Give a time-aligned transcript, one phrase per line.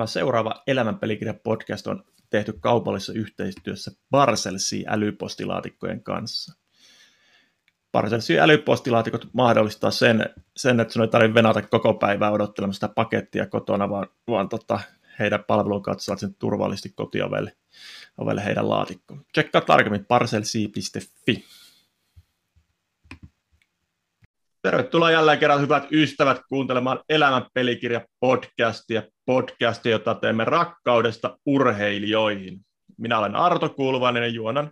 [0.00, 6.54] Tämä seuraava Elämänpelikirja podcast on tehty kaupallisessa yhteistyössä Barcelsi älypostilaatikkojen kanssa.
[7.92, 10.26] Barcelsi älypostilaatikot mahdollistaa sen,
[10.56, 14.80] sen että sinun ei tarvitse venata koko päivää odottelemaan sitä pakettia kotona, vaan, vaan tota,
[15.18, 17.56] heidän palvelun kautta saat sen turvallisesti kotiovelle
[18.18, 19.24] ovelle heidän laatikkoon.
[19.32, 21.44] Tsekkaa tarkemmin parcelsi.fi.
[24.62, 32.60] Tervetuloa jälleen kerran hyvät ystävät kuuntelemaan Elämän pelikirja podcastia, podcastia, jota teemme rakkaudesta urheilijoihin.
[32.98, 34.70] Minä olen Arto Kulvainen ja juonan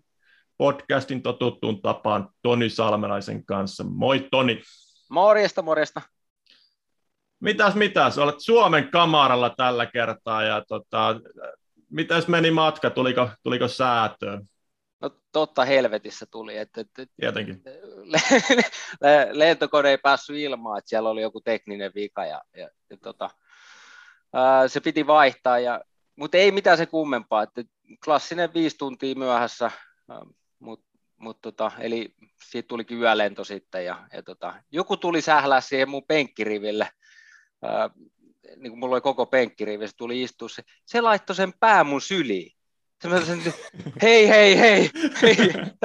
[0.59, 3.85] podcastin totuttuun tapaan Toni Salmelaisen kanssa.
[3.85, 4.63] Moi Toni.
[5.11, 6.03] Morjesta, morjesta.
[7.41, 8.19] Mitäs, mitäs?
[8.19, 11.21] Olet Suomen kamaralla tällä kertaa ja tota,
[11.91, 12.91] mitäs meni matka?
[12.91, 14.43] Tuliko, tuliko säätöön?
[15.01, 16.57] No totta helvetissä tuli.
[16.57, 17.63] Että, että, Tietenkin.
[19.33, 23.31] lentokone ei päässyt ilmaan, että siellä oli joku tekninen vika ja, ja, ja tota,
[24.33, 25.81] ää, se piti vaihtaa, ja,
[26.17, 27.63] mutta ei mitään se kummempaa, että
[28.05, 29.71] klassinen viisi tuntia myöhässä,
[30.59, 32.15] mutta mut tota, eli
[32.45, 36.91] siitä tulikin yölento sitten ja, ja tota, joku tuli sählää siihen mun penkkiriville,
[37.63, 37.91] ää,
[38.57, 42.01] niin kuin mulla oli koko penkkirivi, se tuli istua, se, se laittoi sen pää mun
[42.01, 42.58] syliin.
[43.03, 43.55] Sen,
[44.03, 44.91] hei, hei, hei,
[45.23, 45.37] hei,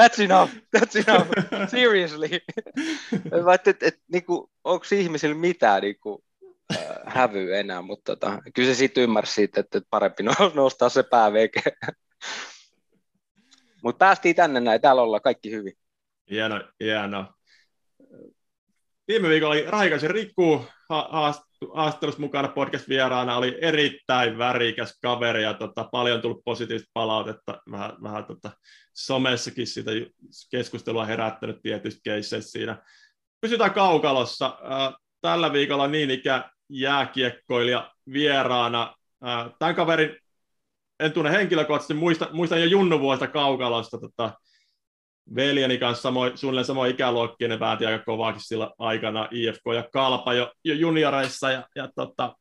[0.01, 1.29] that's enough, that's enough,
[1.71, 2.29] seriously.
[3.43, 6.23] Mä että, et, et, niinku, onko ihmisillä mitään niinku,
[6.75, 11.03] äh, hävyä enää, mutta tota, kyllä se sitten ymmärsi siitä, että, että parempi nostaa se
[11.03, 11.61] pää veke.
[13.83, 15.73] mutta päästiin tänne näin, täällä ollaan kaikki hyvin.
[16.29, 17.33] Hieno, hieno.
[19.07, 20.65] Viime viikolla oli Rahikaisen Rikku
[21.73, 28.25] haastattelussa mukana podcast-vieraana, oli erittäin värikäs kaveri ja tota, paljon tullut positiivista palautetta, vähän, vähän
[28.25, 28.51] tota,
[28.93, 29.91] somessakin sitä
[30.51, 32.83] keskustelua herättänyt tietysti keisseissä siinä.
[33.41, 34.59] Pysytään kaukalossa.
[35.21, 38.95] Tällä viikolla niin ikä jääkiekkoilija vieraana.
[39.59, 40.17] Tämän kaverin
[40.99, 44.33] en tunne henkilökohtaisesti, muistan, muistan jo Junnu vuosta kaukalosta tota,
[45.35, 50.33] veljeni kanssa samo, suunnilleen samoin ikäluokkia, ne pääti aika kovaakin sillä aikana IFK ja Kalpa
[50.33, 52.35] jo, jo junioreissa ja, ja tota,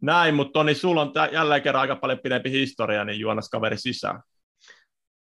[0.00, 3.78] näin, mutta Toni, sulla on tää, jälleen kerran aika paljon pidempi historia, niin juonas kaveri
[3.78, 4.22] sisään.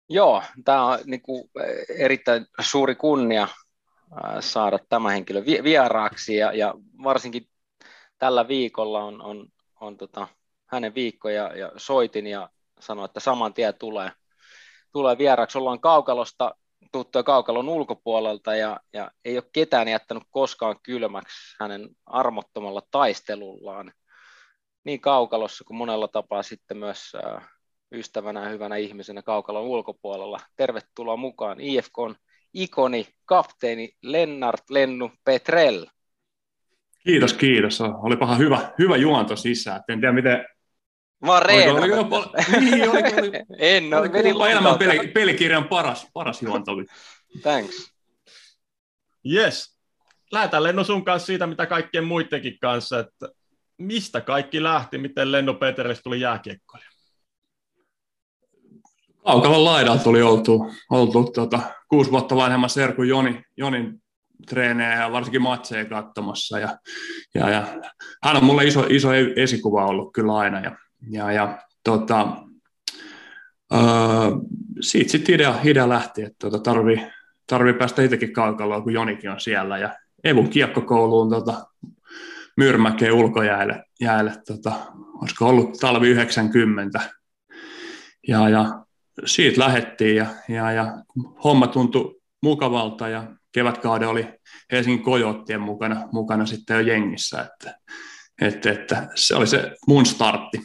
[0.09, 1.49] Joo, tämä on niin kuin,
[1.97, 3.47] erittäin suuri kunnia
[4.39, 7.47] saada tämä henkilö vieraaksi ja, ja varsinkin
[8.17, 9.47] tällä viikolla on, on,
[9.79, 10.27] on tota,
[10.65, 12.49] hänen viikko ja, ja soitin ja
[12.79, 14.11] sanoin, että saman tien tulee–
[14.95, 15.57] tulee vieraksi.
[15.57, 16.55] Ollaan Kaukalosta
[16.91, 23.91] tuttuja Kaukalon ulkopuolelta ja, ja ei ole ketään jättänyt koskaan kylmäksi hänen armottomalla taistelullaan.
[24.83, 27.49] Niin Kaukalossa kuin monella tapaa sitten myös äh,
[27.91, 30.39] ystävänä ja hyvänä ihmisenä Kaukalon ulkopuolella.
[30.55, 32.15] Tervetuloa mukaan IFKn
[32.53, 35.85] ikoni, kapteeni Lennart Lennu Petrell.
[37.03, 37.81] Kiitos, kiitos.
[37.81, 39.81] Olipahan hyvä, hyvä juonto sisään.
[39.89, 40.45] En tiedä, miten
[41.25, 45.67] Mä oon oliko, oliko jopa, niin, oliko, oliko, en ole, oliko jopa elämän peli, pelikirjan
[45.67, 46.85] paras, paras juontovi.
[47.41, 47.91] Thanks.
[49.33, 49.77] Yes.
[50.31, 53.29] Lähdetään Lenno sun kanssa siitä, mitä kaikkien muidenkin kanssa, että
[53.77, 56.89] mistä kaikki lähti, miten Lenno Peterille tuli jääkiekkoilija?
[59.25, 61.59] Kaukavan laidalta tuli oltu, oltu tota,
[61.89, 64.01] kuusi vuotta vanhemman Serku Joni, Jonin
[64.47, 66.59] treenejä ja varsinkin matseja katsomassa.
[66.59, 66.77] Ja,
[67.35, 67.67] ja, ja,
[68.23, 70.59] hän on mulle iso, iso esikuva ollut kyllä aina.
[70.59, 70.77] Ja,
[71.09, 72.27] ja, ja tota,
[73.73, 73.81] öö,
[74.81, 77.07] siitä sitten idea, idea lähti, että tota, tarvii,
[77.47, 79.77] tarvii päästä itsekin kaukaloon, kun Jonikin on siellä.
[79.77, 81.67] Ja Evun kiekkokouluun tota,
[82.57, 84.71] Myyrmäkeen ulkojäälle, jäälle, tota,
[85.21, 86.99] olisiko ollut talvi 90.
[88.27, 88.85] Ja, ja
[89.25, 91.03] siitä lähettiin ja, ja, ja
[91.43, 94.27] homma tuntui mukavalta ja kevätkauden oli
[94.71, 97.79] Helsingin Kojottien mukana, mukana sitten jo jengissä, että,
[98.41, 100.61] että, että se oli se mun startti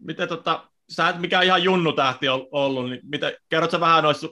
[0.00, 4.28] miten tota, sä et mikään ihan junnu tähti ollut, niin miten, kerrotko vähän noista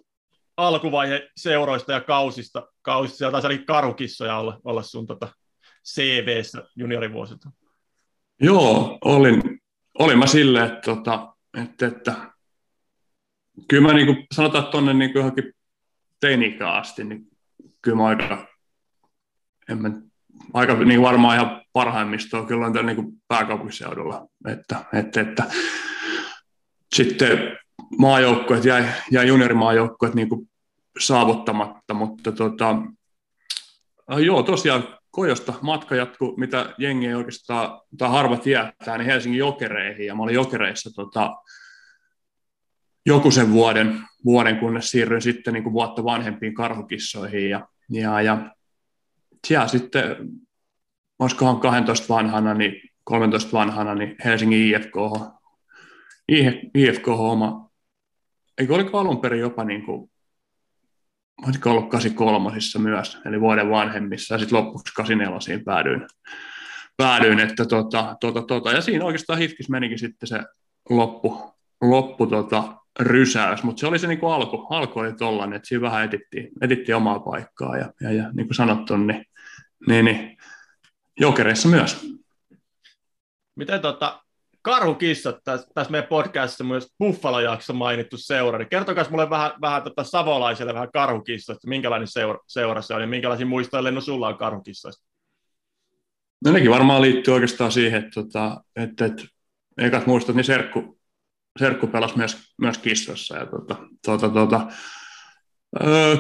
[0.56, 5.28] alkuvaihe seuroista ja kausista, kausista sieltä taisi karhukissoja olla, olla sun tota
[5.94, 7.50] CV-ssä juniorivuosilta.
[8.40, 9.60] Joo, olin,
[9.98, 12.32] olin mä silleen, että, tota, että, että
[13.68, 15.52] kyllä mä niin kuin, sanotaan, tuonne niin johonkin
[16.20, 17.28] teinikään asti, niin
[17.82, 18.46] kyllä mä aika,
[19.68, 19.90] en mä,
[20.54, 24.26] aika niin varmaan ihan parhaimmistoa kyllä on niin pääkaupunkiseudulla.
[24.48, 25.44] Että, että, että.
[26.94, 27.58] Sitten
[27.98, 30.50] maajoukkueet jäi, jäi juniorimaajoukkueet niin kuin
[30.98, 32.76] saavuttamatta, mutta tota,
[34.12, 40.06] äh, joo, tosiaan Kojosta matka jatkuu, mitä jengi oikeastaan, tai harvat jättää, niin Helsingin jokereihin,
[40.06, 41.36] ja mä olin jokereissa tota,
[43.06, 48.50] joku sen vuoden, vuoden, kunnes siirryin sitten niin kuin vuotta vanhempiin karhukissoihin, ja, ja, ja
[49.46, 50.16] siellä sitten
[51.18, 54.94] olisikohan 12 vanhana, niin 13 vanhana, niin Helsingin IFK,
[56.74, 57.70] IFK oma,
[58.58, 60.10] eikö oliko alun perin jopa niin kuin,
[61.46, 66.06] olisiko ollut 83 myös, eli vuoden vanhemmissa, ja sitten lopuksi 84 päädyin,
[66.96, 70.40] päädyin että tota, tota, tota, ja siinä oikeastaan Hifkis menikin sitten se
[70.90, 75.68] loppu, loppu tota, rysäys, mutta se oli se niin kuin alku, alku oli tollainen, että
[75.68, 79.24] siinä vähän etittiin, etittiin omaa paikkaa, ja, ja, ja niin kuin sanottu, niin,
[79.86, 80.36] niin, niin
[81.20, 82.06] jokereissa myös.
[83.56, 84.22] Miten tota,
[84.62, 90.04] karhukissat tässä, tässä meidän podcastissa myös Buffalo-jakso mainittu seura, niin kertokaa mulle vähän, vähän tota
[90.04, 95.08] savolaiselle vähän karhukissoista, minkälainen seura, seura se on ja minkälaisia muistoja Lenno sulla on karhukissoista?
[96.44, 99.24] No nekin varmaan liittyy oikeastaan siihen, että, tota, että, että
[99.78, 100.97] ekat muistot, niin Serkku,
[101.58, 103.36] Serkku pelasi myös, myös kissoissa.
[103.36, 103.76] Ja tota,
[104.06, 104.66] tota, tota,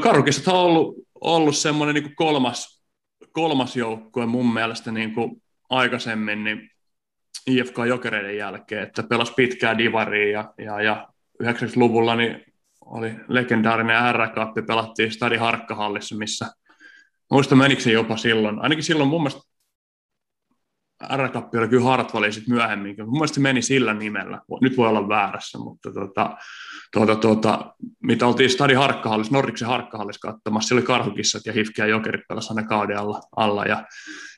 [0.00, 2.84] karhukissat on ollut, ollut semmoinen niin kolmas,
[3.32, 6.70] kolmas joukkue mun mielestä niin kuin aikaisemmin, niin
[7.46, 11.08] IFK Jokereiden jälkeen, että pelasi pitkää divaria ja, ja, ja
[11.42, 12.44] 90-luvulla niin
[12.80, 14.18] oli legendaarinen r
[14.66, 16.46] pelattiin Stadi Harkkahallissa, missä
[17.30, 19.47] muistan menikö se jopa silloin, ainakin silloin mun mielestä
[21.16, 25.08] r oli kyllä Hartwallin sitten myöhemmin, mun mielestä se meni sillä nimellä, nyt voi olla
[25.08, 26.36] väärässä, mutta tota,
[26.92, 31.86] tuota, tuota, mitä oltiin Stadi Harkkahallissa, Norriksen Harkkahallissa katsomassa, siellä oli Karhukissat ja Hifki ja
[31.86, 33.64] Jokerit pelasi aina kauden alla, alla.
[33.64, 33.84] Ja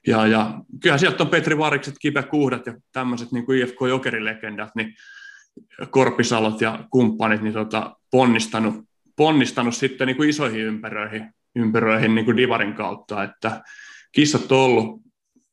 [0.07, 4.71] ja, ja kyllähän sieltä on Petri Varikset, Kipe Kuhdat ja tämmöiset niin kuin IFK Jokerilegendat,
[4.75, 4.95] niin
[5.91, 8.75] Korpisalot ja kumppanit niin tota, ponnistanut,
[9.17, 13.63] ponnistanut sitten niin kuin isoihin ympäröihin, ympäröihin niin kuin Divarin kautta, että
[14.13, 15.03] kissat on ollut,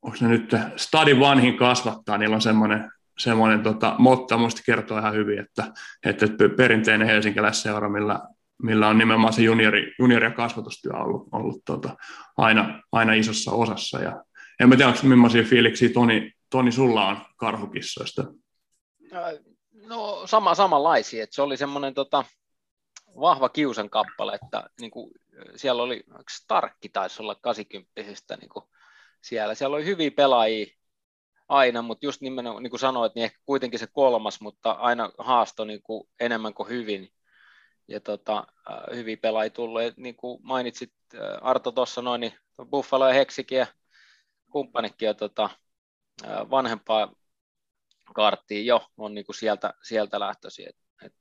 [0.08, 5.14] onko ne nyt stadin vanhin kasvattaa, niillä on semmoinen, semmoinen tota, motta, muista kertoo ihan
[5.14, 5.74] hyvin, että,
[6.06, 6.26] että
[6.58, 8.20] perinteinen helsinkiläisseura, millä,
[8.64, 11.98] millä on nimenomaan se juniori, juniori- ja kasvatustyö ollut, ollut tota,
[12.38, 14.24] aina, aina isossa osassa, ja
[14.60, 18.24] en mä tiedä, onko millaisia fiiliksiä Toni, Toni sulla on karhukissoista?
[19.88, 22.26] No sama, samanlaisia, että se oli semmoinen tota,
[23.20, 25.12] vahva kiusan kappale, että niin kuin,
[25.56, 27.92] siellä oli, Starkki taisi olla 80
[28.40, 28.66] niin kuin,
[29.22, 29.56] siellä.
[29.56, 30.66] Siellä oli hyviä pelaajia
[31.50, 35.66] aina, mutta just nimenomaan, niin kuin sanoit, niin ehkä kuitenkin se kolmas, mutta aina haasto
[35.66, 37.10] niin kuin enemmän kuin hyvin.
[37.88, 38.48] Ja tota,
[38.96, 39.82] hyviä pelaajia tullut.
[39.82, 40.94] Ja niin kuin mainitsit
[41.42, 42.34] Arto tuossa noin, niin
[42.70, 43.68] Buffalo ja Heksikin ja
[44.52, 45.50] kumppanikin on tota,
[46.50, 47.16] vanhempaa
[48.16, 50.70] karttia jo, on niin kuin sieltä, sieltä lähtöisin.
[50.70, 51.14] Et, et,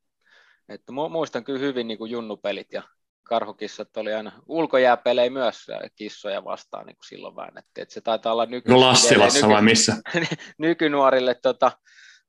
[0.68, 2.82] et muistan kyllä hyvin niin kuin junnupelit ja
[3.28, 7.82] karhukissat oli aina ulkojääpelejä myös kissoja vastaan niin kuin silloin väännettiin.
[7.82, 9.96] Et se taitaa olla nyky- no Lassilassa nyky- vai missä?
[10.58, 11.72] nykynuorille tota,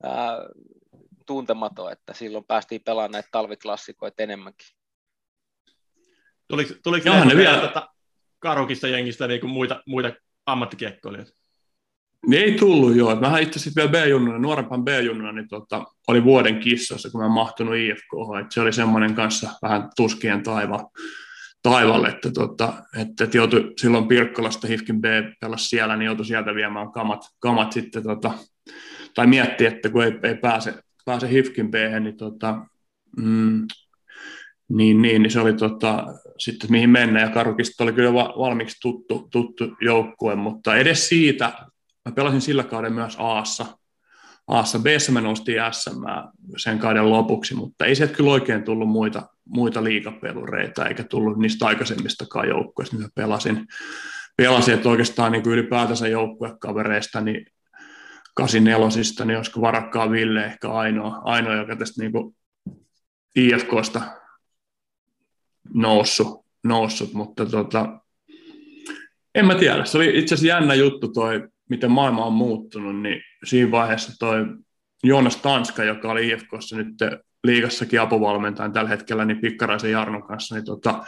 [0.03, 0.37] ää,
[1.25, 4.67] tuntematon, että silloin päästiin pelaamaan näitä talviklassikoita enemmänkin.
[6.47, 7.89] Tuliko, tuliko ne vielä tota,
[8.39, 10.13] karhukissa jengistä niin kuin muita, muita
[10.45, 11.27] ammattikiekkoilijat?
[12.27, 13.15] Niin ei tullut joo.
[13.15, 17.75] Mä itse asiassa vielä B-junnuna, nuorempaan B-junnuna, niin tota, oli vuoden kissassa, kun mä mahtunut
[17.75, 18.39] IFK.
[18.41, 20.89] Että se oli semmoinen kanssa vähän tuskien taiva,
[21.63, 25.05] taivalle, että, tota, että, että joutui silloin Pirkkolasta Hifkin B
[25.41, 28.31] pelasi siellä, niin joutui sieltä viemään kamat, kamat sitten, tota,
[29.15, 30.73] tai mietti, että kun ei, ei pääse,
[31.05, 32.65] pääse Hifkin B, niin tota,
[33.17, 33.67] mm,
[34.69, 36.05] niin, niin, niin se oli tota,
[36.37, 41.53] sitten mihin mennä, ja Karukista oli kyllä valmiiksi tuttu, tuttu joukkue, mutta edes siitä,
[42.07, 43.65] mä pelasin sillä kauden myös Aassa,
[44.47, 46.01] Aassa, b mä nostin SM
[46.57, 51.65] sen kauden lopuksi, mutta ei sieltä kyllä oikein tullut muita, muita liikapelureita, eikä tullut niistä
[51.65, 53.67] aikaisemmistakaan joukkueista, mitä pelasin.
[54.37, 57.45] Pelasin, että oikeastaan niin ylipäätänsä joukkuekavereista, niin
[58.35, 62.35] 84 niin olisiko varakkaa Ville ehkä ainoa, ainoa joka tästä niin
[63.35, 64.01] IFKsta
[65.73, 67.99] noussut, noussut mutta tota,
[69.35, 69.85] en mä tiedä.
[69.85, 74.45] Se oli itse asiassa jännä juttu toi, miten maailma on muuttunut, niin siinä vaiheessa toi
[75.03, 76.87] Joonas Tanska, joka oli IFKssa nyt
[77.43, 81.05] liigassakin apuvalmentajan tällä hetkellä, niin Pikkaraisen Jarnon kanssa niin tota,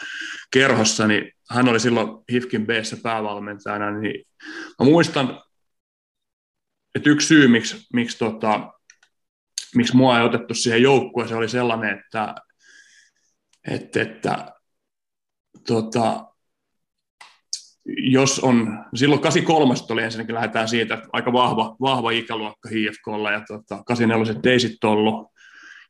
[0.52, 2.70] kerhossa, niin hän oli silloin HIFKin b
[3.04, 4.26] päävalmentajana, niin
[4.80, 5.42] mä muistan,
[6.96, 8.74] että yksi syy, miksi, miksi, tota,
[9.76, 12.36] miksi mua ei otettu siihen joukkueeseen, oli sellainen, että
[13.68, 14.54] että, että
[15.68, 16.29] tota,
[17.98, 23.42] jos on, silloin 83 oli ensinnäkin lähdetään siitä, että aika vahva, vahva ikäluokka HFKlla ja
[23.48, 25.32] tota, 84 ei sitten ollut,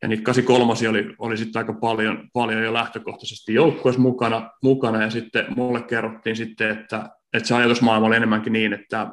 [0.02, 5.10] ja niitä 83 oli, oli sitten aika paljon, paljon jo lähtökohtaisesti joukkueessa mukana, mukana, ja
[5.10, 9.08] sitten mulle kerrottiin sitten, että, että se ajatusmaailma oli enemmänkin niin, että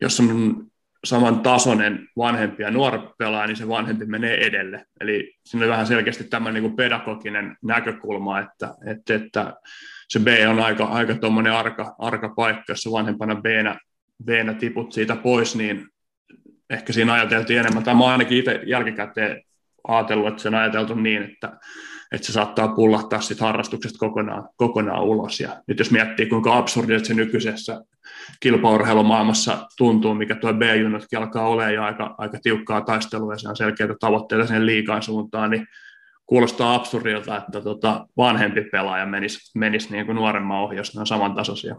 [0.00, 0.66] jos on
[1.04, 4.86] saman tasoinen vanhempi ja nuori pelaaja, niin se vanhempi menee edelle.
[5.00, 9.54] Eli siinä on vähän selkeästi tämä niin pedagoginen näkökulma, että, että, että
[10.08, 13.78] se B on aika, aika tuommoinen arka, arka paikka, jos vanhempana B-nä,
[14.24, 15.88] B-nä tiput siitä pois, niin
[16.70, 19.42] ehkä siinä ajateltiin enemmän, tai mä oon ainakin itse jälkikäteen
[19.88, 21.58] ajatellut, että se on ajateltu niin, että,
[22.12, 25.40] että se saattaa pullahtaa sit harrastuksesta kokonaan, kokonaan ulos.
[25.40, 27.80] Ja nyt jos miettii, kuinka absurdi se nykyisessä
[28.40, 33.56] kilpaurheilumaailmassa tuntuu, mikä tuo B-junotkin alkaa olemaan ja aika, aika tiukkaa taistelua ja se on
[33.56, 35.66] selkeitä tavoitteita sen liikaan suuntaan, niin
[36.26, 41.06] kuulostaa absurdilta, että tota vanhempi pelaaja menisi, menisi niin kuin nuoremman ohi, jos ne on
[41.06, 41.76] samantasoisia.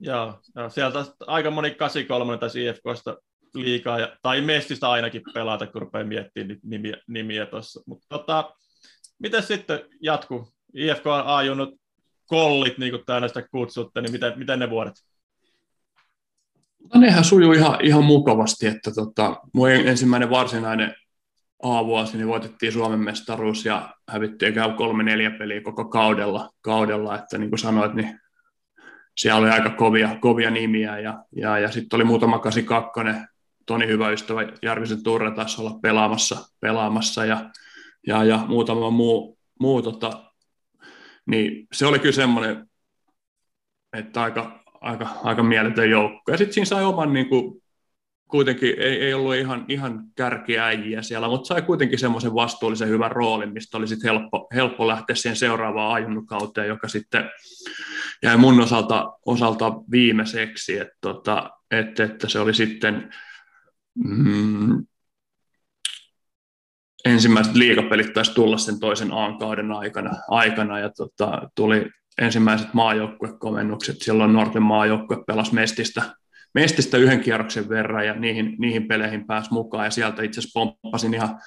[0.00, 3.16] Joo, joo, sieltä aika moni 83 tai IFKsta
[3.54, 7.80] liikaa, tai Mestistä ainakin pelata, kun rupeaa miettimään nimiä, nimiä tuossa.
[7.86, 8.54] Mutta tota,
[9.18, 10.48] miten sitten jatku?
[10.74, 11.74] IFK on ajunut
[12.26, 14.94] kollit, niin kuin täällä sitä kutsutte, niin miten, miten ne vuodet?
[16.94, 20.94] No nehän sujuu ihan, ihan mukavasti, että tota, mun ensimmäinen varsinainen
[21.62, 27.38] A-vuosi, niin voitettiin Suomen mestaruus ja hävittiin käy kolme neljä peliä koko kaudella, kaudella että
[27.38, 28.20] niin kuin sanoit, niin
[29.16, 33.00] siellä oli aika kovia, kovia nimiä ja, ja, ja sitten oli muutama 82,
[33.66, 37.50] Toni hyvä ystävä Jarvisen Turre taisi olla pelaamassa, pelaamassa ja,
[38.06, 40.24] ja, ja muutama muu, muu tota,
[41.26, 42.66] niin se oli kyllä semmoinen,
[43.92, 46.32] että aika, aika, aika mieletön joukko.
[46.32, 47.62] Ja sitten siinä sai oman niin kuin,
[48.28, 53.52] kuitenkin ei, ei ollut ihan, ihan kärkiäjiä siellä, mutta sai kuitenkin semmoisen vastuullisen hyvän roolin,
[53.52, 57.24] mistä oli sitten helppo, helppo lähteä siihen seuraavaan ajunnukauteen, joka sitten
[58.22, 63.10] jäi mun osalta, osalta viimeiseksi, että, tota, että, että se oli sitten
[64.04, 64.86] mm,
[67.04, 74.32] ensimmäiset liigapelit taisi tulla sen toisen A-kauden aikana, aikana ja tota, tuli ensimmäiset maajoukkuekomennukset, silloin
[74.32, 76.02] nuorten maajoukkue pelasi Mestistä
[76.54, 79.84] Mestistä yhden kierroksen verran ja niihin, niihin peleihin pääsi mukaan.
[79.84, 81.40] Ja sieltä itse asiassa pomppasin ihan,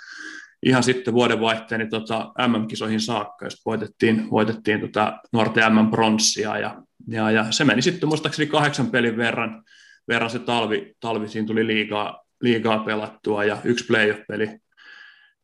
[0.64, 7.52] ihan sitten vuodenvaihteen tota MM-kisoihin saakka, jos voitettiin, voitettiin tota nuorten MM-pronssia ja, ja, ja,
[7.52, 9.64] se meni sitten muistaakseni kahdeksan pelin verran,
[10.08, 13.44] verran se talvi, talvi siinä tuli liigaa, liigaa pelattua.
[13.44, 14.60] Ja yksi playoff-peli,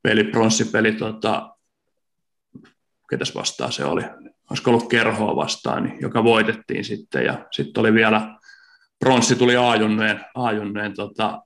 [0.03, 1.49] peli, pronssipeli, tota,
[3.09, 4.03] ketäs vastaan se oli,
[4.49, 7.25] olisiko ollut kerhoa vastaan, niin, joka voitettiin sitten.
[7.25, 8.36] Ja sitten oli vielä
[8.99, 11.41] pronssi tuli A-junneen, A-junneen tota,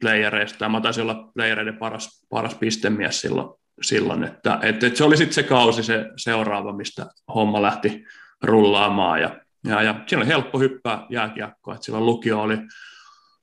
[0.00, 3.48] playereista, mä taisin olla playereiden paras, paras pistemies silloin,
[3.82, 8.04] silloin että, että, että se oli sitten se kausi se seuraava, mistä homma lähti
[8.42, 12.58] rullaamaan ja, ja, ja siinä oli helppo hyppää jääkiekkoa, että silloin lukio oli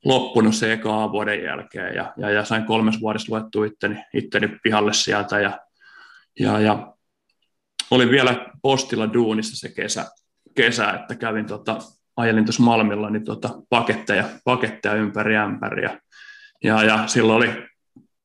[0.05, 4.93] loppunut se eka vuoden jälkeen ja, ja, ja sain kolmes vuodessa luettu itteni, itteni pihalle
[4.93, 5.59] sieltä ja,
[6.39, 6.93] ja, ja
[7.91, 10.05] olin vielä postilla duunissa se kesä,
[10.55, 11.79] kesä että kävin tota,
[12.17, 15.99] ajelin tuossa Malmilla niin tota, paketteja, paketteja ympäri ämpäriä.
[16.63, 17.67] Ja, ja silloin oli,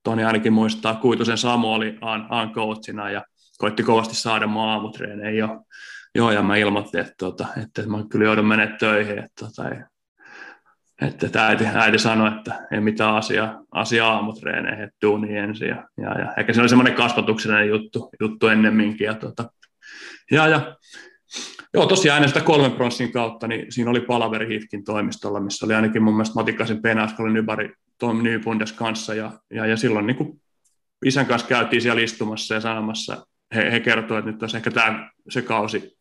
[0.03, 3.25] Toni ainakin muistaa, Kuitusen Samu oli Aan, coachina ja
[3.59, 5.65] koitti kovasti saada mua aamutreeneihin jo.
[6.15, 9.63] Joo, ja mä ilmoitin, että, tota, että mä kyllä joudun menemään töihin, että, tota,
[11.03, 15.69] että, että äiti, äiti sanoi, että ei mitään asiaa, asiaa aamutreeneihin, että duuni ensin.
[15.69, 19.05] Ja, ja, ja, eikä se oli semmoinen kasvatuksellinen juttu, juttu ennemminkin.
[19.05, 19.51] Ja, tota,
[20.31, 20.77] ja, ja
[21.79, 25.75] Joo, tosiaan ennen sitä kolmen pronssin kautta, niin siinä oli palaveri Hifkin toimistolla, missä oli
[25.75, 30.41] ainakin mun mielestä Matikasin Penaskoli Nybari Tom Nybundes kanssa, ja, ja, ja silloin niin kuin
[31.05, 35.11] isän kanssa käytiin siellä istumassa ja sanomassa, he, he kertoivat, että nyt olisi ehkä tämä
[35.29, 35.99] se kausi,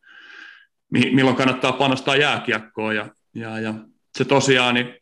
[0.92, 3.74] milloin kannattaa panostaa jääkiekkoon, ja, ja, ja
[4.18, 4.96] se tosiaan, niin,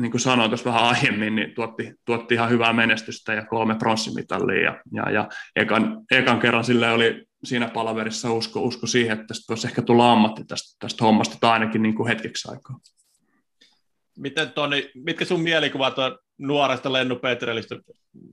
[0.00, 4.62] niin kuin sanoin tuossa vähän aiemmin, niin tuotti, tuotti ihan hyvää menestystä ja kolme pronssimitalia,
[4.62, 9.44] ja, ja, ja ekan, ekan kerran sille oli siinä palaverissa usko, usko siihen, että tästä
[9.48, 12.78] voisi ehkä tulla ammatti tästä, tästä hommasta tai ainakin niin kuin hetkeksi aikaa.
[14.18, 17.76] Miten Toni, mitkä sun mielikuvat on nuoresta Lennu Petrelistä?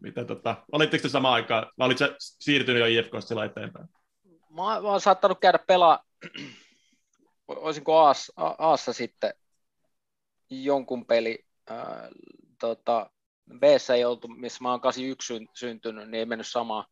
[0.02, 3.88] Miten, tota, olitteko te samaan aikaan, vai olitko siirtynyt jo IFKsta sillä eteenpäin?
[4.50, 6.04] Mä, mä oon saattanut käydä pelaa,
[7.48, 9.34] olisinko Aassa, Aassa sitten
[10.50, 11.78] jonkun peli, äh,
[12.60, 13.10] tota,
[13.60, 13.64] b
[13.96, 16.86] ei oltu, missä mä oon 81 syntynyt, niin ei mennyt samaan,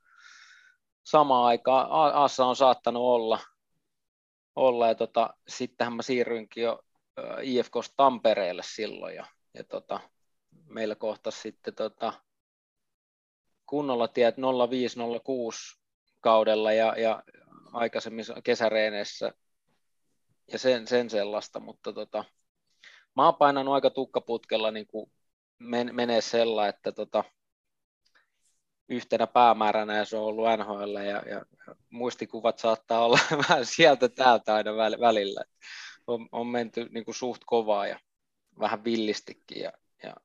[1.07, 3.39] samaan aikaan Assa on saattanut olla,
[4.55, 6.79] olla ja tota, sittenhän mä siirryinkin jo
[7.41, 9.99] IFK Tampereelle silloin ja, ja tota,
[10.65, 12.13] meillä kohtasi sitten tota,
[13.65, 14.35] kunnolla tiet
[14.69, 15.59] 0506
[16.21, 17.23] kaudella ja, ja
[17.73, 19.33] aikaisemmin kesäreeneissä
[20.51, 22.23] ja sen, sen sellaista, mutta tota,
[23.15, 25.11] mä oon painanut aika tukkaputkella niin kuin
[25.59, 27.23] men, menee sella, että tota,
[28.89, 31.45] yhtenä päämääränä ja se on ollut NHL ja, ja
[31.89, 35.43] muistikuvat saattaa olla vähän sieltä täältä aina välillä.
[36.07, 37.99] On, on menty niin kuin suht kovaa ja
[38.59, 39.71] vähän villistikin ja,
[40.03, 40.15] ja,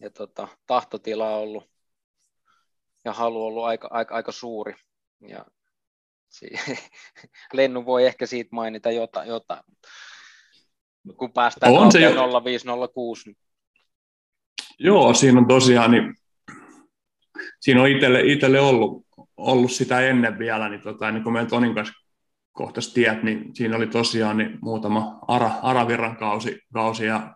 [0.00, 1.70] ja tota, tahtotila on ollut
[3.04, 4.74] ja halu ollut aika, aika, aika suuri.
[5.28, 5.44] Ja
[6.28, 6.58] si-
[7.52, 9.28] Lennu voi ehkä siitä mainita jotain.
[9.28, 9.62] jotain.
[11.16, 12.10] kun päästään on se jo...
[12.44, 13.36] 0506.
[14.78, 16.14] Joo, siinä on tosiaan, niin,
[17.60, 19.06] siinä on itselle, itselle ollut,
[19.36, 21.94] ollut sitä ennen vielä, niin, tota, niin kun meidän Tonin kanssa
[22.52, 27.34] kohtaisi tiet, niin siinä oli tosiaan niin muutama Ara, Aravirran kausi, kausi ja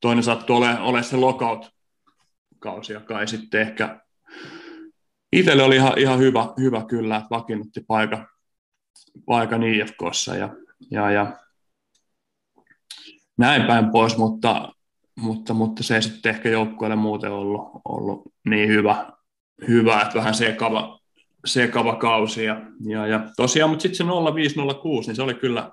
[0.00, 4.00] toinen sattui olemaan ole se lockout-kausi, joka ei sitten ehkä
[5.32, 8.26] itselle oli ihan, ihan hyvä, hyvä kyllä, että vakiinnutti paikan,
[9.26, 10.48] paikan IFKssa ja,
[10.90, 11.36] ja, ja
[13.36, 14.72] näin päin pois, mutta,
[15.16, 19.12] mutta, mutta se ei sitten ehkä joukkueelle muuten ollut, ollut niin hyvä,
[19.68, 21.00] hyvä, että vähän sekava,
[21.44, 22.44] sekava kausi.
[22.44, 25.70] Ja, ja, ja tosiaan, mutta sitten se 0506, niin se oli kyllä,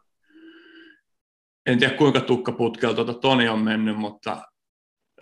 [1.65, 4.41] en tiedä kuinka tukkaputkelta tuota Toni on mennyt, mutta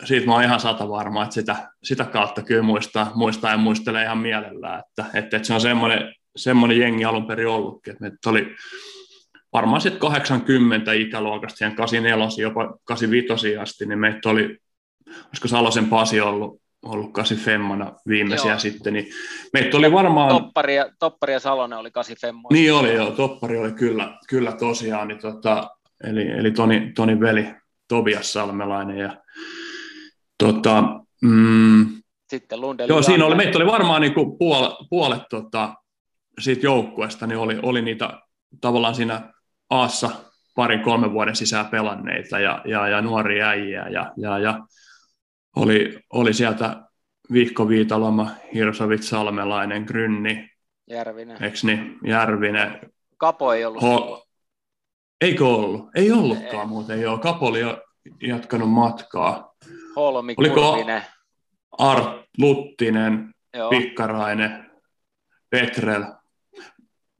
[0.04, 4.04] siitä mä oon ihan sata varma, että sitä, sitä kautta kyllä muistaa, muistaa ja muistelee
[4.04, 8.30] ihan mielellään, että, että, että se on semmoinen, semmoinen jengi alun perin ollutkin, että meitä
[8.30, 8.54] oli
[9.52, 14.58] varmaan sitten 80 ikäluokasta siihen 84, jopa 85 asti, niin meitä oli,
[15.26, 18.58] olisiko Salosen Pasi ollut, ollut 8 Femmana viimeisiä joo.
[18.58, 19.06] sitten, niin
[19.52, 20.28] meitä oli varmaan...
[20.28, 22.52] Toppari ja, Toppari ja Salonen oli 8 Femmana.
[22.52, 25.70] Niin oli joo, Toppari oli kyllä, kyllä tosiaan, niin tota,
[26.04, 27.54] eli, eli Toni, Toni veli
[27.88, 29.16] Tobias Salmelainen ja
[30.38, 30.84] tota,
[31.22, 31.86] mm,
[32.28, 35.74] sitten Lundell Joo, siinä oli, meitä oli varmaan niin kuin puolet, puolet tota,
[36.40, 38.20] siitä joukkueesta, niin oli, oli niitä
[38.60, 39.32] tavallaan siinä
[39.70, 40.10] Aassa
[40.54, 44.60] parin kolmen vuoden sisään pelanneita ja, ja, ja nuoria äijä ja, ja, ja
[45.56, 46.82] oli, oli sieltä
[47.32, 50.48] Vihko Viitaloma, Hirsovit Salmelainen, Grynni,
[50.90, 51.44] Järvinen.
[51.44, 51.98] Eks niin?
[52.06, 52.80] Järvinen.
[53.16, 53.82] Kapo ei ollut.
[53.82, 54.24] Ho-
[55.20, 55.88] Eikö ollut?
[55.94, 56.66] Ei ollutkaan ei.
[56.66, 57.18] muuten, joo.
[57.18, 57.82] Kapo oli jo
[58.22, 59.54] jatkanut matkaa.
[59.96, 61.02] Holmi, Oliko Kurvinen.
[61.78, 63.70] Art Luttinen, joo.
[63.70, 64.70] Pikkarainen,
[65.50, 66.04] Petrel.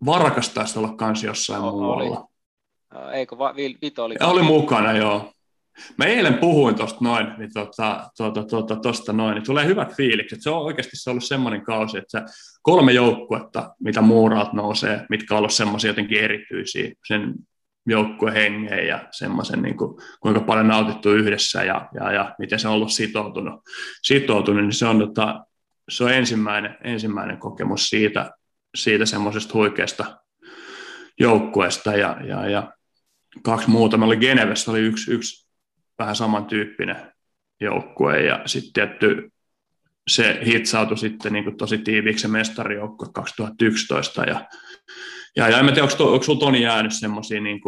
[0.07, 2.27] Varkas taisi olla kans jossain o- muualla.
[2.95, 3.15] Oli.
[3.15, 4.15] Eikö va, Vito oli?
[4.23, 5.33] Oli mukana, joo.
[5.99, 10.43] Mä eilen puhuin tuosta noin, niin tuota, tuota, tuota, tosta noin, niin tulee hyvät fiilikset.
[10.43, 12.25] Se on oikeasti se on ollut semmoinen kausi, että
[12.63, 17.35] kolme joukkuetta, mitä muuraat nousee, mitkä on ollut semmoisia jotenkin erityisiä sen
[17.87, 22.75] joukkuehengeen ja semmoisen, niin kuin, kuinka paljon nautittu yhdessä ja, ja, ja miten se on
[22.75, 23.61] ollut sitoutunut,
[24.03, 25.45] sitoutunut niin se on, tota,
[25.89, 28.31] se on ensimmäinen, ensimmäinen kokemus siitä,
[28.75, 30.17] siitä semmoisesta huikeasta
[31.21, 32.73] joukkueesta ja, ja, ja
[33.43, 33.97] kaksi muuta.
[33.97, 35.44] Meillä oli Genevessä oli yksi, yksi
[35.99, 37.13] vähän samantyyppinen
[37.61, 39.33] joukkue ja sitten tietty
[40.09, 44.49] se hitsautui sitten niin kuin tosi tiiviiksi se mestarijoukkue 2011 ja,
[45.37, 47.61] ja, ja en tiedä, onko, onko Toni jäänyt semmoisia niin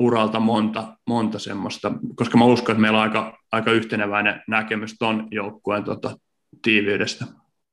[0.00, 5.28] uralta monta, monta semmoista, koska mä uskon, että meillä on aika, aika yhteneväinen näkemys ton
[5.30, 6.16] joukkueen tota,
[6.62, 7.24] tiiviydestä.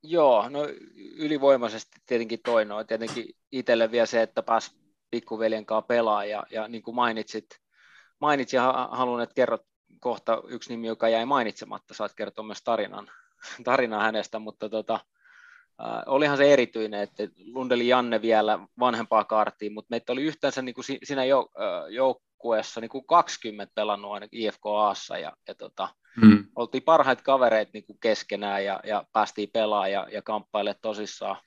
[0.04, 0.60] Joo, no
[1.18, 4.72] ylivoimaisesti tietenkin toinen on tietenkin itselle vielä se, että pääsi
[5.12, 7.46] pikkuveljen kanssa pelaa ja, ja niin kuin mainitsit,
[8.20, 9.62] mainitsin ja haluan, että kerrot
[10.00, 13.12] kohta yksi nimi, joka jäi mainitsematta, saat kertoa myös tarinan,
[13.64, 14.94] tarinan hänestä, mutta tota,
[15.84, 20.76] äh, olihan se erityinen, että Lundeli Janne vielä vanhempaa kaartiin, mutta meitä oli yhteensä niin
[20.76, 25.90] kuin siinä jo, äh, joukkueessa niin kuin 20 pelannut aina IFKAssa ja, ja tota,
[26.22, 26.46] mm.
[26.56, 31.38] oltiin parhaita kavereita niin kuin keskenään ja, ja päästiin pelaamaan ja, ja kamppailemaan tosissaan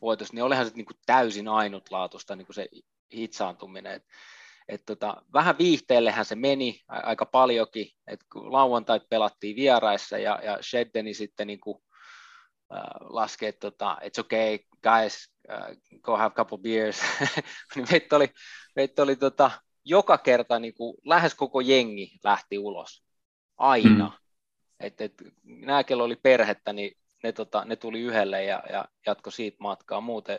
[0.00, 2.68] voitos, niin olihan se niin kuin täysin ainutlaatuista niin kuin se
[3.14, 3.92] hitsaantuminen.
[3.92, 4.04] Et,
[4.68, 10.58] et tota, vähän viihteellehän se meni aika paljonkin, että kun lauantait pelattiin vieraissa ja, ja
[10.62, 11.78] Sheddeni sitten niin kuin,
[12.74, 17.00] äh, laskee, että tota, it's okay, guys, uh, go have a couple beers.
[17.74, 18.32] niin meitä oli,
[18.76, 19.50] meitä oli tota,
[19.84, 23.04] joka kerta niin kuin, lähes koko jengi lähti ulos.
[23.56, 24.06] Aina.
[24.06, 24.12] Mm.
[24.80, 25.12] Et, et,
[25.44, 30.00] nämä, kello oli perhettä, niin ne, tota, ne tuli yhdelle ja, ja jatko siitä matkaa.
[30.00, 30.38] Muuten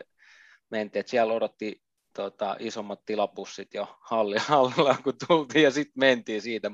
[0.70, 1.82] mentiin, että siellä odotti
[2.22, 6.70] tota, isommat tilapussit jo halli, hallilla, kun tultiin ja sitten mentiin siitä.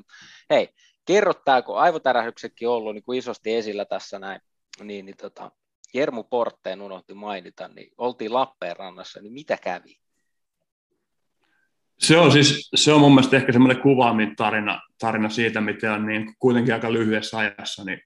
[0.50, 0.68] Hei,
[1.06, 4.40] kerro tämä, kun aivotärähdyksetkin ollut niin kuin isosti esillä tässä näin,
[4.82, 5.50] niin, niin tota,
[5.94, 9.96] Jermu Portteen unohti mainita, niin oltiin Lappeenrannassa, niin mitä kävi?
[11.98, 16.06] Se on siis, se on mun mielestä ehkä semmoinen kuvaamin tarina, tarina siitä, miten on
[16.06, 18.00] niin kuitenkin aika lyhyessä ajassa niin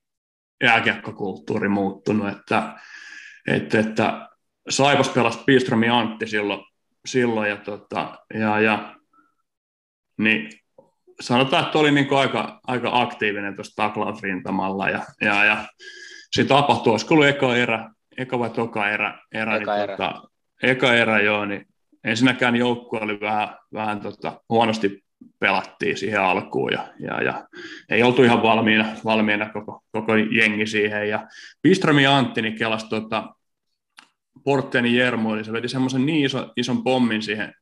[0.63, 2.79] jääkiekkokulttuuri muuttunut, että,
[3.47, 4.29] että, että
[4.69, 6.61] Saipas pelasi Pistromi Antti silloin,
[7.07, 8.97] silloin ja, tota, ja, ja
[10.19, 10.51] niin
[11.21, 15.65] sanotaan, että oli niin aika, aika aktiivinen tuossa taklausrintamalla ja, ja, ja
[16.33, 19.97] se tapahtui, olisiko ollut eka erä, eka vai toka erä, erä, eka, niin, erä.
[19.97, 20.23] Tota,
[20.63, 21.67] eka erä joo, niin
[22.05, 25.05] ensinnäkään joukkue oli vähän, vähän tota, huonosti
[25.39, 27.47] pelattiin siihen alkuun ja, ja, ja
[27.89, 31.09] ei oltu ihan valmiina, valmiina koko, koko jengi siihen.
[31.09, 31.29] Ja
[31.63, 33.35] Biströmi Antti niin kelasi tota,
[34.45, 37.55] Portteeni Jermu, eli se veti semmoisen niin iso, ison pommin siihen,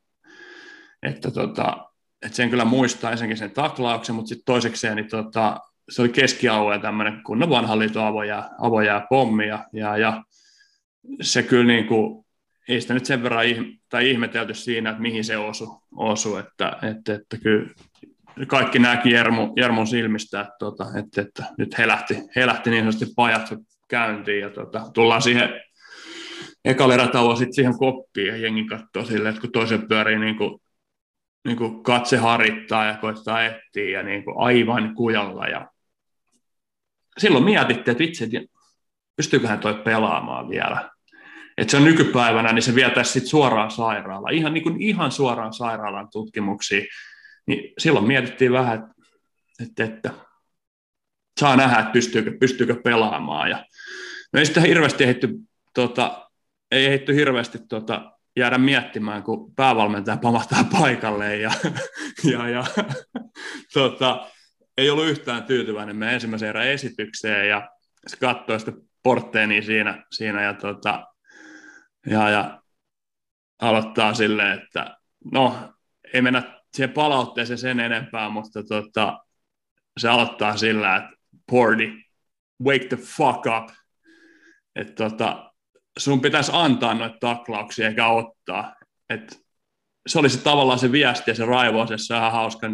[1.03, 1.89] että tota,
[2.27, 6.81] et sen kyllä muistaa ensinnäkin sen taklauksen, mutta sitten toisekseen niin tota, se oli keskialueen
[6.81, 10.23] tämmöinen kunnon vanhan liiton avoja, avoja pommia, ja, ja
[11.21, 12.25] se kyllä niin kuin,
[12.69, 16.79] ei sitä nyt sen verran ihm- tai ihmetelty siinä, että mihin se osui, osu, että,
[16.83, 17.71] että, että kyllä
[18.47, 23.55] kaikki näki Jermu, Jermun silmistä, että, tota, että, että nyt helähti, helähti niin sanotusti pajat
[23.89, 25.49] käyntiin ja tota, tullaan siihen
[26.65, 30.61] ekalla erätauon sitten siihen koppiin ja jengi katsoo silleen, että kun toisen pyörii niin kuin,
[31.45, 35.71] niin kuin katse harittaa ja koittaa etsiä ja niin kuin aivan kujalla ja
[37.19, 38.59] silloin mietittiin, että vitsi, että
[39.17, 40.91] pystyyköhän toi pelaamaan vielä.
[41.59, 45.53] Että se on nykypäivänä, niin se vietäisi sitten suoraan sairaalaan, ihan, niin kuin ihan suoraan
[45.53, 46.87] sairaalan tutkimuksiin.
[47.47, 48.91] Niin silloin mietittiin vähän,
[49.63, 50.11] että, että,
[51.41, 53.51] saa nähdä, että pystyykö, pystyykö pelaamaan.
[53.51, 53.65] Ja,
[54.33, 55.29] no ei sitten hirveästi ehditty,
[55.75, 56.28] tota,
[56.71, 61.51] ei ehditty hirveästi tota, jäädä miettimään, kun päävalmentaja pamahtaa paikalle ja,
[62.33, 62.65] ja, ja
[63.73, 64.27] tota,
[64.77, 67.71] ei ollut yhtään tyytyväinen meidän ensimmäiseen erään esitykseen ja
[68.07, 71.07] se katsoi sitä portteeni siinä, siinä ja, tota,
[72.07, 72.63] ja, ja
[73.63, 74.97] aloittaa silleen, että
[75.33, 75.75] no
[76.15, 79.25] ei mennä siihen palautteeseen sen enempää, mutta tota,
[79.99, 81.11] se aloittaa sillä, että
[81.51, 81.93] Porty,
[82.65, 83.69] wake the fuck up.
[84.77, 85.48] Että tota,
[85.99, 88.75] sun pitäisi antaa noita taklauksia eikä ottaa.
[89.11, 89.41] Et
[90.07, 92.67] se oli se tavallaan se viesti ja se raivous, se on ihan hauska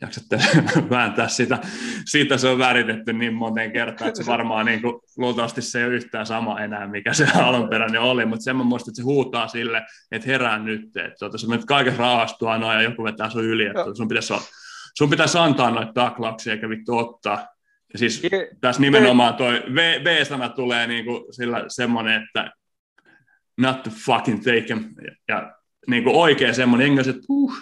[0.00, 0.38] jaksatte
[0.90, 1.58] vääntää sitä.
[2.04, 5.86] Siitä se on väritetty niin moneen kertaan, että se varmaan niin kuin, luultavasti se ei
[5.86, 9.48] ole yhtään sama enää, mikä se alunperäinen oli, mutta sen mä muistan, että se huutaa
[9.48, 13.44] sille, että herää nyt, että tuota, sä menet kaikessa rahastua noin ja joku vetää sun
[13.44, 14.34] yli, että sun pitäisi,
[14.94, 17.46] sun pitäisi antaa noita taklauksia eikä vittu ottaa.
[17.92, 18.22] Ja siis
[18.60, 19.62] tässä nimenomaan toi
[20.04, 22.50] V-sana tulee niin kuin sillä semmoinen, että
[23.58, 24.66] not the fucking take
[25.28, 25.52] ja
[25.86, 27.52] niin kuin oikein semmoinen englanniksi, että uh,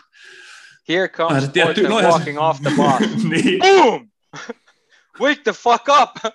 [0.89, 3.25] Here comes tietty, no, walking off the bus.
[3.31, 3.59] niin.
[3.59, 4.11] Boom!
[5.21, 6.35] Wake the fuck up!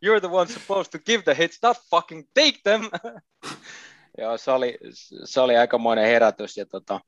[0.00, 2.82] You're the one supposed to give the hits, not fucking take them!
[4.18, 4.78] Joo, se oli,
[5.24, 6.56] se oli aikamoinen herätys.
[6.56, 7.00] Ja tota,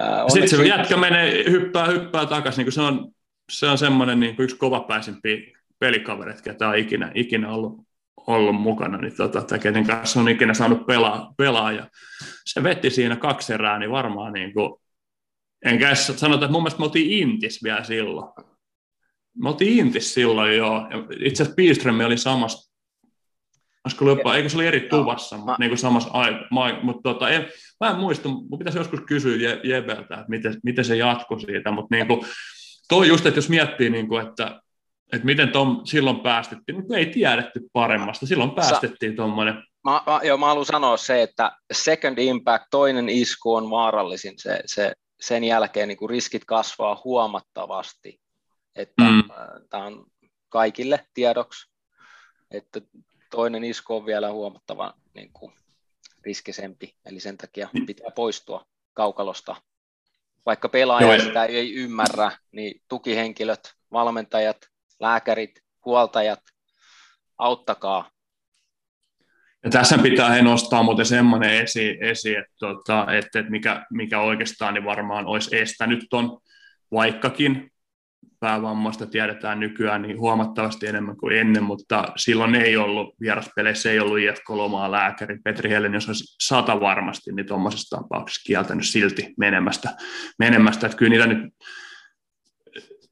[0.00, 3.12] äh, Sitten se jätkä menee, hyppää, hyppää takaisin, niin se on,
[3.50, 5.36] se on semmoinen niin yksi kovapäisimpiä
[5.78, 7.80] pelikaverit, ketä on ikinä, ikinä ollut,
[8.16, 11.72] ollut mukana, niin tota, tai kenen kanssa on ikinä saanut pelaa, pelaa.
[11.72, 11.86] Ja
[12.44, 14.82] se vetti siinä kaksi erää, niin varmaan niin kuin
[15.64, 18.32] Enkä sanota, että mun mielestä me oltiin Intis vielä silloin.
[19.42, 20.88] Me oltiin Intis silloin jo.
[21.20, 22.72] Itse asiassa Piström oli samassa,
[23.84, 26.82] olisiko jopa, eikö se oli eri tuvassa, mutta niin kuin samassa aikaa.
[26.82, 27.46] Mutta tota, en,
[27.80, 31.96] mä en muista, mun pitäisi joskus kysyä Jebeltä, että miten, miten se jatkoi siitä, mutta
[31.96, 32.20] niin kuin,
[32.88, 34.60] toi just, että jos miettii, niin kuin, että,
[35.12, 38.26] että miten tom, silloin päästettiin, mutta ei tiedetty paremmasta.
[38.26, 43.54] Silloin päästettiin tuommoinen Mä, mä, joo, mä haluan sanoa se, että second impact, toinen isku
[43.54, 44.34] on vaarallisin.
[44.36, 48.20] Se, se sen jälkeen niin riskit kasvaa huomattavasti.
[48.76, 49.22] Että mm.
[49.70, 50.06] Tämä on
[50.48, 51.72] kaikille tiedoksi,
[52.50, 52.80] että
[53.30, 55.52] toinen isku on vielä huomattavan niin kuin,
[56.24, 57.86] riskisempi, eli sen takia mm.
[57.86, 59.56] pitää poistua kaukalosta.
[60.46, 61.24] Vaikka pelaaja Joo.
[61.24, 64.71] sitä ei ymmärrä, niin tukihenkilöt, valmentajat,
[65.02, 66.40] lääkärit, huoltajat,
[67.38, 68.12] auttakaa
[69.64, 74.20] ja tässä pitää he nostaa muuten semmoinen esiin, esi, että, tota, että, että mikä, mikä
[74.20, 76.38] oikeastaan niin varmaan olisi estänyt ton,
[76.92, 77.70] vaikkakin
[78.40, 84.18] päävammasta tiedetään nykyään niin huomattavasti enemmän kuin ennen, mutta silloin ei ollut, vieraspeleissä ei ollut
[84.18, 85.38] IFK-lomaa lääkäri.
[85.44, 89.88] Petri Helen, jos olisi sata varmasti, niin tuommoisessa tapauksessa kieltänyt silti menemästä.
[90.38, 90.86] menemästä.
[90.86, 91.54] Että kyllä niitä nyt,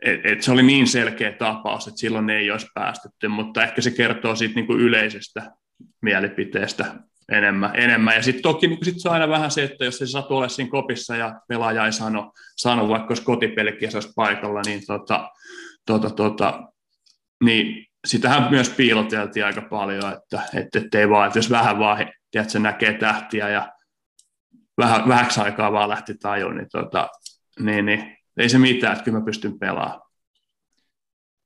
[0.04, 3.90] et, et se oli niin selkeä tapaus, että silloin ei olisi päästetty, mutta ehkä se
[3.90, 5.52] kertoo siitä niin kuin yleisestä
[6.02, 6.94] mielipiteestä
[7.30, 7.70] enemmän.
[7.74, 8.14] enemmän.
[8.14, 10.48] Ja sitten toki niin sit se on aina vähän se, että jos se sattuu olla
[10.48, 15.30] siinä kopissa ja pelaaja ei sano, sano vaikka jos kotipelikin olisi paikalla, niin, tota,
[15.86, 16.62] tota, tota,
[17.44, 22.10] niin sitähän myös piiloteltiin aika paljon, että, että, että ei vaan, että jos vähän vaan
[22.30, 23.72] tiedät, se näkee tähtiä ja
[24.78, 27.08] vähän, vähäksi aikaa vaan lähti tajuun, niin, tota,
[27.60, 30.10] niin, niin ei se mitään, että kyllä mä pystyn pelaamaan.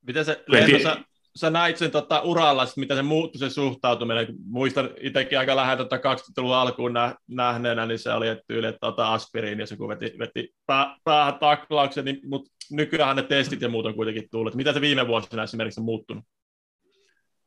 [0.07, 0.97] Miten se, Leena, sä,
[1.37, 4.27] sä näit sen tota, uralla, mitä se muuttui se suhtautuminen.
[4.47, 8.87] Muistan itsekin aika lähellä tota 20-luvun alkuun nä, nähneenä, niin se oli että tyyli, että
[8.87, 13.61] ota aspiriin ja se kun veti, veti pää, päähän taklauksen, niin, mutta nykyään ne testit
[13.61, 14.55] ja muut on kuitenkin tullut.
[14.55, 16.25] Mitä se viime vuosina esimerkiksi on muuttunut?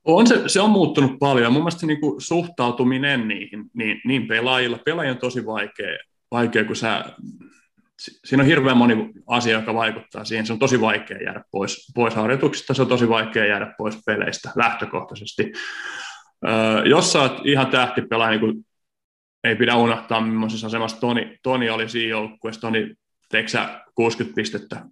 [0.06, 1.54] On se, se on muuttunut paljon.
[1.54, 5.98] Mun mielestä niin kuin suhtautuminen niihin, niin, niin pelaajilla, pelaajien on tosi vaikea,
[6.32, 7.06] vaikea kun sä
[8.00, 10.46] siinä on hirveän moni asia, joka vaikuttaa siihen.
[10.46, 14.52] Se on tosi vaikea jäädä pois, pois harjoituksista, se on tosi vaikea jäädä pois peleistä
[14.56, 15.52] lähtökohtaisesti.
[16.48, 18.66] Öö, jos sä oot ihan tähtipelaaja, niin
[19.44, 22.62] ei pidä unohtaa, millaisessa asemassa Toni, Toni oli siinä joukkueessa.
[22.62, 22.96] Toni
[23.30, 24.86] teekö sä 60 pistettä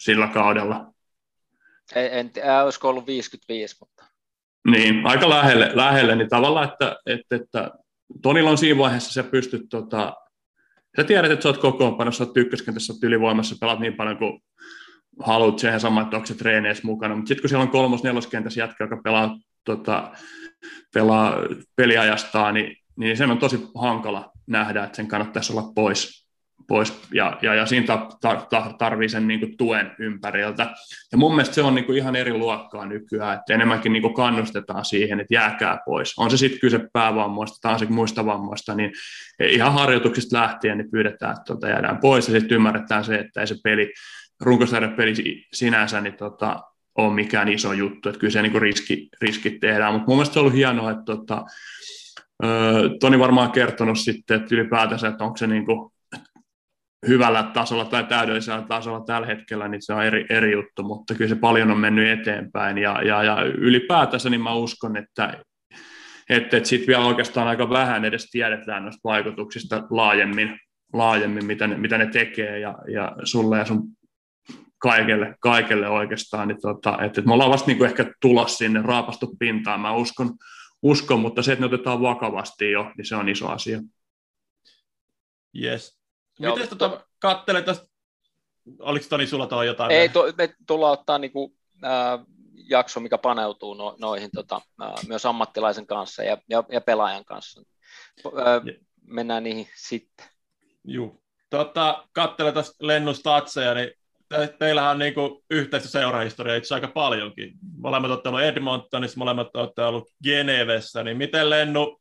[0.00, 0.92] sillä kaudella?
[1.94, 4.04] En, en tiedä, olisiko ollut 55, mutta...
[4.70, 7.70] Niin, aika lähelle, lähelle niin tavallaan, että, että, että
[8.22, 10.14] Tonilla on siinä vaiheessa, sä pystyt, tota,
[10.96, 14.42] sä tiedät, että sä oot kokoonpanossa, sä oot ykköskentässä, oot ylivoimassa, pelaat niin paljon kuin
[15.20, 18.60] haluat siihen sama, että onko se treeneissä mukana, mutta sitten kun siellä on kolmos neloskentässä
[18.60, 20.12] jätkä, joka pelaa, tota,
[20.94, 21.36] pelaa
[21.76, 26.25] peliajastaan, niin, niin sen on tosi hankala nähdä, että sen kannattaisi olla pois
[26.68, 27.86] pois, ja, ja, ja siinä
[28.20, 30.74] tar, tar, tarvii sen niin kuin, tuen ympäriltä.
[31.12, 34.14] Ja mun mielestä se on niin kuin, ihan eri luokkaa nykyään, että enemmänkin niin kuin,
[34.14, 36.14] kannustetaan siihen, että jääkää pois.
[36.18, 38.92] On se sitten kyse päävammoista tai on se muista vammoista, niin
[39.40, 43.46] ihan harjoituksista lähtien niin pyydetään, että tuota, jäädään pois, ja sitten ymmärretään se, että ei
[43.46, 43.92] se peli,
[44.40, 46.60] runkosarjan peli sinänsä, niin tota,
[46.98, 50.38] ole mikään iso juttu, että kyllä se niin riski, riskit tehdään, mutta mun mielestä se
[50.38, 51.44] on ollut hienoa, että tota,
[53.00, 55.92] Toni varmaan kertonut sitten, että ylipäätänsä, että onko se niin kuin,
[57.08, 61.28] hyvällä tasolla tai täydellisellä tasolla tällä hetkellä, niin se on eri, eri juttu, mutta kyllä
[61.28, 65.42] se paljon on mennyt eteenpäin ja, ja, ja ylipäätänsä niin mä uskon, että
[66.30, 70.58] että, että sitten vielä oikeastaan aika vähän edes tiedetään noista vaikutuksista laajemmin,
[70.92, 73.82] laajemmin mitä, ne, mitä ne tekee ja, ja sulle ja sun
[74.78, 78.82] kaikelle, kaikelle oikeastaan, niin tota, että, että me ollaan vasta niin kuin ehkä tulos sinne
[78.82, 80.30] raapastu pintaan, mä uskon,
[80.82, 83.80] uskon, mutta se, että ne otetaan vakavasti jo, niin se on iso asia.
[85.62, 85.98] Yes.
[86.38, 87.86] Miten tota, katsele tästä,
[88.78, 89.90] oliko Toni sulla tuohon jotain?
[89.90, 95.26] Ei, to, me tullaan ottaa niinku, äh, jakso, mikä paneutuu no, noihin tota, äh, myös
[95.26, 97.62] ammattilaisen kanssa ja, ja, ja pelaajan kanssa.
[98.26, 100.26] Äh, mennään niihin sitten.
[100.84, 101.16] Joo.
[101.50, 103.90] Tota, katsele tästä Lennun statseja, niin
[104.28, 107.52] te, teillähän on niinku yhteistä seurahistoriaa itse aika paljonkin.
[107.78, 112.00] Molemmat olette olleet Edmontonissa, molemmat olette ollut Genevessä, niin miten Lennu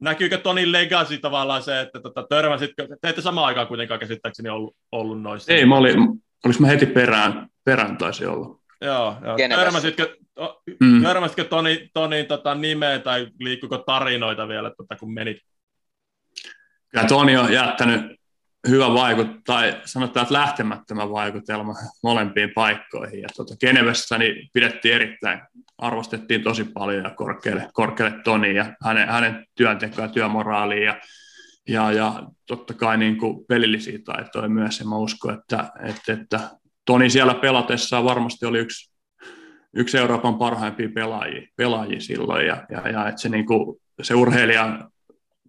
[0.00, 4.76] näkyykö Tonin legacy tavallaan se, että tota, törmäsitkö, te ette samaan aikaan kuitenkaan käsittääkseni ollut,
[4.92, 5.52] ollut noissa.
[5.52, 5.96] Ei, mä olin,
[6.44, 8.58] olis mä heti perään, perään taisi olla.
[8.80, 9.36] Joo, joo.
[9.48, 10.16] Törmäsitkö,
[10.80, 11.02] mm.
[11.02, 15.36] törmäsitkö Toni, Tonin tota, nimeä tai liikkuko tarinoita vielä, tota, kun menit?
[16.88, 18.20] Kyllä Toni on jättänyt
[18.68, 23.20] hyvä vaikut, tai sanotaan, että lähtemättömän vaikutelma molempiin paikkoihin.
[23.20, 25.40] Ja tuota, Genevessä niin pidettiin erittäin,
[25.78, 31.00] arvostettiin tosi paljon ja korkealle, korkealle Toni ja hänen, hänen työntekoa työmoraaliin ja,
[31.68, 34.80] ja, ja totta kai niin kuin pelillisiä taitoja myös.
[34.80, 36.40] Ja mä uskon, että, että, että
[36.84, 38.92] Toni siellä pelatessaan varmasti oli yksi,
[39.74, 44.90] yksi Euroopan parhaimpia pelaajia, pelaajia silloin ja, ja, ja että se, niin kuin, se urheilijan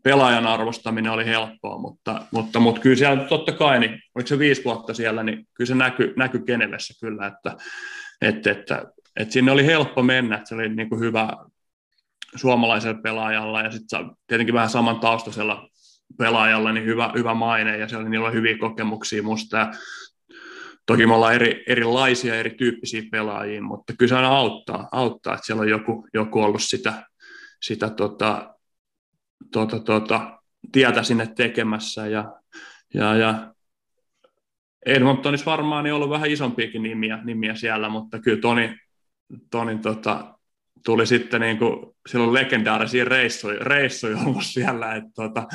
[0.04, 4.64] pelaajan arvostaminen oli helppoa, mutta, mutta, mutta kyllä siellä totta kai, niin oliko se viisi
[4.66, 7.56] vuotta siellä, niin kyllä se näkyi näky Genevessä kyllä, että,
[8.22, 8.86] että, että,
[9.20, 11.30] että sinne oli helppo mennä, että se oli niin kuin hyvä
[12.36, 15.70] suomalaisella pelaajalla ja sitten tietenkin vähän saman taustaisella
[16.18, 19.72] pelaajalla niin hyvä, hyvä maine ja siellä niillä oli hyviä kokemuksia musta ja
[20.88, 25.62] Toki me ollaan eri, erilaisia, erityyppisiä pelaajia, mutta kyllä se aina auttaa, auttaa että siellä
[25.62, 27.04] on joku, joku ollut sitä,
[27.62, 28.56] sitä tota,
[29.54, 30.40] tuota, tuota,
[30.72, 32.08] tietä sinne tekemässä.
[32.08, 32.34] Ja,
[32.94, 33.54] ja, ja
[34.86, 38.76] Edmontonissa varmaan niin ollut vähän isompiakin nimiä, nimiä siellä, mutta kyllä Toni,
[39.52, 40.38] Toni tota,
[40.86, 45.48] tuli sitten niin kuin, silloin legendaarisia reissuja, reissuja ollut siellä, että, tota,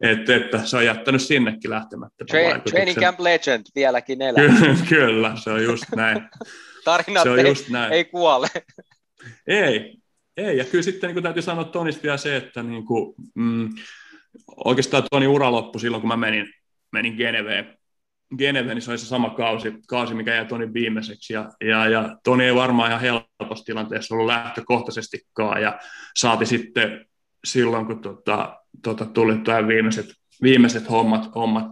[0.00, 2.24] että, että se on jättänyt sinnekin lähtemättä.
[2.32, 4.44] Tra- training Camp Legend vieläkin elää.
[4.44, 6.22] Kyllä, kyllä, se on just näin.
[6.84, 7.92] Tarinat se on ei, just näin.
[7.92, 8.48] ei kuole.
[9.46, 9.99] Ei,
[10.40, 13.70] ei, ja kyllä sitten niin kuin täytyy sanoa Tonista vielä se, että niin kuin, mm,
[14.56, 16.46] oikeastaan Toni ura loppui silloin, kun mä menin,
[16.92, 17.78] menin Geneveen.
[18.38, 21.32] Geneve, niin se oli se sama kausi, kausi mikä jäi Tonin viimeiseksi.
[21.32, 25.62] Ja, ja, ja Toni ei varmaan ihan helpossa tilanteessa ollut lähtökohtaisestikaan.
[25.62, 25.78] Ja
[26.16, 27.06] saati sitten
[27.44, 30.06] silloin, kun tota, tota, tuli tuo viimeiset,
[30.42, 31.66] viimeiset hommat, hommat,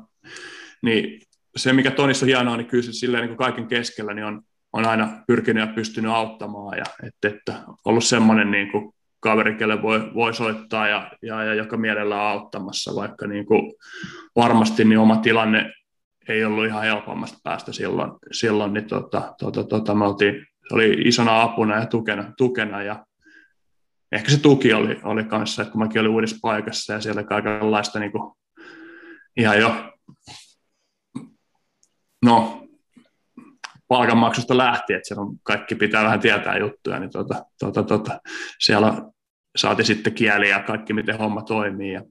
[0.83, 1.21] niin
[1.57, 4.43] se, mikä Tonissa on hienoa, niin kyllä se silleen, niin kuin kaiken keskellä niin on,
[4.79, 9.83] on aina pyrkinyt ja pystynyt auttamaan ja että, että ollut semmoinen niin kuin kaveri, kelle
[9.83, 13.73] voi, voi soittaa ja, ja, ja joka mielellään auttamassa, vaikka niin kuin
[14.37, 15.73] varmasti niin oma tilanne
[16.29, 21.03] ei ollut ihan helpommasta päästä silloin, silloin niin tota, tota, tota, me oltiin, se oli
[21.05, 23.07] isona apuna ja tukena, tukena ja
[24.13, 27.99] ehkä se tuki oli, oli kanssa, että kun mäkin olin uudessa paikassa ja siellä kaikenlaista
[27.99, 28.33] niin kuin,
[29.37, 29.93] ihan jo
[32.25, 32.68] no,
[33.89, 38.21] palkanmaksusta lähtien, että siellä on, kaikki pitää vähän tietää juttuja, niin tota, tota, tota,
[38.59, 39.03] siellä
[39.57, 41.93] saati sitten kieliä ja kaikki, miten homma toimii.
[41.93, 42.03] Ja,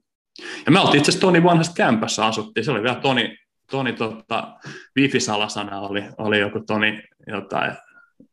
[0.66, 3.36] ja me oltiin itse asiassa Toni vanhasta kämpässä asuttiin, se oli vielä Toni,
[3.70, 4.58] Toni tota,
[4.98, 7.72] wifi-salasana oli, oli joku Toni jotain,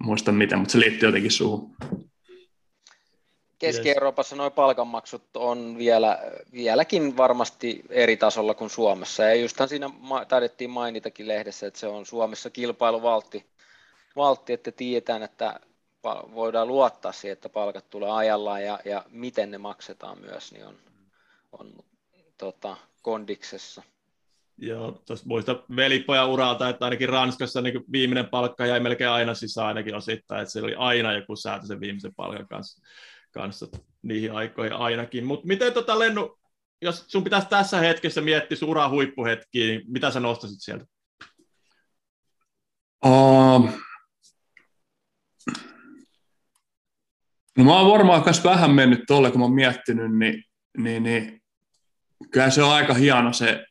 [0.03, 1.75] muista miten, mutta se liittyy jotenkin suuhun.
[3.60, 6.20] Keski-Euroopassa nuo palkanmaksut on vielä,
[6.54, 9.24] vieläkin varmasti eri tasolla kuin Suomessa.
[9.24, 9.89] Ja justhan siinä
[10.28, 13.46] taidettiin mainitakin lehdessä, että se on Suomessa kilpailuvaltti,
[14.15, 15.60] valtti, että tiedetään, että
[16.34, 20.76] voidaan luottaa siihen, että palkat tulee ajallaan ja, ja miten ne maksetaan myös, niin on,
[21.52, 21.74] on
[22.38, 23.84] tota, kondiksessa.
[24.58, 29.68] Joo, tuossa muista velipoja uralta, että ainakin Ranskassa niin viimeinen palkka jäi melkein aina sisään
[29.68, 32.82] ainakin osittain, että se oli aina joku säätö sen viimeisen palkan kanssa,
[33.36, 33.67] kanssa
[34.02, 35.26] niihin aikoihin ainakin.
[35.26, 36.38] Mutta miten tota Lennu,
[36.82, 40.86] jos sun pitäisi tässä hetkessä miettiä sun uran huippuhetkiä, niin mitä sä nostasit sieltä?
[43.06, 43.69] Uh,
[47.58, 50.43] no mä oon varmaan myös vähän mennyt tuolle, kun mä oon miettinyt, niin,
[50.78, 51.41] niin, niin
[52.32, 53.65] kyllä se on aika hieno se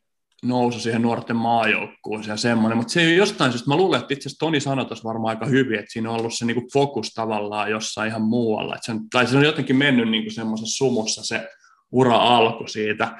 [0.45, 4.29] nousu siihen nuorten maajoukkuun ja semmoinen, mutta se ei jostain syystä, mä luulen, että itse
[4.29, 7.71] asiassa Toni sanoi tuossa varmaan aika hyvin, että siinä on ollut se niinku fokus tavallaan
[7.71, 11.49] jossain ihan muualla, se on, tai se on jotenkin mennyt niinku semmoisessa sumussa se
[11.93, 13.19] ura alku siitä,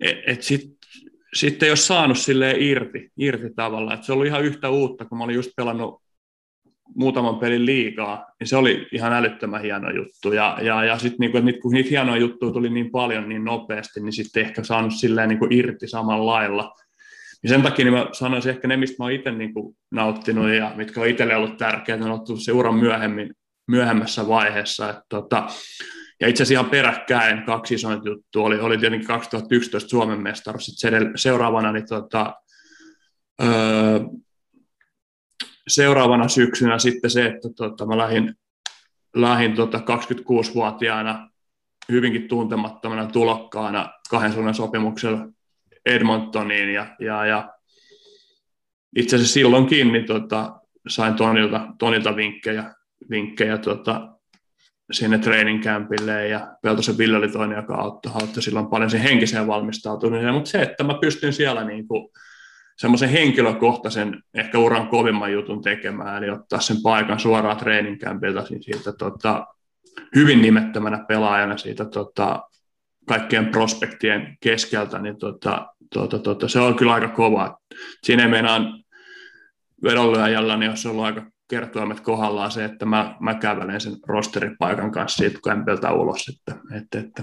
[0.00, 0.78] että et sitten
[1.34, 5.04] sit ei ole saanut silleen irti, irti tavallaan, että se on ollut ihan yhtä uutta,
[5.04, 6.02] kun mä olin just pelannut
[6.94, 10.32] muutaman pelin liikaa, niin se oli ihan älyttömän hieno juttu.
[10.32, 14.00] Ja, ja, ja sitten niinku, että kun niitä hienoja juttuja tuli niin paljon niin nopeasti,
[14.00, 16.74] niin sitten ehkä saanut silleen niinku irti samalla lailla.
[17.42, 20.72] Ja sen takia niin mä sanoisin ehkä ne, mistä mä oon itse niinku nauttinut ja
[20.76, 23.34] mitkä on itselle ollut tärkeää, on ollut se uran myöhemmin,
[23.68, 24.90] myöhemmässä vaiheessa.
[24.90, 25.46] Et tota,
[26.20, 31.12] ja itse asiassa ihan peräkkäin kaksi isointa juttua oli, oli tietenkin 2011 Suomen mestaruus, sitten
[31.16, 32.34] seuraavana niin tota,
[33.42, 34.00] öö,
[35.68, 38.34] seuraavana syksynä sitten se, että tota, mä lähdin,
[39.14, 41.30] lähdin tota 26-vuotiaana
[41.92, 45.28] hyvinkin tuntemattomana tulokkaana kahden suunnan sopimuksella
[45.86, 47.54] Edmontoniin ja, ja, ja
[48.96, 52.74] itse asiassa silloinkin niin tota, sain Tonilta, Tonilta vinkkejä,
[53.10, 54.08] vinkkejä tota,
[54.92, 59.46] sinne training campille ja Peltosen Ville oli toinen, joka auttoi, auttoi silloin paljon sen henkiseen
[59.46, 62.08] valmistautumiseen, mutta se, että mä pystyn siellä niin kuin
[62.78, 69.46] semmoisen henkilökohtaisen, ehkä uran kovimman jutun tekemään, eli ottaa sen paikan suoraan treeninkämpiltä siitä tota,
[70.14, 72.42] hyvin nimettömänä pelaajana siitä tota,
[73.08, 77.58] kaikkien prospektien keskeltä, niin tota, tota, tota, se on kyllä aika kova.
[78.02, 78.84] Siinä ei meinaan
[79.82, 84.92] vedonlyöjällä, niin jos on ollut aika kertoimet kohdallaan se, että mä, mä kävelen sen rosteripaikan
[84.92, 86.28] kanssa siitä kämpeltä ulos.
[86.28, 87.22] Että, että, että,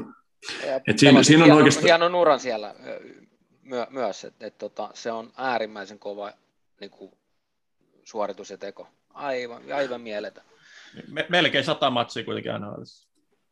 [0.87, 1.85] että siinä, siinä on oikeastaan...
[1.85, 2.75] Hienon uran siellä
[3.65, 6.31] myö, myös, että et, tota, se on äärimmäisen kova
[6.81, 7.11] niin kuin,
[8.03, 8.87] suoritus ja teko.
[9.13, 10.41] Aivan, aivan mieletä.
[11.07, 13.07] Me, melkein sata matsia kuitenkin aina olisi.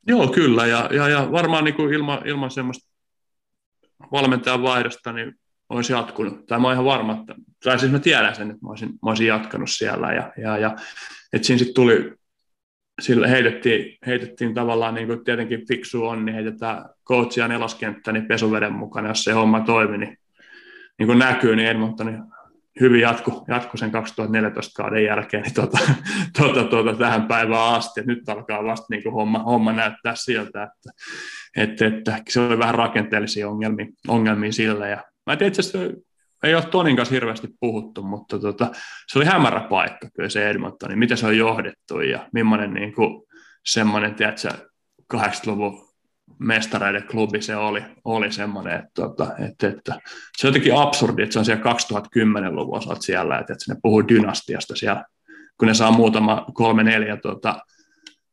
[0.08, 2.90] Joo, kyllä, ja, ja, ja varmaan niin kuin ilman, ilman semmoista
[4.12, 6.46] valmentajan vaihdosta niin olisi jatkunut.
[6.46, 9.10] Tai mä oon ihan varma, että, tai siis mä tiedän sen, että mä olisin, mä
[9.10, 10.14] olisin jatkanut siellä.
[10.14, 10.76] Ja, ja, ja
[11.34, 12.14] että siinä sitten tuli
[13.02, 18.74] sillä heitettiin, heitettiin tavallaan, niin kuin tietenkin fiksu on, niin heitetään coachia neloskenttä niin pesuveden
[18.74, 20.18] mukana, jos se homma toimi, niin,
[21.00, 22.24] niin kuin näkyy, niin Edmonton
[22.80, 25.78] hyvin jatku, jatku sen 2014 kauden jälkeen niin tuota,
[26.38, 28.00] tuota, tuota, tähän päivään asti.
[28.00, 30.92] Et nyt alkaa vasta niin kuin homma, homma näyttää siltä, että,
[31.58, 34.88] että, että se oli vähän rakenteellisia ongelmia, ongelmia sillä.
[34.88, 35.80] Ja mä en tiedä, asiassa
[36.44, 38.72] ei ole Tonin kanssa hirveästi puhuttu, mutta tota,
[39.08, 42.94] se oli hämärä paikka kyllä se Edmonton, niin miten se on johdettu ja millainen niin
[42.94, 43.24] kuin,
[43.66, 44.50] semmoinen, tiedätkö,
[45.14, 45.94] 80-luvun
[46.40, 50.00] mestareiden klubi se oli, oli semmoinen, että, tota, että, että,
[50.38, 54.08] se on jotenkin absurdi, että se on siellä 2010-luvun osalta siellä, että, että ne puhuu
[54.08, 55.04] dynastiasta siellä,
[55.60, 57.60] kun ne saa muutama kolme neljä tota,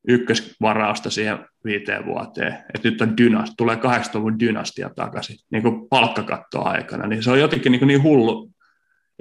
[0.09, 6.63] ykkösvarausta siihen viiteen vuoteen, että nyt on dynast, tulee 80-luvun dynastia takaisin niin kuin palkkakattoa
[6.63, 8.51] aikana, niin se on jotenkin niin, niin hullu.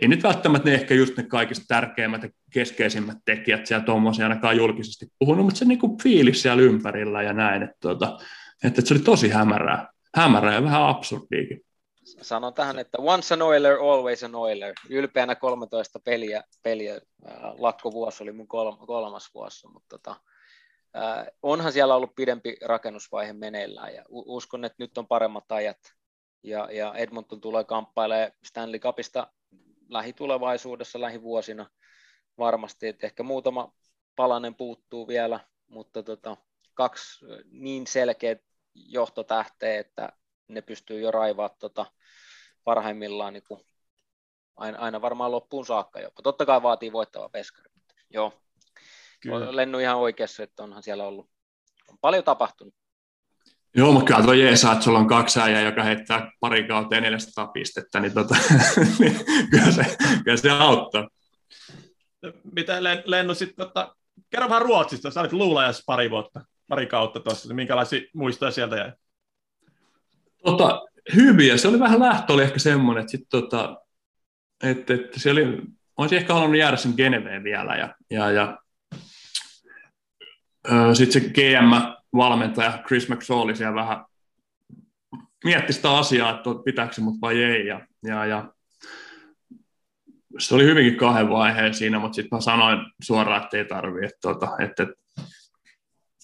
[0.01, 4.57] Ei nyt välttämättä ne ehkä just ne kaikista tärkeimmät ja keskeisimmät tekijät siellä tuommoisia ainakaan
[4.57, 8.17] julkisesti puhunut, mutta se niin kuin fiilis siellä ympärillä ja näin, että, että,
[8.63, 11.61] että se oli tosi hämärää, hämärää ja vähän absurdiikin.
[12.21, 14.73] Sanon tähän, että once an Oiler, always an Oiler.
[14.89, 17.01] Ylpeänä 13 peliä, peliä
[17.57, 20.28] lakkovuosi oli mun kolmas vuosi, mutta tota, Äh,
[21.43, 25.77] onhan siellä ollut pidempi rakennusvaihe meneillään ja uskon, että nyt on paremmat ajat
[26.43, 29.27] ja, ja Edmonton tulee kamppailemaan Stanley Cupista
[29.89, 31.69] lähitulevaisuudessa, lähivuosina
[32.37, 33.73] varmasti, että ehkä muutama
[34.15, 36.37] palanen puuttuu vielä, mutta tota,
[36.73, 38.41] kaksi niin selkeät
[38.75, 40.13] johtotähteä, että
[40.47, 41.85] ne pystyy jo raivaa tota
[42.63, 43.61] parhaimmillaan niin kuin
[44.57, 46.21] aina, aina varmaan loppuun saakka jopa.
[46.21, 47.71] Totta kai vaatii voittava peskari.
[48.09, 48.33] Joo,
[49.19, 49.55] Kyllä.
[49.55, 51.29] Lennu ihan oikeassa, että onhan siellä ollut
[51.89, 52.73] on paljon tapahtunut.
[53.75, 57.47] Joo, mutta kyllä tuo jeesaa, että sulla on kaksi äijää, joka heittää pari kautta 400
[57.47, 58.35] pistettä, niin, tota,
[58.99, 59.19] niin
[59.51, 61.09] kyllä, se, kyllä se auttaa.
[62.53, 63.95] Mitä Lennu sitten, tota,
[64.29, 66.41] kerro vähän Ruotsista, sä olit luulajas pari vuotta.
[66.67, 68.91] pari kautta tuossa, minkälaisia muistoja sieltä jäi?
[70.43, 70.81] Tota,
[71.15, 71.57] hyviä.
[71.57, 73.77] Se oli vähän lähtö, oli ehkä semmoinen, että, sit, tota,
[74.63, 75.61] että, että se oli,
[75.97, 77.75] olisin ehkä halunnut jäädä sen Geneveen vielä.
[77.75, 78.57] Ja, ja, ja
[80.93, 84.05] sitten se GM-valmentaja Chris McSorley siellä vähän
[85.43, 87.67] mietti sitä asiaa, että pitääkö se mut vai ei.
[87.67, 88.53] Ja, ja, ja
[90.39, 94.19] se oli hyvinkin kahden vaiheen siinä, mutta sitten mä sanoin suoraan, että ei tarvitse, että,
[94.21, 94.95] tota, että, että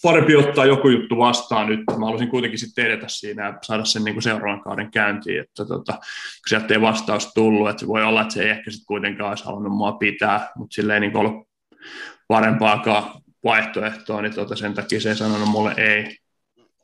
[0.04, 1.80] parempi ottaa joku juttu vastaan nyt.
[1.80, 5.66] Mä haluaisin kuitenkin sitten edetä siinä ja saada sen niin kuin seuraavan kauden käyntiin, että
[5.66, 8.86] tota, kun sieltä ei vastaus tullut, että se voi olla, että se ei ehkä sitten
[8.86, 11.48] kuitenkaan olisi halunnut mua pitää, mutta sillä ei niin ollut
[12.28, 16.18] parempaakaan vaihtoehtoa, niin tota, sen takia se ei sanonut mulle ei.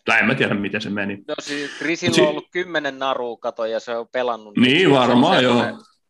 [0.05, 1.23] Tai en mä tiedä, miten se meni.
[1.27, 4.57] No siis Chrisillä on ollut kymmenen narua kato, ja se on pelannut.
[4.57, 5.63] Niin varmaan joo.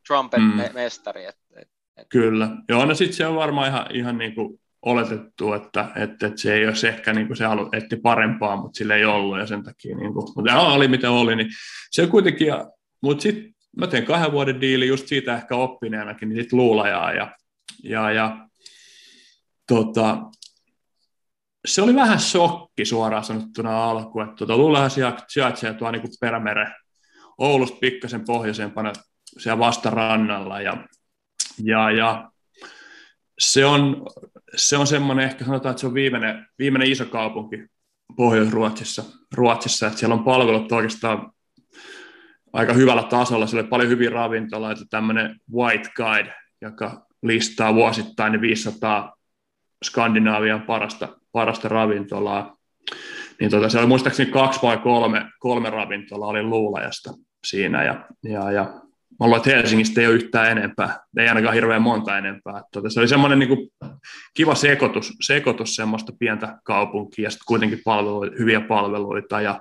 [0.08, 1.22] Trumpet-mestari.
[1.22, 1.30] Mm.
[1.30, 2.08] Et, et, et.
[2.10, 2.50] Kyllä.
[2.70, 6.54] Joo, no sitten se on varmaan ihan, ihan niin kuin oletettu, että, että, että se
[6.54, 9.64] ei olisi ehkä niin kuin se halu, etti parempaa, mutta sillä ei ollut ja sen
[9.64, 11.50] takia, niin kuin, mutta oli mitä oli, niin
[11.92, 12.48] se on kuitenkin,
[13.02, 17.36] mutta sitten mä tein kahden vuoden diili just siitä ehkä oppineenakin, niin sitten luulajaa ja,
[17.84, 18.48] ja, ja
[19.68, 20.18] tota,
[21.66, 24.92] se oli vähän shokki suoraan sanottuna alku, että tuota, luulehan
[25.28, 26.74] sijaitsee tuo niin perämeren
[27.38, 28.94] Oulusta pikkasen pohjoisempana
[29.38, 30.88] siellä vastarannalla ja,
[31.64, 32.32] ja, ja
[33.40, 34.06] se on,
[34.56, 37.66] se on semmoinen, ehkä sanotaan, että se on viimeinen, viimeinen iso kaupunki
[38.16, 39.04] Pohjois-Ruotsissa,
[39.34, 41.32] Ruotsissa, että siellä on palvelut oikeastaan
[42.54, 49.16] aika hyvällä tasolla, siellä oli paljon hyviä ravintoloita, tämmöinen White Guide, joka listaa vuosittain 500
[49.86, 52.58] Skandinaavian parasta, parasta ravintolaa,
[53.40, 57.14] niin tota, se oli muistaakseni kaksi vai kolme, kolme ravintolaa oli Luulajasta
[57.48, 58.82] siinä, ja, ja, ja
[59.20, 62.64] mä luulen, että Helsingistä ei ole yhtään enempää, ei ainakaan hirveän monta enempää.
[62.72, 63.70] Tota, se oli semmoinen niin kuin,
[64.34, 69.42] kiva sekoitus, sekoitus semmoista pientä kaupunkia ja sitten kuitenkin palveluita, hyviä palveluita.
[69.42, 69.60] Ja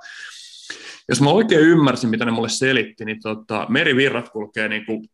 [1.08, 5.08] jos mä oikein ymmärsin, mitä ne mulle selitti, niin tota, merivirrat kulkee niin kuin,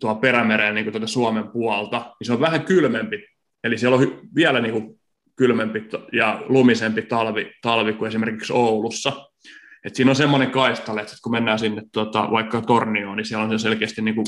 [0.00, 3.24] tuo perämereen niin kuin tuota Suomen puolta, niin se on vähän kylmempi.
[3.64, 5.00] Eli siellä on vielä niin kuin,
[5.36, 9.12] kylmempi ja lumisempi talvi, talvi kuin esimerkiksi Oulussa.
[9.84, 13.58] Et siinä on semmoinen kaistale, että kun mennään sinne tuota, vaikka Tornioon, niin siellä on
[13.58, 14.26] se selkeästi niin kuin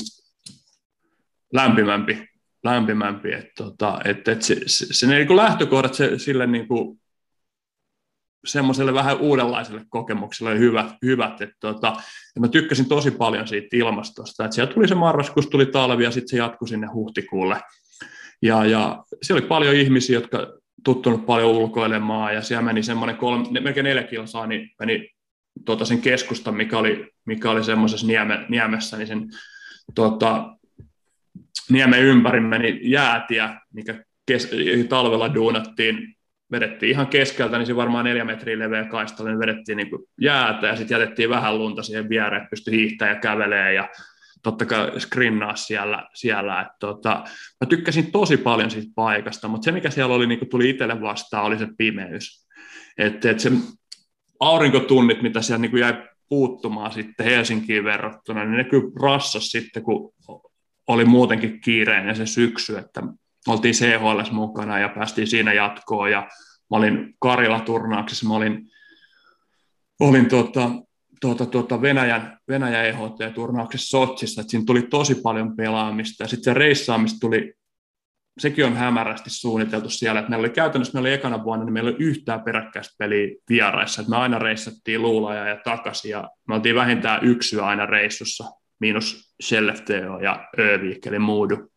[1.53, 2.27] lämpimämpi,
[2.63, 3.33] lämpimämpi.
[3.33, 6.99] Et, tota, et, et se, se, se niin kuin lähtökohdat se, sille niin kuin,
[8.45, 10.87] semmoiselle vähän uudenlaiselle kokemukselle hyvät.
[11.05, 11.87] hyvät et, tota,
[12.35, 16.11] ja mä tykkäsin tosi paljon siitä ilmastosta, että siellä tuli se marraskuus, tuli talvi ja
[16.11, 17.61] sitten se jatkui sinne huhtikuulle.
[18.41, 23.59] Ja, ja siellä oli paljon ihmisiä, jotka tuttunut paljon ulkoilemaan ja siellä meni semmoinen kolme,
[23.61, 25.09] melkein neljä kilsaa, niin meni
[25.65, 29.29] tuota, sen keskustan, mikä oli, mikä oli semmoisessa nieme, niemessä, niin sen
[29.95, 30.55] tuota,
[31.69, 34.51] niemen ympäri meni jäätiä, mikä kes,
[34.89, 36.15] talvella duunattiin,
[36.51, 39.89] vedettiin ihan keskeltä, niin se varmaan neljä metriä leveä kaistalle, niin vedettiin niin
[40.21, 43.89] jäätä ja sitten jätettiin vähän lunta siihen viereen, pystyi hiihtämään ja kävelemään ja
[44.43, 46.09] totta kai skrinnaa siellä.
[46.13, 46.61] siellä.
[46.61, 47.23] että tota,
[47.61, 51.45] mä tykkäsin tosi paljon siitä paikasta, mutta se mikä siellä oli, niin tuli itselle vastaan,
[51.45, 52.47] oli se pimeys.
[52.97, 53.51] Että et se
[54.39, 55.93] aurinkotunnit, mitä siellä niin jäi
[56.29, 60.13] puuttumaan sitten Helsinkiin verrattuna, niin ne kyllä rassas sitten, kun
[60.87, 63.03] oli muutenkin kiireinen se syksy, että
[63.47, 66.27] oltiin CHL mukana ja päästiin siinä jatkoon ja
[66.69, 68.67] mä olin Karjala-turnauksessa, mä olin,
[69.99, 70.71] olin tuota,
[71.21, 76.59] tuota, tuota Venäjän, Venäjän EHT-turnauksessa Sotsissa, että siinä tuli tosi paljon pelaamista ja sitten se
[76.59, 77.53] reissaamista tuli
[78.39, 81.89] sekin on hämärästi suunniteltu siellä, että meillä oli käytännössä, meillä oli ekana vuonna, niin meillä
[81.89, 86.75] oli yhtään peräkkäistä peliä vieraissa, että me aina reissattiin luulaja ja takaisin, ja me oltiin
[86.75, 88.45] vähintään yksi aina reissussa,
[88.79, 91.71] miinus Skellefteå ja Övik, eli Muudu.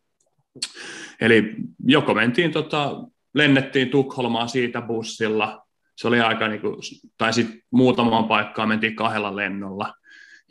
[1.21, 6.75] Eli joko mentiin, tota, lennettiin Tukholmaan siitä bussilla, se oli aika, niin kuin,
[7.17, 9.93] tai sitten muutamaan paikkaan mentiin kahdella lennolla,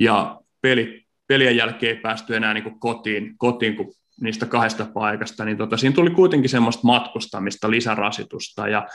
[0.01, 5.45] ja peli, pelien jälkeen ei päästy enää niin kuin kotiin, kotiin, kun niistä kahdesta paikasta,
[5.45, 8.86] niin tota, siinä tuli kuitenkin semmoista matkustamista, lisärasitusta, ja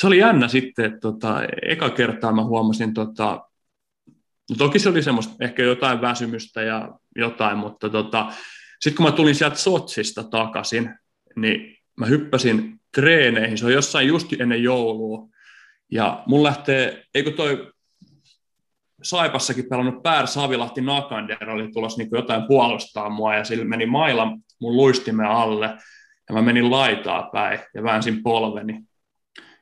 [0.00, 3.40] se oli jännä sitten, että tota, eka kertaa mä huomasin, tota,
[4.50, 8.32] no toki se oli semmoista ehkä jotain väsymystä ja jotain, mutta tota,
[8.80, 10.94] sitten kun mä tulin sieltä Sotsista takaisin,
[11.36, 15.28] niin mä hyppäsin treeneihin, se on jossain just ennen joulua,
[15.90, 17.72] ja mun lähtee, eikö toi
[19.02, 24.26] Saipassakin pelannut Pär Savilahti Nakander oli tulossa niin jotain puolustaa mua ja sillä meni maila
[24.60, 25.66] mun luistimen alle
[26.28, 28.80] ja mä menin laitaa päin ja väänsin polveni.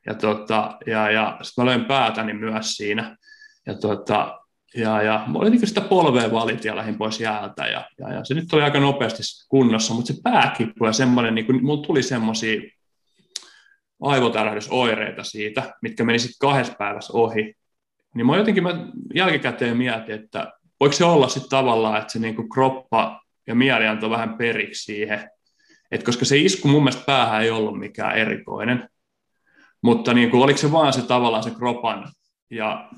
[0.06, 3.16] Ja, tota, ja, ja sitten mä löin päätäni myös siinä.
[3.66, 4.40] Ja, tota,
[4.76, 7.66] ja, ja mä olin niin sitä polvea valit ja lähdin pois jäältä.
[7.66, 11.46] Ja, ja, ja, se nyt oli aika nopeasti kunnossa, mutta se pääkippu ja semmoinen, niin
[11.46, 12.60] kuin, mulla tuli semmoisia
[14.02, 17.54] aivotärähdysoireita siitä, mitkä meni sitten kahdessa päivässä ohi,
[18.14, 22.48] niin mä jotenkin mä jälkikäteen mietin, että voiko se olla sitten tavallaan, että se niinku
[22.48, 25.30] kroppa ja mieli antoi vähän periksi siihen,
[25.90, 28.88] et koska se isku mun mielestä päähän ei ollut mikään erikoinen,
[29.82, 32.08] mutta niin kuin, oliko se vaan se tavallaan se kropan
[32.50, 32.90] ja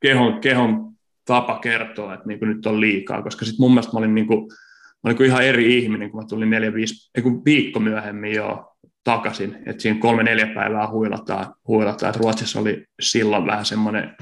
[0.00, 0.92] kehon, kehon
[1.24, 4.40] tapa kertoa, että niin nyt on liikaa, koska sitten mun mielestä mä olin, niin kuin,
[4.48, 7.10] mä olin kuin ihan eri ihminen, kun mä tulin neljä, viisi,
[7.44, 8.69] viikko myöhemmin jo
[9.04, 12.10] takaisin, että siinä kolme, neljä päivää huilataan, huilataan.
[12.10, 14.16] että Ruotsissa oli silloin vähän semmoinen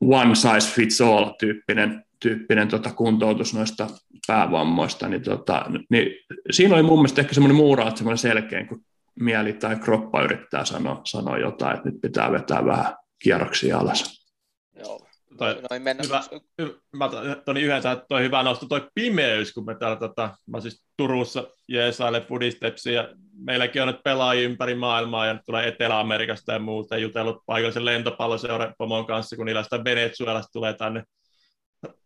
[0.00, 3.86] one size fits all tyyppinen, tyyppinen tota kuntoutus noista
[4.26, 6.08] päävammoista, niin, tota, niin
[6.50, 8.84] siinä oli mun mielestä ehkä semmoinen muuraat semmoinen selkeä, kun
[9.20, 14.26] mieli tai kroppa yrittää sanoa, sanoa jotain, että nyt pitää vetää vähän kierroksia alas.
[14.74, 15.05] Joo.
[15.38, 16.02] Toi, Noin mennä.
[16.04, 16.22] Hyvä,
[16.58, 17.10] hyvä, mä
[17.44, 22.26] Toni yhdessä, toi hyvä nosto, toi pimeys, kun me täällä, tota, mä siis Turussa jeesailen
[22.26, 23.08] foodistepsiä, ja
[23.44, 28.74] meilläkin on nyt pelaajia ympäri maailmaa, ja tulee Etelä-Amerikasta ja muuta, ja jutellut paikallisen lentopalloseuran
[28.78, 31.02] pomon kanssa, kun niillä sitä Venezuelasta tulee tänne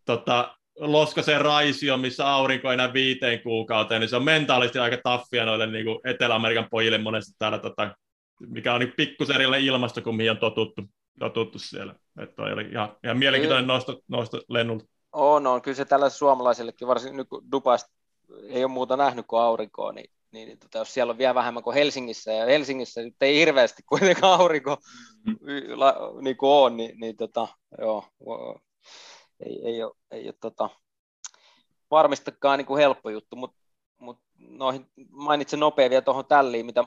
[0.04, 5.66] tota, Loskaseen raisio, missä aurinko enää viiteen kuukauteen, niin se on mentaalisesti aika taffia noille
[5.66, 7.94] niin kuin Etelä-Amerikan pojille monesti täällä, tota,
[8.46, 10.82] mikä on niin pikkusen ilmasto kuin mihin on totuttu,
[11.18, 11.94] totuttu siellä.
[12.20, 14.84] Että oli ihan, ihan mielenkiintoinen nosto, nosto lennulta.
[15.12, 15.62] On, on.
[15.62, 17.90] Kyllä se tällaiselle suomalaisillekin, varsinkin nyt kun Dubasta
[18.48, 21.62] ei ole muuta nähnyt kuin aurinkoa, niin, niin, niin tota, jos siellä on vielä vähemmän
[21.62, 24.76] kuin Helsingissä, ja Helsingissä nyt ei hirveästi kuitenkaan aurinko
[25.26, 25.36] mm.
[25.74, 27.48] la, niin kuin on, niin, niin tota,
[27.78, 28.04] joo,
[29.46, 30.70] ei, ei ole, ei ole tota,
[31.90, 33.60] varmistakaan niin kuin helppo juttu, mutta
[33.98, 36.84] mut noihin mainitsen nopea vielä tuohon tälliin, mitä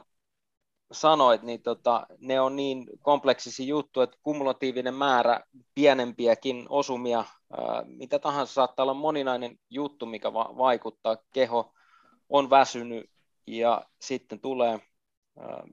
[0.94, 5.44] sanoit, niin tota, ne on niin kompleksisia juttuja, että kumulatiivinen määrä
[5.76, 11.74] pienempiäkin osumia, ää, mitä tahansa saattaa olla moninainen juttu, mikä va- vaikuttaa, keho
[12.30, 13.10] on väsynyt
[13.48, 14.80] ja sitten tulee
[15.40, 15.64] ää,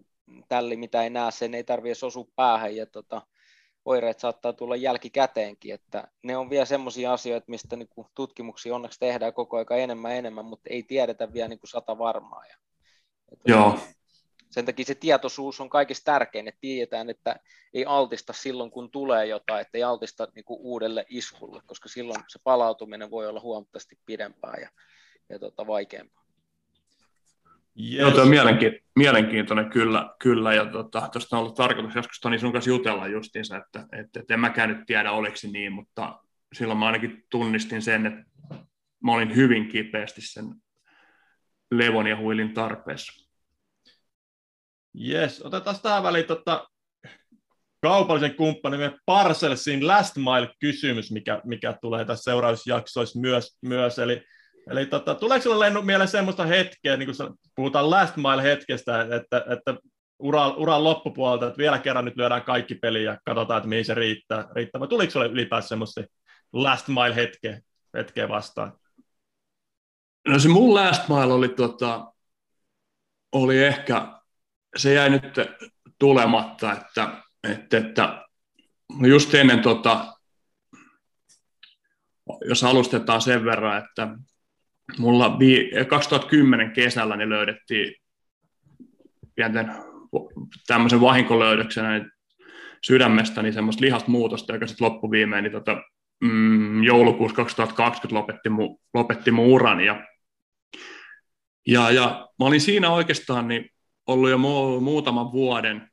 [0.48, 3.22] tälli, mitä ei näe, sen ei tarvitse osua päähän ja tota,
[3.84, 9.00] oireet saattaa tulla jälkikäteenkin, että ne on vielä semmoisia asioita, mistä niin kuin tutkimuksia onneksi
[9.00, 12.46] tehdään koko ajan enemmän enemmän, mutta ei tiedetä vielä niin kuin sata varmaa.
[12.46, 12.56] Ja,
[13.32, 13.78] että Joo.
[14.50, 17.36] Sen takia se tietoisuus on kaikista tärkein, että tiedetään, että
[17.74, 22.24] ei altista silloin, kun tulee jotain, että ei altista niin kuin uudelle iskulle, koska silloin
[22.28, 24.68] se palautuminen voi olla huomattavasti pidempää ja,
[25.28, 26.24] ja tota, vaikeampaa.
[27.80, 27.98] Yes.
[27.98, 32.38] Joo, tuo on mielenki- mielenkiintoinen kyllä, kyllä ja tuosta tota, on ollut tarkoitus joskus Toni
[32.38, 36.22] sun kanssa jutella justiinsa, että, että, että en mäkään nyt tiedä oliko niin, mutta
[36.52, 38.24] silloin mä ainakin tunnistin sen, että
[39.04, 40.54] mä olin hyvin kipeästi sen
[41.70, 43.19] levon ja huilin tarpeessa.
[45.08, 46.68] Yes, otetaan tähän väliin tota,
[47.82, 54.24] kaupallisen kumppanin Parcelsin Last Mile-kysymys, mikä, mikä tulee tässä seuraavissa jaksoissa myös, myös eli
[54.70, 59.44] Eli tota, tuleeko sinulle Lennu mieleen semmoista hetkeä, niin kun puhutaan last mile hetkestä, että,
[59.50, 59.74] että
[60.18, 63.94] uran, uran loppupuolelta, että vielä kerran nyt lyödään kaikki peli ja katsotaan, että mihin se
[63.94, 64.48] riittää.
[64.54, 64.86] riittää.
[64.86, 66.00] Tuliko sinulle ylipäänsä semmoista
[66.52, 67.60] last mile hetkeä,
[67.94, 68.72] hetkeä vastaan?
[70.28, 72.12] No se mun last mile oli, tota,
[73.32, 74.19] oli ehkä,
[74.76, 75.22] se jäi nyt
[75.98, 78.24] tulematta, että, että, että
[79.08, 80.14] just ennen tota,
[82.44, 84.08] jos alustetaan sen verran, että
[84.98, 85.38] mulla
[85.88, 87.94] 2010 kesällä niin löydettiin
[89.34, 89.72] pienten
[90.66, 92.10] tämmöisen vahinkolöydöksenä
[92.86, 95.82] sydämestä niin semmoista lihasta muutosta, joka sitten loppuviimeen niin tota,
[96.20, 99.80] mm, joulukuussa 2020 lopetti, mu, lopetti mun uran.
[99.80, 100.06] Ja,
[101.66, 103.70] ja, ja mä olin siinä oikeastaan niin
[104.12, 105.90] ollut jo mu- muutaman vuoden,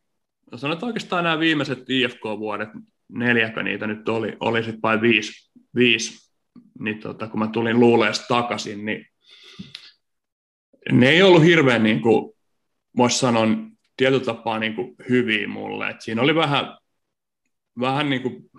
[0.55, 2.69] sanotaan oikeastaan nämä viimeiset IFK-vuodet,
[3.09, 6.27] neljäkö niitä nyt oli, oli sitten vain viisi, viisi
[6.79, 9.05] niin tota, kun mä tulin luuleesta takaisin, niin
[10.91, 12.33] ne ei ollut hirveän, niin kuin,
[12.97, 13.47] voisi sanoa,
[13.97, 15.89] tietyllä tapaa niin kuin hyviä mulle.
[15.89, 16.77] Et siinä oli vähän,
[17.79, 18.49] vähän niin kuin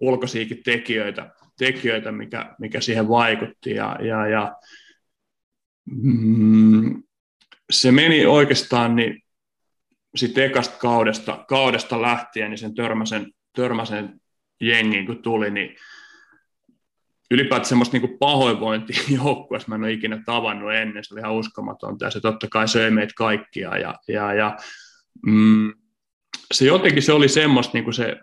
[0.00, 3.70] ulkoisiakin tekijöitä, tekijöitä mikä, mikä siihen vaikutti.
[3.70, 4.56] Ja, ja, ja
[5.84, 7.02] mm,
[7.70, 9.22] se meni oikeastaan niin
[10.16, 14.20] sitten ekasta kaudesta, kaudesta lähtien, niin sen törmäsen, törmäsen
[14.60, 15.76] jengin kun tuli, niin
[17.30, 19.02] ylipäätään semmoista niin pahoinvointia
[19.66, 22.04] mä en ole ikinä tavannut ennen, se oli ihan uskomatonta.
[22.04, 23.78] Ja se totta kai söi meitä kaikkia.
[23.78, 24.56] Ja, ja, ja
[25.26, 25.72] mm,
[26.54, 28.16] se jotenkin se oli semmoista niin kuin se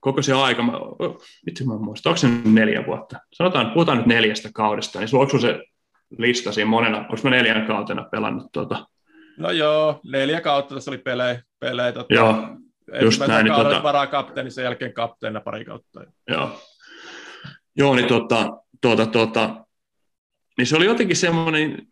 [0.00, 0.72] koko se aika, mä,
[1.46, 3.18] itse mä muistan, onko se neljä vuotta?
[3.32, 5.62] Sanotaan, puhutaan nyt neljästä kaudesta, niin onko se
[6.18, 8.86] lista siinä monena, onko mä neljän kautena pelannut tuota?
[9.38, 11.42] No joo, neljä kautta tässä oli pelejä.
[11.58, 12.48] pelejä tota, joo,
[13.02, 13.44] just näin.
[13.44, 13.82] Niin, tota...
[13.82, 16.04] varakapteeni, sen jälkeen kapteena pari kautta.
[16.28, 16.60] Joo,
[17.76, 19.66] Joo, niin, tota, tuota, tuota,
[20.58, 21.86] niin se oli jotenkin semmoinen,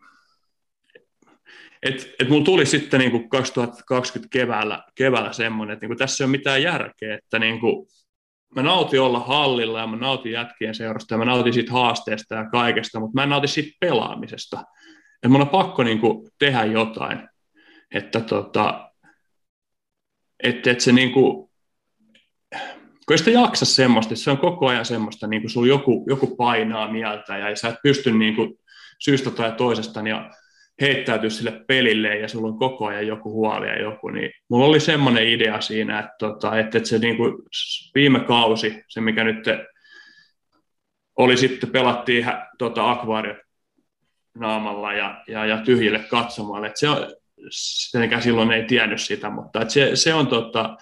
[1.82, 6.24] et, et mulla tuli sitten niin kuin 2020 keväällä, keväällä semmoinen, että niin kuin tässä
[6.24, 7.86] ei ole mitään järkeä, että niin kuin
[8.54, 12.50] mä nautin olla hallilla ja mä nautin jätkien seurasta ja mä nautin siitä haasteesta ja
[12.50, 14.64] kaikesta, mutta mä en nauti siitä pelaamisesta.
[15.14, 17.28] Että mun on pakko niin kuin tehdä jotain,
[17.94, 18.90] että tota,
[20.42, 21.50] että, että se niin kuin,
[23.06, 26.92] kun sitä jaksa semmoista, se on koko ajan semmoista, niin kuin sulla joku, joku painaa
[26.92, 28.54] mieltä ja sä et pysty niin kuin
[28.98, 30.16] syystä tai toisesta niin
[30.80, 34.80] heittäytyä sille pelille ja sulla on koko ajan joku huoli ja joku, niin mulla oli
[34.80, 37.34] semmoinen idea siinä, että, tota, että, että se niin kuin
[37.94, 39.44] viime kausi, se mikä nyt
[41.18, 42.26] oli sitten, pelattiin
[42.58, 43.36] tota, akvaariot
[44.34, 46.96] naamalla ja, ja, ja tyhjille katsomalle, että se on,
[47.92, 50.76] tietenkään silloin ei tiennyt sitä, mutta että se, se on tota,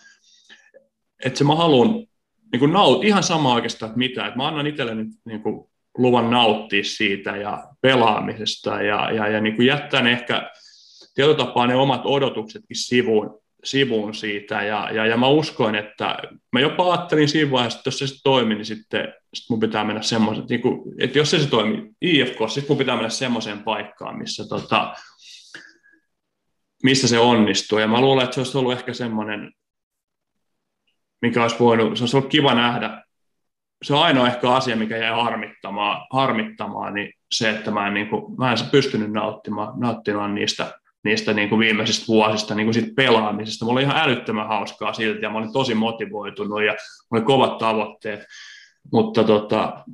[1.24, 2.06] että se mä haluan
[2.52, 6.84] niin naut, ihan sama oikeastaan, että mitä, että mä annan itselleni niin kuin luvan nauttia
[6.84, 10.50] siitä ja pelaamisesta ja, ja, ja niin kuin jättää ne ehkä
[11.14, 14.62] tietyllä tapaa ne omat odotuksetkin sivuun, sivuun siitä.
[14.62, 16.18] Ja, ja, ja mä uskoin, että
[16.52, 20.02] mä jopa ajattelin siinä vaiheessa, että jos se toimii, niin sitten sit mun pitää mennä
[20.02, 24.18] semmoisen, niin kuin, että jos se, se toimii IFK, sitten mun pitää mennä semmoiseen paikkaan,
[24.18, 24.94] missä, tota,
[26.82, 27.78] missä se onnistuu.
[27.78, 29.52] Ja mä luulen, että se olisi ollut ehkä semmoinen,
[31.22, 33.01] mikä olisi voinut, se olisi ollut kiva nähdä
[33.82, 38.36] se ainoa ehkä asia, mikä jäi harmittamaan, harmittamaan niin se, että mä en, niin kuin,
[38.38, 40.72] mä en pystynyt nauttimaan, nauttimaan niistä,
[41.04, 43.64] niistä niin kuin viimeisistä vuosista niin kuin siitä pelaamisesta.
[43.64, 46.76] Mulla oli ihan älyttömän hauskaa silti ja mä olin tosi motivoitunut ja
[47.10, 48.20] oli kovat tavoitteet,
[48.92, 49.84] mutta tota,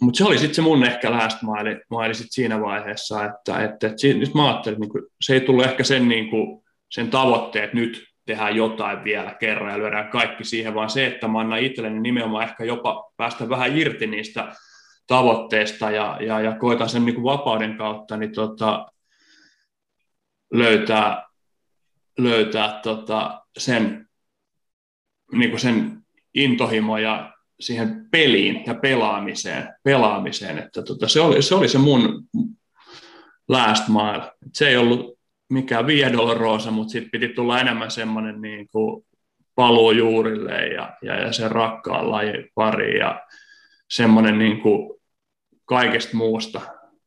[0.00, 3.86] mutta se oli sitten se mun ehkä last mile, mile sit siinä vaiheessa, että, että,
[3.86, 7.10] että nyt mä ajattelin, että niin kuin, se ei tullut ehkä sen, niin kuin, sen
[7.10, 11.58] tavoitteet nyt tehdään jotain vielä kerran ja lyödään kaikki siihen, vaan se, että mä annan
[11.58, 14.52] itselleni nimenomaan ehkä jopa päästä vähän irti niistä
[15.06, 18.86] tavoitteista ja, ja, ja koitan sen niin kuin vapauden kautta niin tota,
[20.52, 21.26] löytää,
[22.18, 24.08] löytää tota, sen,
[25.32, 26.02] niin kuin sen
[26.34, 30.58] intohimo ja siihen peliin ja pelaamiseen, pelaamiseen.
[30.58, 32.24] että tota, se, oli, se oli se mun
[33.48, 34.32] last mile.
[34.52, 35.15] Se ei ollut
[35.50, 39.06] mikään Via Dolorosa, mutta sitten piti tulla enemmän semmoinen niin kuin
[39.54, 43.22] paluu juurille ja, ja, ja sen rakkaan lajin pari ja
[43.90, 45.00] semmoinen niin kuin
[45.64, 46.60] kaikesta muusta,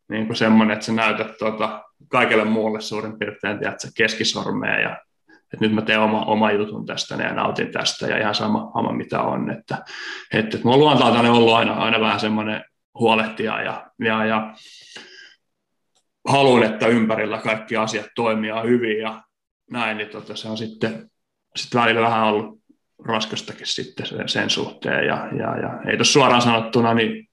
[0.09, 4.97] niin kuin semmoinen, että sä näytät tuota, kaikille muulle suurin piirtein tiedät, keskisormea ja
[5.53, 8.93] että nyt mä teen oma, oma jutun tästä ja nautin tästä ja ihan sama, sama
[8.93, 9.51] mitä on.
[9.51, 9.77] Että,
[10.33, 12.63] että, että mulla on ollut aina, aina vähän semmoinen
[12.99, 14.53] huolehtija ja, ja, ja
[16.27, 19.23] haluan, että ympärillä kaikki asiat toimia hyvin ja
[19.71, 21.11] näin, niin tota, se on sitten,
[21.55, 22.59] sitten välillä vähän ollut
[23.05, 25.07] raskastakin sitten sen, sen suhteen.
[25.07, 27.29] Ja, ja, ja ei tuossa suoraan sanottuna niin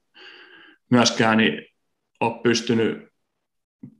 [0.90, 1.66] myöskään niin
[2.20, 3.08] ole pystynyt,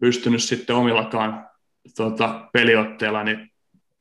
[0.01, 1.49] pystynyt sitten omillakaan
[1.97, 3.51] tota, peliotteilla niin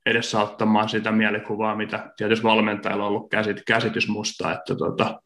[0.06, 5.22] edesauttamaan sitä mielikuvaa, mitä tietysti valmentajilla on ollut käsit, käsitys musta, että, tota,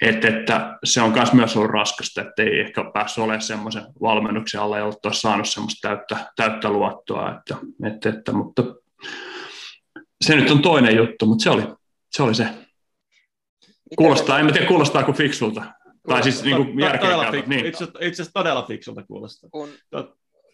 [0.00, 4.78] että, että se on myös ollut raskasta, että ei ehkä päässyt olemaan semmoisen valmennuksen alla
[4.78, 7.56] ja ole saanut semmoista täyttä, täyttä luottoa, että,
[7.86, 8.62] että, että, mutta
[10.24, 11.62] se nyt on toinen juttu, mutta se oli
[12.10, 12.22] se.
[12.22, 12.48] Oli se.
[13.96, 15.62] Kuulostaa, en mä tiedä kuulostaako fiksulta.
[16.08, 17.66] Tai siis niin kuin fik- niin.
[17.66, 19.50] itse, itse asiassa todella fiksulta kuulostaa.
[19.50, 19.68] Kun,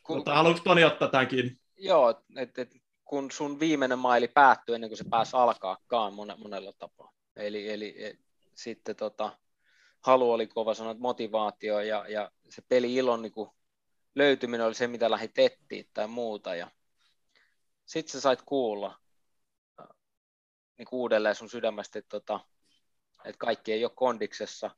[0.03, 1.59] kun, Mutta haluatko Toni ottaa tämänkin?
[1.79, 7.13] Joo, että et, kun sun viimeinen maili päättyy ennen kuin se pääsi alkaakaan monella tapaa.
[7.37, 8.19] Eli, eli et,
[8.55, 9.39] sitten tota,
[10.01, 13.51] halu oli kova sanoa, motivaatio ja, ja se peli ilon niin kuin
[14.15, 16.55] löytyminen oli se, mitä lähdit etsiä tai muuta.
[16.55, 16.71] Ja
[17.87, 18.99] sitten sä sait kuulla
[20.79, 22.41] niin uudelleen sun sydämestä, että, tota,
[23.25, 24.71] että kaikki ei ole kondiksessa,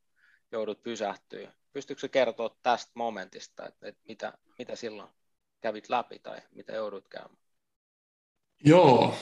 [0.53, 1.53] joudut pysähtyä.
[1.73, 5.11] Pystyykö se kertoa tästä momentista, että, että mitä, mitä silloin
[5.61, 7.46] kävit läpi tai mitä joudut käymään?
[8.65, 9.15] Joo,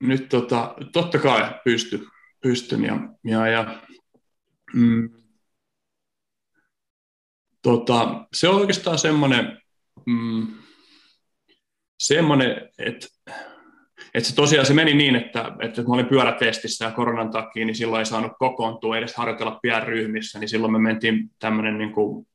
[0.00, 2.06] nyt tota, totta kai pysty,
[2.42, 3.82] pystyn ja, ja, ja
[4.74, 5.10] mm,
[7.62, 9.62] tota, se on oikeastaan semmoinen,
[10.06, 10.46] mm,
[11.98, 13.06] semmoinen että
[14.14, 17.76] että se tosiaan se meni niin, että, että mä olin pyörätestissä ja koronan takia, niin
[17.76, 22.26] silloin ei saanut kokoontua edes harjoitella pienryhmissä, niin silloin me mentiin tämmöinen niin kuin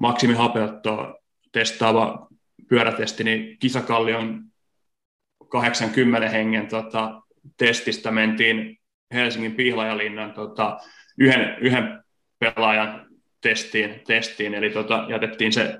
[0.00, 1.14] maksimihapeuttoa
[1.52, 2.26] testaava
[2.68, 4.44] pyörätesti, niin Kisakallion
[5.54, 7.22] 80 hengen tota,
[7.56, 8.78] testistä mentiin
[9.14, 10.78] Helsingin Pihlajalinnan tota,
[11.18, 12.04] yhden, yhden
[12.38, 13.06] pelaajan
[13.40, 15.78] testiin, testiin eli tota, jätettiin se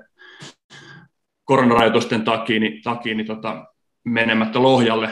[1.43, 3.65] koronarajoitusten takia, niin, takia niin tota,
[4.03, 5.09] menemättä Lohjalle,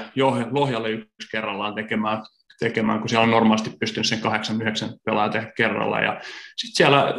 [0.52, 2.24] Lohjalle yksi kerrallaan tekemään,
[2.60, 4.22] tekemään, kun siellä on normaalisti pystynyt sen 8-9
[5.06, 6.00] pelaajaa tehdä kerralla.
[6.00, 6.22] Ja
[6.56, 7.14] sitten siellä,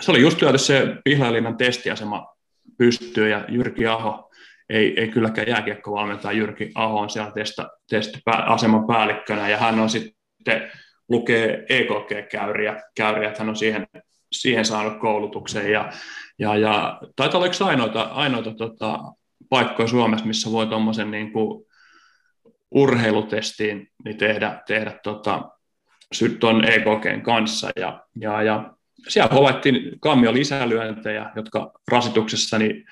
[0.00, 2.26] se oli just työtä se Pihlajalinnan testiasema
[2.78, 4.31] pystyy ja Jyrki Aho
[4.68, 10.70] ei, ei kylläkään jääkiekkovalmentaja Jyrki Aho on siellä testa, testiaseman päällikkönä, ja hän on sitten
[11.08, 13.86] lukee EKG-käyriä, käyriä, että hän on siihen,
[14.32, 15.92] siihen saanut koulutuksen, ja,
[16.38, 18.98] ja, ja taitaa olla yksi ainoita, ainoita tota,
[19.48, 21.32] paikkoja Suomessa, missä voi tuommoisen niin
[22.70, 25.48] urheilutestiin niin tehdä, tehdä tota,
[26.40, 28.72] tuon EKGn kanssa, ja, ja, ja
[29.08, 32.84] siellä havaittiin kammio lisälyöntejä, jotka rasituksessa niin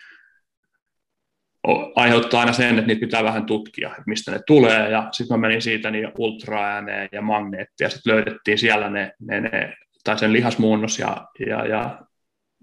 [1.96, 5.46] aiheuttaa aina sen, että niitä pitää vähän tutkia, että mistä ne tulee, ja sitten mä
[5.46, 10.32] menin siitä niin ultraääneen ja magneettia, ja sitten löydettiin siellä ne, ne, ne, tai sen
[10.32, 12.00] lihasmuunnos, ja, ja, ja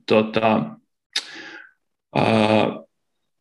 [0.08, 0.64] tota,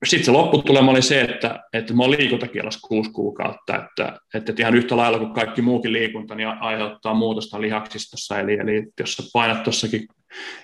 [0.04, 4.74] sitten se lopputulema oli se, että, että mä oon liikuntakielossa kuusi kuukautta, että, että ihan
[4.74, 9.62] yhtä lailla kuin kaikki muukin liikunta, niin aiheuttaa muutosta lihaksistossa, eli, eli jos sä painat
[9.62, 10.06] tuossakin,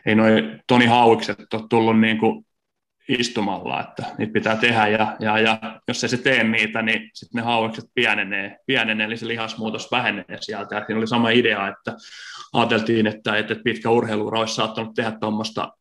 [0.06, 2.44] ei noin Toni Hauikset ole tullut niin kuin
[3.18, 7.38] istumalla, että niitä pitää tehdä, ja, ja, ja jos ei se tee niitä, niin sitten
[7.38, 10.74] ne hauikset pienenee, pienenee, eli se lihasmuutos vähenee sieltä.
[10.74, 11.96] Ja siinä oli sama idea, että
[12.52, 15.72] ajateltiin, että, että pitkä urheiluura olisi saattanut tehdä tuommoista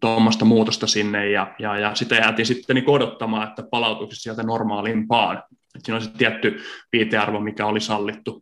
[0.00, 5.42] tuommoista muutosta sinne, ja, ja, ja sitä jäätiin sitten niin odottamaan, että palautuisi sieltä normaalimpaan.
[5.76, 6.60] Et siinä on se tietty
[6.92, 8.40] viitearvo, mikä oli sallittu,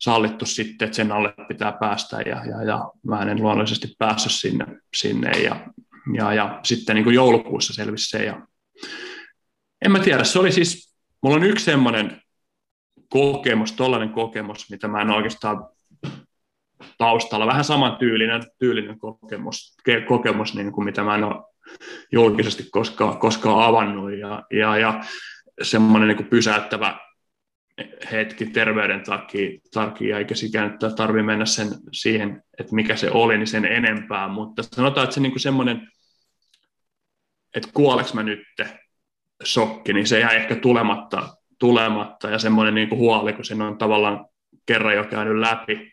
[0.00, 4.66] sallittu sitten, että sen alle pitää päästä, ja, ja, ja mä en luonnollisesti päässyt sinne,
[4.96, 5.56] sinne ja,
[6.14, 8.46] ja, ja sitten niin kuin joulukuussa selvisi se, ja
[9.84, 12.22] en mä tiedä, se oli siis, mulla on yksi semmoinen
[13.08, 15.68] kokemus, tollainen kokemus, mitä mä en oikeastaan
[16.98, 17.46] taustalla.
[17.46, 19.76] Vähän saman tyylinen, tyylinen kokemus,
[20.08, 21.44] kokemus niin kuin mitä mä en ole
[22.12, 24.12] julkisesti koskaan, koskaan avannut.
[24.18, 25.00] Ja, ja, ja
[25.62, 26.98] semmoinen niin pysäyttävä
[28.12, 33.46] hetki terveyden takia, takia eikä sikään, tarvitse mennä sen siihen, että mikä se oli, niin
[33.46, 35.88] sen enempää, mutta sanotaan, että se niin semmoinen,
[37.54, 38.40] että kuoleks mä nyt
[39.44, 42.30] shokki, niin se jäi ehkä tulematta, tulematta.
[42.30, 44.26] Ja semmoinen niin huoli, kun sen on tavallaan
[44.66, 45.92] kerran jo käynyt läpi,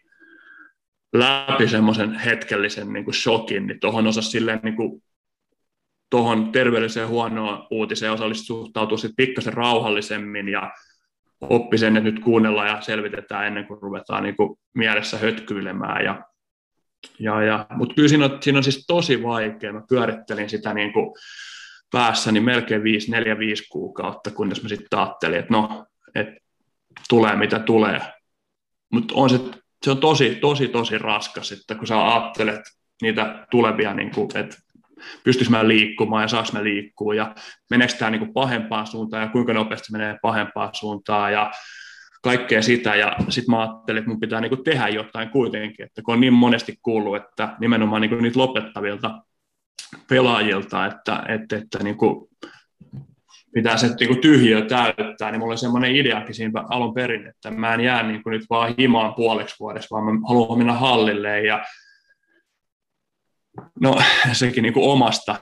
[1.13, 5.03] läpi semmoisen hetkellisen niin kuin shokin, niin tuohon osa silleen niin kuin,
[6.09, 10.71] tuohon terveelliseen huonoon uutiseen osallisesti suhtautuu sitten pikkasen rauhallisemmin ja
[11.41, 16.05] oppi sen, että nyt kuunnellaan ja selvitetään ennen kuin ruvetaan niin kuin mielessä hötkyilemään.
[16.05, 16.23] Ja,
[17.19, 19.73] ja, ja, Mutta kyllä siinä on, siinä on siis tosi vaikea.
[19.73, 21.15] Mä pyörittelin sitä niin kuin
[21.91, 25.85] päässäni melkein 5, 4, 5 kuukautta, kunnes mä sitten ajattelin, että no,
[26.15, 26.35] että
[27.09, 28.01] tulee mitä tulee.
[28.91, 29.39] Mutta on se
[29.83, 32.61] se on tosi, tosi, tosi raskas, että kun sä ajattelet
[33.01, 34.57] niitä tulevia, niin kuin, että
[35.23, 37.35] pystyisi mä liikkumaan ja saaks mä liikkua ja
[37.69, 41.51] meneekö tämä niin pahempaan suuntaan ja kuinka nopeasti menee pahempaan suuntaan ja
[42.23, 42.95] kaikkea sitä.
[42.95, 46.33] Ja sitten mä ajattelin, että mun pitää niin tehdä jotain kuitenkin, että kun on niin
[46.33, 49.21] monesti kuullut, että nimenomaan niin niitä lopettavilta
[50.09, 52.27] pelaajilta, että, että, että niin kuin
[53.53, 57.73] pitää se niin tyhjiö täyttää, niin mulla oli semmoinen ideakin siinä alun perin, että mä
[57.73, 61.63] en jää niin kuin nyt vaan himaan puoleksi vuodessa, vaan mä haluan mennä hallille ja
[63.81, 64.01] no
[64.33, 65.35] sekin niin kuin omasta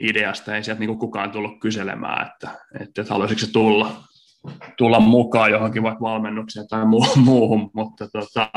[0.00, 0.56] ideasta.
[0.56, 2.50] Ei sieltä niin kuin kukaan tullut kyselemään, että,
[2.80, 4.02] että, haluaisiko se tulla,
[4.76, 6.84] tulla mukaan johonkin vaikka valmennukseen tai
[7.16, 8.50] muuhun, mutta tota,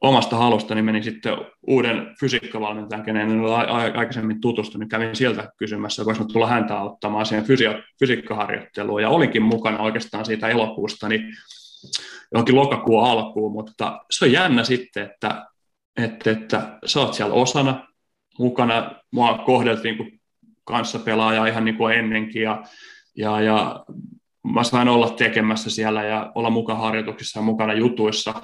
[0.00, 1.32] omasta halusta niin menin sitten
[1.66, 3.56] uuden fysiikkavalmentajan, kenen en ole
[3.96, 9.78] aikaisemmin tutustunut, kävin sieltä kysymässä, voisi tulla häntä auttamaan siihen fysio- fysiikkaharjoitteluun, ja olinkin mukana
[9.78, 11.22] oikeastaan siitä elokuusta niin
[12.32, 15.46] johonkin lokakuun alkuun, mutta se on jännä sitten, että,
[15.96, 17.89] että, että sä oot siellä osana
[18.40, 20.20] mukana, mua kohdeltiin kuin
[21.04, 22.62] pelaaja ihan niin kuin ennenkin, ja,
[23.16, 23.84] ja, ja
[24.54, 28.34] mä sain olla tekemässä siellä ja olla mukana harjoituksissa ja mukana jutuissa,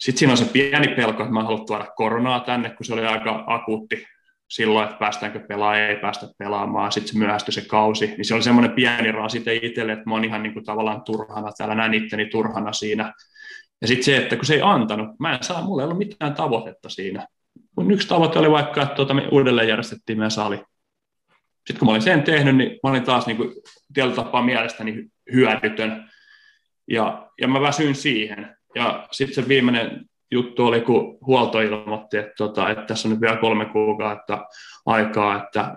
[0.00, 3.06] sitten siinä on se pieni pelko, että mä haluan tuoda koronaa tänne, kun se oli
[3.06, 4.04] aika akuutti
[4.48, 8.42] silloin, että päästäänkö pelaamaan, ei päästä pelaamaan, sitten se myöhästyi se kausi, niin se oli
[8.42, 12.26] semmoinen pieni rasite itselle, että mä oon ihan niin kuin tavallaan turhana täällä, näin itteni
[12.26, 13.12] turhana siinä.
[13.80, 16.34] Ja sitten se, että kun se ei antanut, mä en saa, mulla ei ollut mitään
[16.34, 17.26] tavoitetta siinä.
[17.76, 20.56] Mun yksi tavoite oli vaikka, että tuota, me uudelleen järjestettiin meidän sali.
[21.66, 23.52] Sitten kun mä olin sen tehnyt, niin mä olin taas niin kuin,
[23.94, 26.10] tietyllä tapaa mielestäni hyödytön.
[26.90, 28.56] Ja, ja mä väsyin siihen.
[28.74, 33.20] Ja sitten se viimeinen juttu oli, kun huolto ilmoitti, että, tota, että tässä on nyt
[33.20, 34.46] vielä kolme kuukautta
[34.86, 35.76] aikaa, että,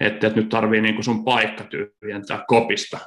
[0.00, 2.98] että, että nyt tarvii niin sun paikka tyhjentää kopista.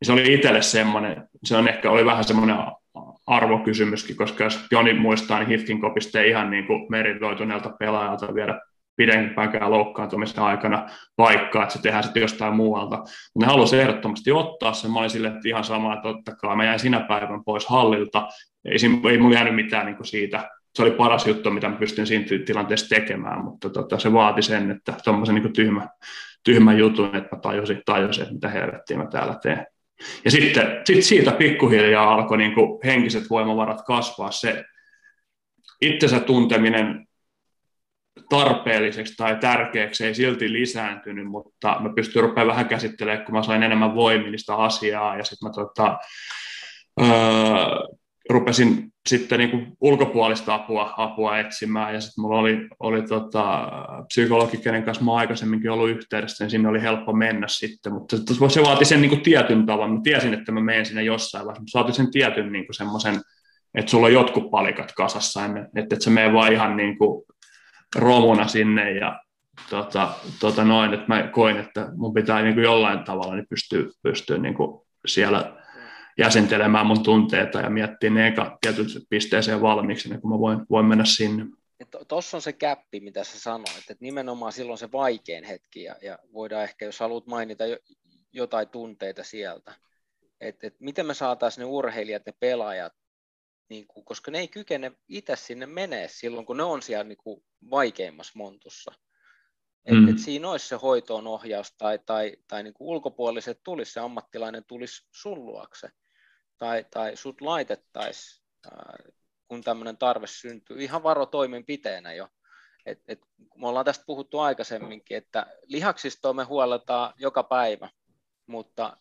[0.00, 2.56] Ja se oli itselle semmoinen, se on ehkä oli vähän semmoinen
[3.30, 8.60] arvokysymyskin, koska jos Joni muistaa, niin Hifkin kopista ei ihan niin kuin meritoituneelta pelaajalta viedä
[8.96, 10.86] pidempäänkään loukkaantumisen aikana
[11.18, 12.96] vaikka, että se tehdään sitten jostain muualta.
[12.96, 13.10] Mutta
[13.40, 14.90] ne halusivat ehdottomasti ottaa sen.
[14.90, 16.56] Mä olin sille, että ihan sama, että totta kai.
[16.56, 18.28] Mä jäin sinä päivän pois hallilta.
[18.64, 18.76] Ei,
[19.10, 22.88] ei mulla jäänyt mitään niin siitä se oli paras juttu, mitä mä pystyn siinä tilanteessa
[22.88, 25.88] tekemään, mutta tota, se vaati sen, että tuommoisen niin tyhmä,
[26.44, 29.66] tyhmä jutun, että mä tajusin, tajusin, että mitä helvettiä mä täällä teen.
[30.24, 34.30] Ja sitten sit siitä pikkuhiljaa alkoi niin kuin henkiset voimavarat kasvaa.
[34.30, 34.64] Se
[35.80, 37.06] itsensä tunteminen
[38.28, 43.62] tarpeelliseksi tai tärkeäksi ei silti lisääntynyt, mutta mä pystyin rupeamaan vähän käsittelemään, kun mä sain
[43.62, 45.98] enemmän voimillista asiaa ja sitten mä tota,
[47.00, 47.08] öö,
[48.30, 51.94] rupesin sitten niin kuin ulkopuolista apua, apua etsimään.
[51.94, 53.70] Ja sitten mulla oli, oli tota,
[54.06, 58.16] psykologi, kenen kanssa mä aikaisemminkin ollut yhteydessä, niin sinne oli helppo mennä sitten, mutta
[58.48, 59.92] se vaati sen niin kuin tietyn tavan.
[59.92, 63.20] Mä tiesin, että mä menen sinne jossain vaiheessa, mutta vaati sen tietyn niin kuin semmoisen,
[63.74, 65.40] että sulla on jotkut palikat kasassa,
[65.76, 67.24] että et se menee vaan ihan niin kuin
[67.96, 69.20] romuna sinne ja
[69.70, 70.08] tota,
[70.40, 74.38] tota noin, että mä koin, että mun pitää niin kuin jollain tavalla niin pystyä, pystyä
[74.38, 75.59] niin kuin siellä
[76.18, 80.86] jäsentelemään mun tunteita ja miettiä ne eka tietyn pisteeseen valmiiksi, niin kun mä voin, voin
[80.86, 81.46] mennä sinne.
[82.08, 86.18] Tuossa on se käppi, mitä sä sanoit, että nimenomaan silloin se vaikein hetki, ja, ja
[86.32, 87.76] voidaan ehkä, jos haluat mainita jo,
[88.32, 89.74] jotain tunteita sieltä,
[90.40, 92.92] että et miten me saataisiin ne urheilijat, ne pelaajat,
[93.68, 97.18] niin kuin, koska ne ei kykene itse sinne menee silloin, kun ne on siellä niin
[97.18, 98.92] kuin vaikeimmassa montussa.
[99.84, 100.08] Et, mm.
[100.08, 104.64] et siinä olisi se hoitoon ohjaus tai, tai, tai niin kuin ulkopuoliset tulisi, se ammattilainen
[104.64, 105.88] tulisi sun luokse
[106.60, 108.44] tai, tai sut laitettaisiin,
[109.48, 112.28] kun tämmöinen tarve syntyy, ihan varotoimenpiteenä jo.
[112.86, 113.20] Et, et,
[113.56, 117.88] me ollaan tästä puhuttu aikaisemminkin, että lihaksistoa me huoletaan joka päivä,
[118.46, 118.96] mutta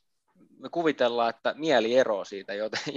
[0.59, 2.53] me kuvitellaan, että mieli eroaa siitä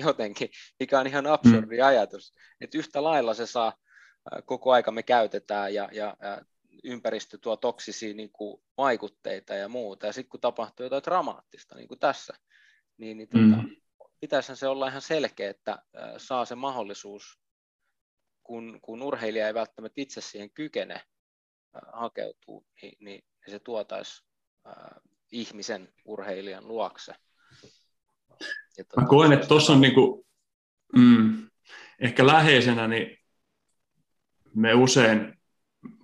[0.06, 0.50] jotenkin,
[0.80, 1.86] mikä on ihan absurdi mm.
[1.86, 2.34] ajatus.
[2.60, 3.72] Että yhtä lailla se saa,
[4.44, 6.40] koko aika me käytetään ja, ja, ja
[6.84, 10.06] ympäristö tuo toksisia niin kuin, vaikutteita ja muuta.
[10.06, 12.34] Ja sitten kun tapahtuu jotain dramaattista, niin kuin tässä,
[12.96, 13.64] niin, niin tota,
[14.22, 15.82] mm pitäisi se olla ihan selkeä, että
[16.16, 17.40] saa se mahdollisuus,
[18.42, 21.00] kun, kun urheilija ei välttämättä itse siihen kykene
[21.92, 24.24] hakeutuu, niin, niin se tuotaisi
[25.32, 27.14] ihmisen urheilijan luokse.
[28.78, 30.26] Ja tuota, Mä koen, että tuossa on niinku,
[30.96, 31.50] mm,
[31.98, 33.18] ehkä läheisenä, niin
[34.54, 35.38] me usein,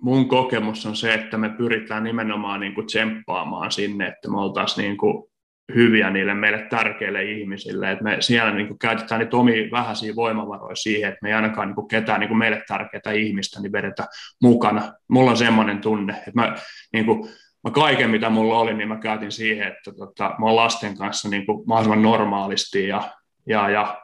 [0.01, 5.28] mun kokemus on se, että me pyritään nimenomaan niinku tsemppaamaan sinne, että me oltaisiin niinku
[5.75, 10.75] hyviä niille meille tärkeille ihmisille, että me siellä niin kuin käytetään niitä omia vähäisiä voimavaroja
[10.75, 14.07] siihen, että me ei ainakaan niin kuin ketään niin kuin meille tärkeää ihmistä niin vedetä
[14.41, 14.93] mukana.
[15.07, 16.55] Mulla on semmoinen tunne, että mä,
[16.93, 17.29] niin kuin,
[17.63, 21.29] mä kaiken mitä mulla oli, niin mä käytin siihen, että tota, mä oon lasten kanssa
[21.29, 23.11] niin kuin mahdollisimman normaalisti ja,
[23.47, 24.01] ja, ja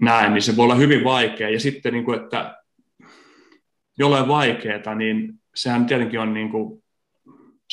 [0.00, 1.48] näin, niin se voi olla hyvin vaikea.
[1.48, 2.56] Ja sitten, niin kuin, että
[3.98, 6.83] jollain vaikeaa, niin sehän tietenkin on niin kuin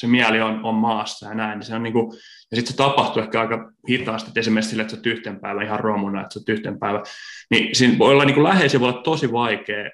[0.01, 2.11] se mieli on, on maassa ja näin, niin se on niin kuin,
[2.51, 5.79] ja sitten se tapahtuu ehkä aika hitaasti, että esimerkiksi sille, että sä yhten päivä ihan
[5.79, 7.03] romuna, että sä yhten päivä,
[7.49, 9.89] niin siinä voi olla niin kuin läheisiä, voi olla tosi vaikea,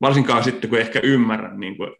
[0.00, 1.90] varsinkaan sitten, kun ehkä ymmärrän, niin kuin,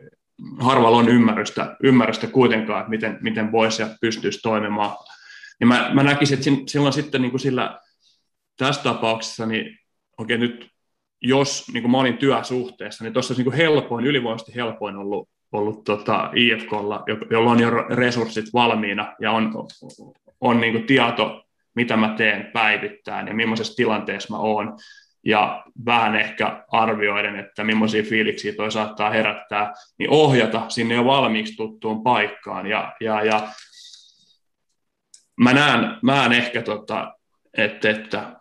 [0.60, 4.96] harvalla on ymmärrystä, ymmärrystä kuitenkaan, että miten, miten voisi ja pystyisi toimimaan,
[5.60, 7.80] niin mä, mä näkisin, että silloin sitten niin kuin sillä,
[8.56, 9.78] tässä tapauksessa, niin
[10.18, 10.72] oikein nyt
[11.22, 15.84] jos niin kuin mä olin työsuhteessa, niin tuossa olisi niin helpoin, ylivoimaisesti helpoin ollut ollut
[15.84, 19.52] tota IFKlla, jolla on jo resurssit valmiina ja on,
[20.40, 21.44] on niin kuin tieto,
[21.74, 24.76] mitä mä teen päivittäin ja millaisessa tilanteessa mä oon.
[25.24, 31.56] Ja vähän ehkä arvioiden, että millaisia fiiliksiä toi saattaa herättää, niin ohjata sinne jo valmiiksi
[31.56, 32.66] tuttuun paikkaan.
[32.66, 33.48] Ja, ja, ja
[35.40, 37.14] mä näen, mä näen ehkä, tota,
[37.56, 38.40] että, että,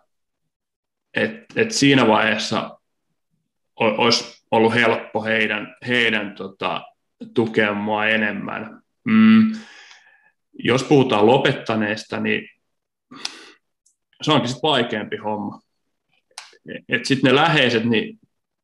[1.14, 2.78] että, että siinä vaiheessa
[3.76, 6.82] olisi ollut helppo heidän, heidän tota,
[7.34, 8.82] tukea mua enemmän.
[9.04, 9.52] Mm,
[10.58, 12.48] jos puhutaan lopettaneesta, niin
[14.22, 15.60] se onkin sitten vaikeampi homma.
[17.02, 18.18] Sitten ne läheiset, niin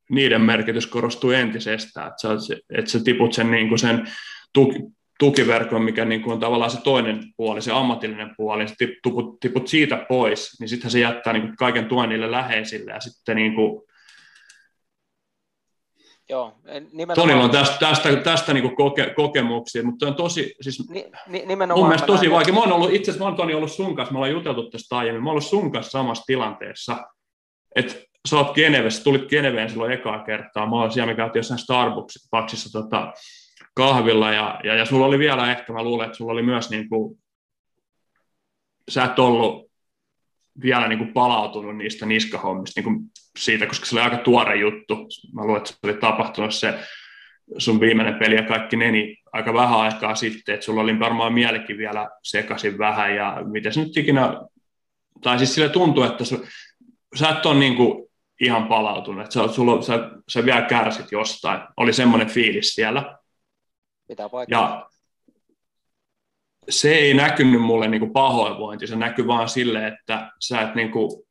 [0.09, 4.07] niiden merkitys korostuu entisestään, että sä, et sä tiput sen, niin kuin sen
[4.53, 4.79] tuki,
[5.19, 9.67] tukiverkon, mikä niin kuin on tavallaan se toinen puoli, se ammatillinen puoli, niin tiput, tiput
[9.67, 13.81] siitä pois, niin sittenhän se jättää niin kaiken tuen niille läheisille, ja sitten niin kuin
[16.29, 16.53] Joo,
[16.91, 17.15] nimenomaan...
[17.15, 21.87] Tonilla on tästä, tästä, tästä niin koke, kokemuksia, mutta on tosi, siis ni, nimenomaan mun
[21.87, 22.53] mielestä tosi vaikea.
[22.53, 24.97] Mä oon ollut, itse asiassa mä oon Toni ollut sun kanssa, me ollaan juteltu tästä
[24.97, 26.97] aiemmin, mä oon ollut sun kanssa samassa tilanteessa,
[27.75, 27.95] että
[28.27, 32.79] sä oot Genevessä, tulit Geneveen silloin ekaa kertaa, mä oon siellä, me käytiin jossain Starbucksissa
[32.81, 33.13] tota,
[33.75, 36.89] kahvilla, ja, ja, ja sulla oli vielä ehkä, mä luulen, että sulla oli myös niin
[36.89, 37.19] kuin,
[38.89, 39.68] sä et ollut
[40.61, 43.05] vielä niin kuin palautunut niistä niskahommista niin kuin
[43.37, 44.95] siitä, koska se oli aika tuore juttu.
[45.33, 46.79] Mä luulen, että se oli tapahtunut se
[47.57, 51.33] sun viimeinen peli ja kaikki ne, niin aika vähän aikaa sitten, että sulla oli varmaan
[51.33, 54.33] mielikin vielä sekaisin vähän ja miten se nyt ikinä,
[55.21, 56.45] tai siis sille tuntuu, että su,
[57.15, 58.09] sä et ole niin kuin
[58.41, 61.61] ihan palautunut, että sä, sulla, sä, sä vielä kärsit jostain.
[61.77, 63.17] Oli semmoinen fiilis siellä.
[64.09, 64.89] Mitä Ja
[66.69, 70.91] se ei näkynyt mulle niin kuin pahoinvointi, se näkyy vaan sille, että sä et niin
[70.91, 71.23] kuin,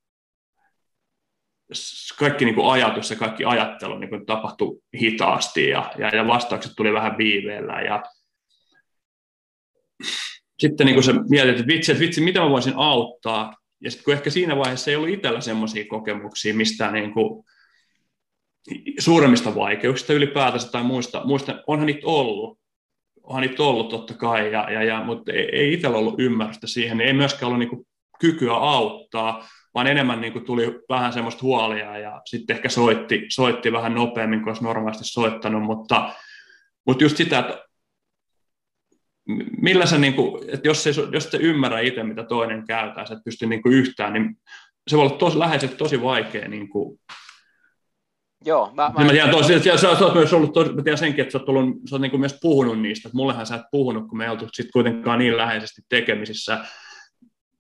[2.19, 6.73] kaikki niin kuin ajatus ja kaikki ajattelu niin kuin tapahtui hitaasti ja, ja, ja vastaukset
[6.77, 8.03] tuli vähän viiveellä ja
[10.59, 14.05] sitten niin kuin sä mietit, että vitsi, että vitsi, mitä mä voisin auttaa, ja sitten
[14.05, 17.45] kun ehkä siinä vaiheessa ei ollut itsellä semmoisia kokemuksia mistään niin kuin
[18.99, 22.58] suuremmista vaikeuksista ylipäätänsä tai muista, muista onhan niitä ollut,
[23.29, 26.97] onhan niitä ollut totta kai, ja, ja, ja, mutta ei, ei itsellä ollut ymmärrystä siihen,
[26.97, 27.87] niin ei myöskään ollut niin kuin
[28.21, 33.73] kykyä auttaa, vaan enemmän niin kuin tuli vähän semmoista huolia ja sitten ehkä soitti, soitti
[33.73, 36.15] vähän nopeammin kuin olisi normaalisti soittanut, mutta,
[36.87, 37.65] mutta just sitä, että
[39.63, 43.15] millä sä, niin kuin, että jos, ei, jos et ymmärrä itse, mitä toinen käyttää, sä
[43.15, 44.37] et pysty niin kuin yhtään, niin
[44.89, 47.01] se voi olla tosi läheisesti tosi vaikea niin kuin,
[48.45, 49.05] Joo, mä, mä...
[49.05, 51.45] mä tiedän, tosi, sä, sä, oot myös ollut, tosi, mä tiedän senkin, että sä oot,
[51.45, 54.31] tullut, sä oot niin myös puhunut niistä, että mullehan sä et puhunut, kun me ei
[54.31, 56.65] oltu sit kuitenkaan niin läheisesti tekemisissä,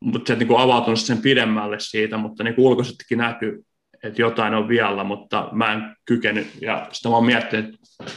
[0.00, 3.64] mutta sä et niin avautunut sen pidemmälle siitä, mutta niin ulkoisestikin näkyy,
[4.02, 8.12] että jotain on vielä, mutta mä en kykene, ja sitä mä oon miettinyt, että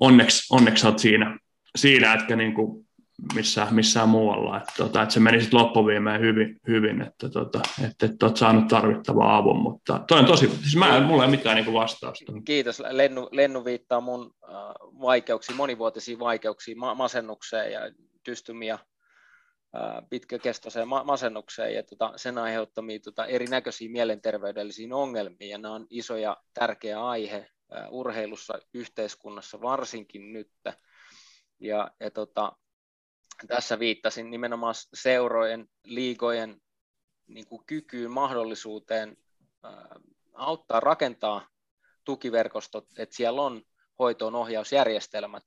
[0.00, 1.38] onneksi, onneksi oot siinä,
[1.76, 2.86] siinä etkä niin kuin
[3.34, 8.06] missään, missään muualla, että, tota, että se meni sitten loppuviimeen hyvin, hyvin että, tota, että,
[8.06, 11.72] että olet saanut tarvittavaa avun, mutta toi on tosi, siis mä, mulla ei mitään niin
[11.72, 12.32] vastausta.
[12.44, 14.50] Kiitos, Lennu, Lennu viittaa mun äh,
[15.00, 17.80] vaikeuksiin, monivuotisiin vaikeuksiin, ma- masennukseen ja
[18.26, 18.78] dystomia
[20.10, 25.50] pitkäkestoiseen masennukseen ja tota, sen aiheuttamia tota, erinäköisiä mielenterveydellisiin ongelmiin.
[25.50, 27.48] Ja nämä on iso ja tärkeä aihe
[27.90, 30.50] urheilussa, yhteiskunnassa varsinkin nyt.
[31.60, 32.52] Ja, ja tota,
[33.48, 36.60] tässä viittasin nimenomaan seurojen, liigojen
[37.26, 39.16] niin kuin kykyyn, mahdollisuuteen
[40.34, 41.46] auttaa rakentaa
[42.04, 43.62] tukiverkostot, että siellä on
[43.98, 45.44] hoitoon ohjausjärjestelmät,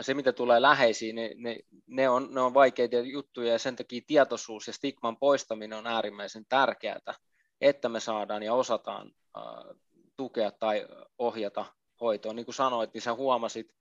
[0.00, 4.00] se, mitä tulee läheisiin, ne, ne, ne, on, ne on vaikeita juttuja ja sen takia
[4.06, 7.14] tietoisuus ja stigman poistaminen on äärimmäisen tärkeää,
[7.60, 9.42] että me saadaan ja osataan äh,
[10.16, 10.86] tukea tai
[11.18, 11.64] ohjata
[12.00, 12.36] hoitoon.
[12.36, 13.74] Niin kuin sanoit, niin sä huomasit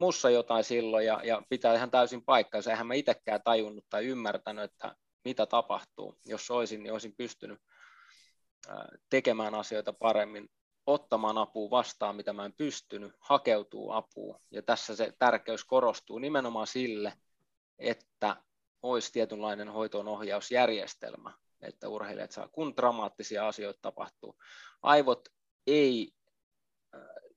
[0.00, 2.60] mussa jotain silloin ja, ja pitää ihan täysin paikkaa.
[2.70, 6.18] Eihän mä itsekään tajunnut tai ymmärtänyt, että mitä tapahtuu.
[6.26, 7.58] Jos olisin, niin olisin pystynyt
[9.10, 10.48] tekemään asioita paremmin
[10.86, 14.40] ottamaan apua vastaan, mitä mä en pystynyt, hakeutuu apuun.
[14.50, 17.12] Ja tässä se tärkeys korostuu nimenomaan sille,
[17.78, 18.36] että
[18.82, 24.36] olisi tietynlainen hoitoon ohjausjärjestelmä, että urheilijat saa, kun dramaattisia asioita tapahtuu.
[24.82, 25.28] Aivot
[25.66, 26.12] ei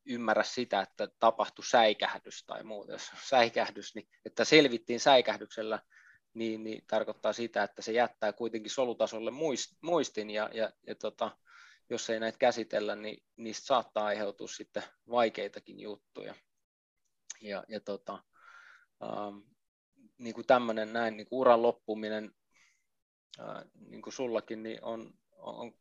[0.05, 2.91] ymmärrä sitä, että tapahtui säikähdys tai muuta.
[2.91, 5.79] Jos säikähdys, niin että selvittiin säikähdyksellä,
[6.33, 9.31] niin, niin tarkoittaa sitä, että se jättää kuitenkin solutasolle
[9.81, 11.37] muistin ja, ja, ja tota,
[11.89, 16.35] jos ei näitä käsitellä, niin niistä saattaa aiheutua sitten vaikeitakin juttuja.
[17.41, 18.23] Ja, ja tota,
[19.03, 19.37] ähm,
[20.17, 22.31] niin kuin tämmöinen näin, niin kuin uran loppuminen,
[23.39, 25.73] äh, niin kuin sullakin, niin on, on,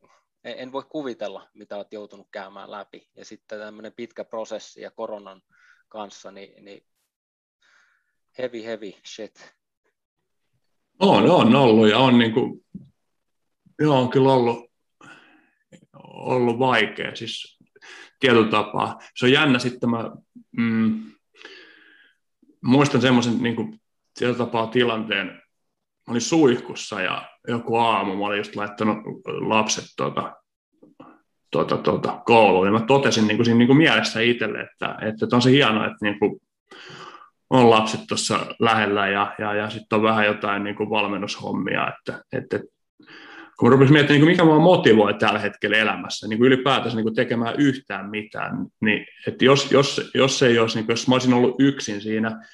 [0.45, 3.09] en voi kuvitella, mitä olet joutunut käymään läpi.
[3.17, 5.43] Ja sitten tämmöinen pitkä prosessi ja koronan
[5.89, 6.87] kanssa, niin, niin
[8.39, 9.55] heavy, heavy shit.
[10.99, 12.65] On, on ollut ja on, niin kuin,
[13.79, 14.73] joo, on kyllä ollut
[16.05, 17.59] ollut vaikea, siis
[18.21, 18.99] tietyllä tapaa.
[19.17, 20.11] Se on jännä sitten, mä
[20.57, 21.13] mm,
[22.61, 23.81] muistan semmoisen niin
[24.19, 25.42] tietyllä tapaa tilanteen,
[26.07, 30.37] mä olin suihkussa ja joku aamu mä olin just laittanut lapset tuota,
[31.51, 35.37] tuota, tuota, kouluun, ja mä totesin niin kuin, siinä niin kuin mielessä itselle, että, että
[35.37, 36.41] on se hienoa, että niin kuin,
[37.51, 42.25] on lapset tuossa lähellä ja, ja, ja sitten on vähän jotain niin kuin valmennushommia, että,
[42.33, 42.61] että,
[43.59, 48.11] kun rupesin miettimään, niin mikä mua motivoi tällä hetkellä elämässä, niin ylipäätänsä niin tekemään yhtään
[48.11, 52.47] mitään, niin että jos, jos, jos, ei olisi, niin jos mä olisin ollut yksin siinä,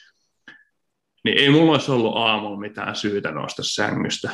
[1.25, 4.31] niin ei mulla olisi ollut aamulla mitään syytä nousta sängystä.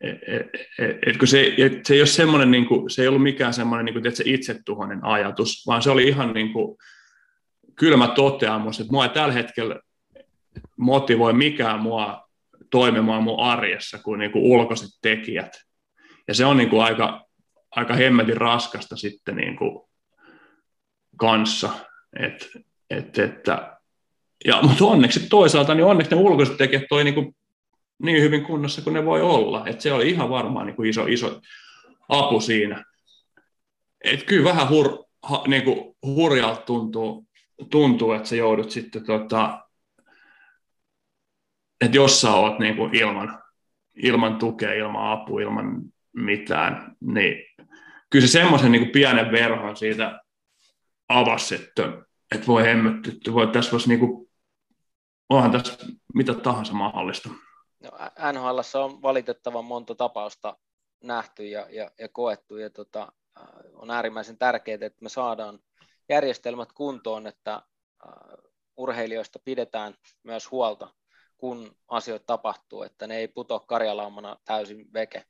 [0.00, 0.46] Et, et,
[0.78, 3.54] et, et, kun se, et, se ei ole semmoinen, niin kuin, se ei ollut mikään
[3.54, 6.78] semmoinen niin kuin, se itsetuhoinen ajatus, vaan se oli ihan niin kuin,
[7.78, 9.80] kylmä toteamus, että mua ei tällä hetkellä
[10.76, 12.28] motivoi mikään mua
[12.70, 15.52] toimimaan mun arjessa kuin, niin kuin ulkoiset tekijät.
[16.28, 17.26] Ja se on niin kuin aika,
[17.70, 19.88] aika hemmetin raskasta sitten niin kuin
[21.16, 21.70] kanssa.
[22.18, 22.48] Et,
[22.90, 23.77] et, että,
[24.44, 27.36] ja, mutta onneksi toisaalta, niin onneksi ne ulkoiset tekijät toi niin, kuin
[28.02, 29.66] niin hyvin kunnossa kuin ne voi olla.
[29.66, 31.40] Et se oli ihan varmaan niin kuin iso, iso
[32.08, 32.84] apu siinä.
[34.04, 37.26] Et kyllä vähän hur, ha, niin kuin hurjalta tuntuu,
[37.70, 39.68] tuntuu, että sä joudut sitten tota,
[41.80, 43.42] että jos sä oot niin kuin ilman,
[44.02, 45.82] ilman tukea, ilman apua, ilman
[46.12, 47.44] mitään, niin
[48.10, 50.20] kyllä se semmoisen niin pienen verhon siitä
[51.08, 51.82] avasi, että,
[52.34, 54.27] että voi hemmetty, voi, tässä voisi niin kuin,
[55.28, 57.28] onhan tässä mitä tahansa mahdollista.
[57.80, 57.90] No,
[58.32, 60.56] NHL on valitettavan monta tapausta
[61.04, 63.12] nähty ja, ja, ja koettu, ja tota,
[63.74, 65.58] on äärimmäisen tärkeää, että me saadaan
[66.08, 67.62] järjestelmät kuntoon, että
[68.76, 70.88] urheilijoista pidetään myös huolta,
[71.36, 75.24] kun asioita tapahtuu, että ne ei puto karjalaumana täysin veke.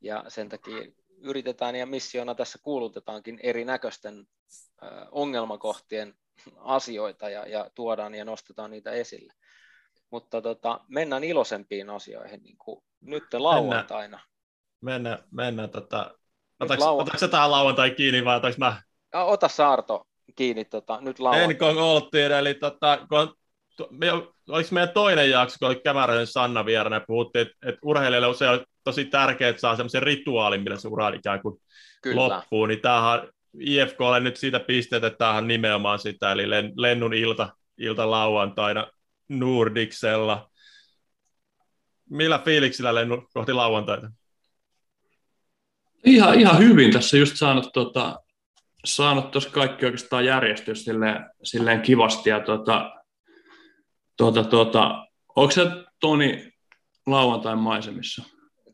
[0.00, 4.26] Ja sen takia yritetään ja missiona tässä kuulutetaankin erinäköisten
[5.10, 6.14] ongelmakohtien
[6.56, 9.32] asioita ja, ja tuodaan ja nostetaan niitä esille.
[10.10, 14.20] Mutta tota, mennään iloisempiin asioihin, niin kuin nyt lauantaina.
[14.80, 16.18] Mennään, mennään tota,
[16.60, 17.06] otaks, lauan...
[17.30, 18.82] tämä lauantai kiinni vai otaks mä?
[19.12, 21.68] Ja, ota Saarto kiinni tota, nyt lauantai.
[21.70, 23.34] En oltiin, eli tota, kun
[23.90, 24.12] me,
[24.48, 28.50] oliko meidän toinen jakso, kun oli Kämäräinen Sanna vierana, ja puhuttiin, että, että urheilijalle usein
[28.50, 31.60] on tosi tärkeää, että saa semmoisen rituaalin, millä se ura ikään kuin
[32.02, 32.16] Kyllä.
[32.16, 33.28] loppuu, niin tämähän
[33.60, 36.42] IFKlle nyt siitä pisteet, että tämähän nimenomaan sitä, eli
[36.76, 38.86] lennun ilta, ilta lauantaina
[39.28, 40.50] Nordicsella.
[42.10, 44.10] Millä fiiliksillä lennu kohti lauantaita?
[46.04, 48.16] Ihan, ihan hyvin tässä just saanut tota,
[48.84, 52.30] saanut tuossa kaikki oikeastaan järjestyä silleen, silleen kivasti.
[52.30, 52.90] Ja tota,
[54.16, 55.06] tota, tota,
[55.36, 55.62] onko se
[56.00, 56.52] Toni
[57.06, 58.22] lauantain maisemissa?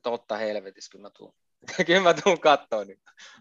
[0.02, 1.34] Totta helvetissä, kyllä mä tuun.
[1.86, 2.86] kyllä mä tuun kattoon.
[2.86, 2.98] Niin.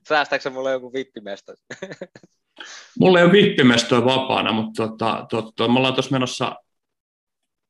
[0.08, 1.54] Säästääkö mulle joku vippimesto?
[3.00, 6.56] Mulla ei ole vippimestoja vapaana, mutta tota, tota, me ollaan tuossa menossa,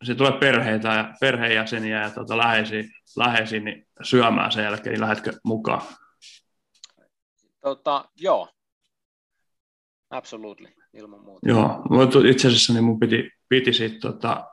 [0.04, 2.84] se tulee perheitä ja perheenjäseniä ja tota, läheisiä,
[3.18, 5.82] läheisiä niin syömään sen jälkeen, niin lähdetkö mukaan?
[7.62, 8.54] Tota, joo,
[10.14, 11.50] Absolutely, ilman muuta.
[11.50, 11.84] Joo,
[12.30, 14.48] itse asiassa niin mun piti, piti sit, tota,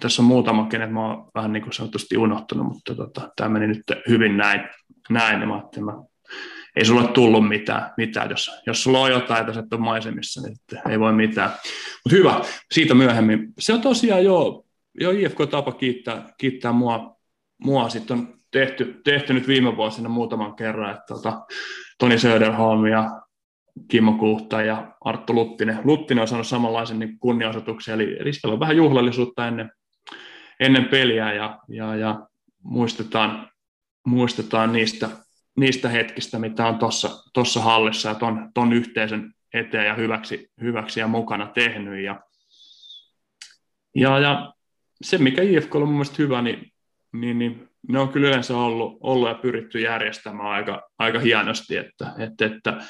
[0.00, 3.66] tässä on muutama, kenet mä oon vähän niin kuin sanotusti unohtanut, mutta tota, tämä meni
[3.66, 4.60] nyt hyvin näin,
[5.10, 5.92] näin niin mä ajattelin, mä,
[6.76, 10.56] ei sulle tullut mitään, mitään jos, jos sulla on jotain, että et ole maisemissa, niin
[10.88, 11.50] ei voi mitään.
[11.50, 12.40] Mutta hyvä,
[12.72, 13.52] siitä myöhemmin.
[13.58, 14.64] Se on tosiaan jo,
[15.00, 17.16] jo IFK-tapa kiittää, kiittää mua,
[17.64, 21.40] mua sitten on tehty, tehty nyt viime vuosina muutaman kerran, että tota,
[21.98, 23.10] Toni Söderholm ja
[23.88, 25.78] Kimmo Kuhta ja Arttu Luttinen.
[25.84, 29.70] Luttinen on saanut samanlaisen niin kunnianosoituksen, eli, eli on vähän juhlallisuutta ennen,
[30.62, 32.26] ennen peliä ja, ja, ja
[32.62, 33.50] muistetaan,
[34.06, 35.08] muistetaan niistä,
[35.56, 36.78] niistä hetkistä, mitä on
[37.34, 42.04] tuossa hallissa ja ton, ton yhteisön eteen ja hyväksi, hyväksi ja mukana tehnyt.
[42.04, 42.20] Ja,
[43.94, 44.52] ja, ja
[45.02, 46.72] se, mikä IFK on mun mielestä hyvä, niin,
[47.12, 52.12] niin, niin ne on kyllä yleensä ollut, ollut ja pyritty järjestämään aika, aika hienosti, että,
[52.18, 52.84] että, että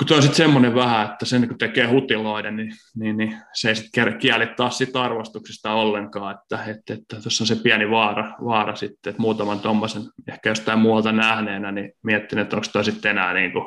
[0.00, 3.68] kun tuo on sitten semmoinen vähän, että sen kun tekee hutiloiden, niin, niin, niin se
[3.68, 8.34] ei sitten kieli taas sit arvostuksesta ollenkaan, että, että, että tuossa on se pieni vaara,
[8.44, 13.10] vaara sitten, että muutaman tuommoisen ehkä jostain muualta nähneenä, niin miettin, että onko toi sitten
[13.10, 13.66] enää niin kuin,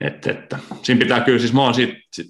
[0.00, 2.26] että, että siinä pitää kyllä, siis mä oon sit, sit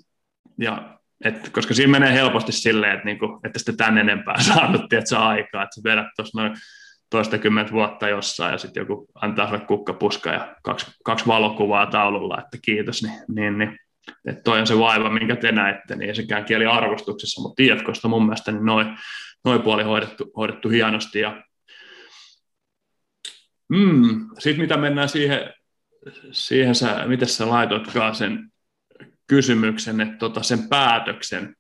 [0.61, 5.15] ja et, koska siinä menee helposti silleen, että, niinku, että sitten tän enempää saanut tietysti
[5.15, 6.57] aikaa, että sä vedät tuossa noin
[7.13, 12.59] toistakymmentä vuotta jossain ja sitten joku antaa sulle kukkapuska ja kaksi, kaksi valokuvaa taululla, että
[12.63, 13.79] kiitos, niin, niin, niin
[14.25, 18.25] että toi on se vaiva, minkä te näette, niin sekään kieli arvostuksessa, mutta IFKsta mun
[18.25, 18.87] mielestä niin noin
[19.45, 21.21] noi puoli hoidettu, hoidettu hienosti.
[21.21, 21.43] Ja,
[23.69, 25.55] mm, sitten mitä mennään siihen,
[26.33, 28.53] siihen sä, miten sä laitoitkaan sen
[29.27, 31.57] kysymyksen, että tota, sen päätöksen,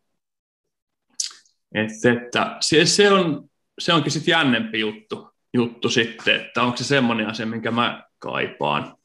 [1.74, 3.48] että, että se, se, on,
[3.78, 8.96] se onkin sitten jännempi juttu, juttu sitten, että onko se semmoinen asia, minkä mä kaipaan.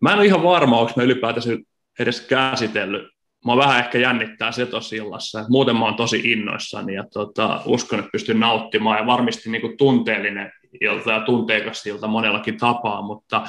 [0.00, 1.50] Mä en ole ihan varma, onko mä ylipäätänsä
[1.98, 3.08] edes käsitellyt.
[3.46, 5.44] Mä vähän ehkä jännittää se tosi illassa.
[5.48, 9.76] Muuten mä oon tosi innoissani ja tota, uskon, että pystyn nauttimaan ja varmasti niin kuin
[9.76, 13.46] tunteellinen ilta ja tunteikas ilta monellakin tapaa, mutta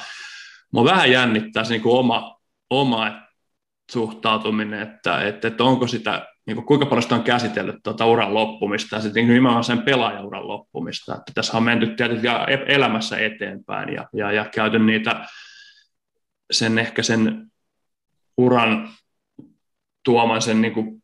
[0.74, 2.36] mä vähän jännittää se niin kuin oma,
[2.70, 3.12] oma
[3.90, 8.34] suhtautuminen, että, että, että onko sitä niin kuin kuinka paljon sitä on käsitellyt tuota uran
[8.34, 11.14] loppumista ja sitten niin nimenomaan sen pelaajauran loppumista.
[11.14, 12.26] Että tässä on menty tietysti
[12.66, 15.26] elämässä eteenpäin ja, ja, ja käyty niitä
[16.50, 17.50] sen ehkä sen
[18.36, 18.88] uran
[20.04, 21.02] tuoman sen, niin kuin,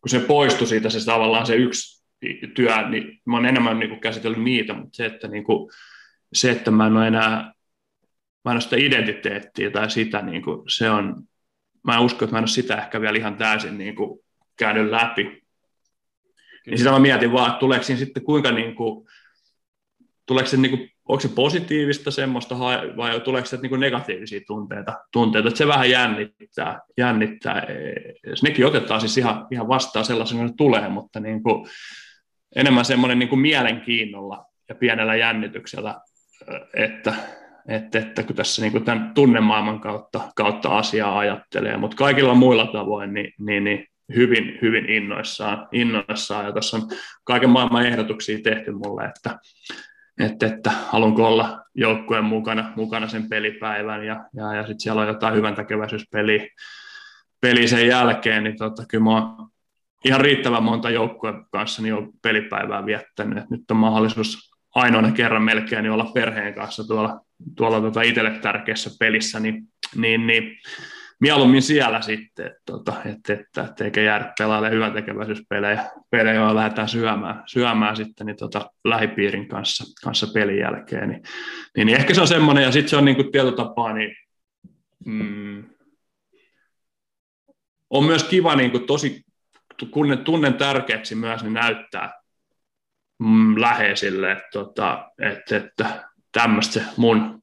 [0.00, 2.04] kun se poistui siitä se tavallaan se yksi
[2.54, 5.70] työ, niin mä oon enemmän niin kuin käsitellyt niitä, mutta se, että, niin kuin,
[6.32, 7.52] se, että mä en ole enää
[8.44, 11.22] mä en ole sitä identiteettiä tai sitä, niin kuin, se on,
[11.84, 14.25] mä en usko, että mä en ole sitä ehkä vielä ihan täysin niin kuin,
[14.58, 15.24] käynyt läpi.
[15.24, 15.40] Kyllä.
[16.66, 19.06] Niin sitä mä mietin vaan, että tuleeko siinä sitten kuinka niin kuin,
[20.26, 22.58] tuleeko se, niin kuin, onko se positiivista semmoista
[22.96, 27.66] vai tuleeko se niin kuin negatiivisia tunteita, tunteita, että se vähän jännittää, jännittää.
[28.42, 31.68] Nekin otetaan siis ihan, ihan vastaan sellaisena, että tulee, mutta niin kuin,
[32.56, 36.00] enemmän semmoinen niin kuin mielenkiinnolla ja pienellä jännityksellä,
[36.74, 37.14] että,
[37.68, 42.66] että, että kun tässä niin kuin tämän tunnemaailman kautta, kautta asiaa ajattelee, mutta kaikilla muilla
[42.66, 46.82] tavoin niin, niin, niin hyvin, hyvin innoissaan, innoissaan ja tässä on
[47.24, 49.38] kaiken maailman ehdotuksia tehty mulle, että,
[50.20, 55.08] että, että haluanko olla joukkueen mukana, mukana sen pelipäivän ja, ja, ja sitten siellä on
[55.08, 56.46] jotain hyvän tekeväisyyspeliä
[57.40, 59.46] peli sen jälkeen, niin tota, kyllä mä
[60.04, 63.38] ihan riittävän monta joukkueen kanssa niin on pelipäivää viettänyt.
[63.38, 67.20] Et nyt on mahdollisuus ainoana kerran melkein niin olla perheen kanssa tuolla,
[67.56, 69.62] tuolla tuota itselle tärkeässä pelissä, niin,
[69.96, 70.58] niin, niin
[71.20, 74.32] mieluummin siellä sitten, että, tota, että, että, että eikä jäädä
[74.70, 81.08] hyvän tekeväisyyspelejä, pelejä, joilla lähdetään syömään, syömään sitten niin tota, lähipiirin kanssa, kanssa pelin jälkeen.
[81.08, 81.22] Niin,
[81.76, 84.16] niin, niin ehkä se on semmoinen, ja sitten se on niin kuin tietotapaa, niin
[85.06, 85.64] mm,
[87.90, 89.24] on myös kiva niin kuin tosi,
[89.90, 92.12] kun tunnen tärkeäksi myös, niin näyttää
[93.18, 97.42] mm, läheisille, että, tota, että, että tämmöistä se mun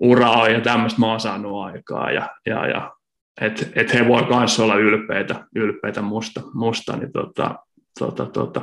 [0.00, 2.92] ura on ja tämmöistä mä oon saanut aikaa ja, ja, ja
[3.40, 7.54] että et he voi myös olla ylpeitä, ylpeitä musta, musta niin tota,
[7.98, 8.62] tota, tota.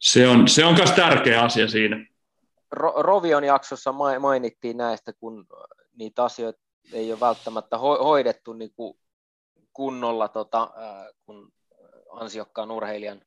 [0.00, 2.06] se on, se on tärkeä asia siinä.
[2.96, 5.46] Rovion jaksossa mainittiin näistä, kun
[5.96, 6.60] niitä asioita
[6.92, 8.98] ei ole välttämättä hoidettu niin kuin
[9.72, 10.70] kunnolla, tota,
[11.26, 11.52] kun
[12.10, 13.22] ansiokkaan urheilijan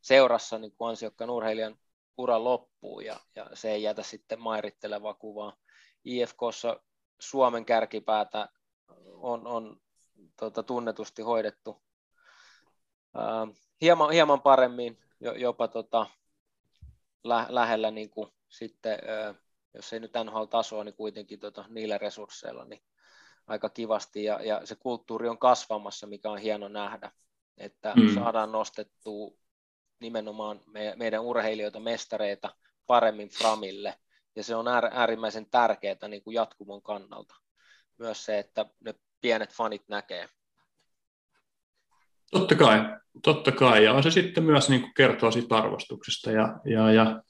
[0.00, 1.76] seurassa niin kuin ansiokkaan urheilijan
[2.20, 5.56] ura loppuu ja, ja se ei jätä sitten mairittelevaa kuvaa.
[6.04, 6.80] IFKssa
[7.18, 8.48] Suomen kärkipäätä
[9.06, 9.80] on, on
[10.36, 11.82] tota, tunnetusti hoidettu
[13.14, 13.46] ää,
[13.80, 16.06] hieman, hieman paremmin, jopa tota,
[17.24, 19.34] lä, lähellä niin kuin sitten, ää,
[19.74, 22.82] jos ei nyt NHL-tasoa, niin kuitenkin tota, niillä resursseilla niin
[23.46, 27.12] aika kivasti ja, ja se kulttuuri on kasvamassa, mikä on hieno nähdä,
[27.58, 28.14] että mm.
[28.14, 29.39] saadaan nostettua
[30.00, 32.54] nimenomaan me, meidän urheilijoita, mestareita
[32.86, 33.94] paremmin Framille,
[34.36, 37.34] ja se on äärimmäisen tärkeää niin kuin jatkumon kannalta.
[37.98, 40.28] Myös se, että ne pienet fanit näkee.
[42.30, 42.80] Totta kai,
[43.22, 47.22] totta kai, ja se sitten myös niin kuin kertoo siitä arvostuksesta, ja, ja, ja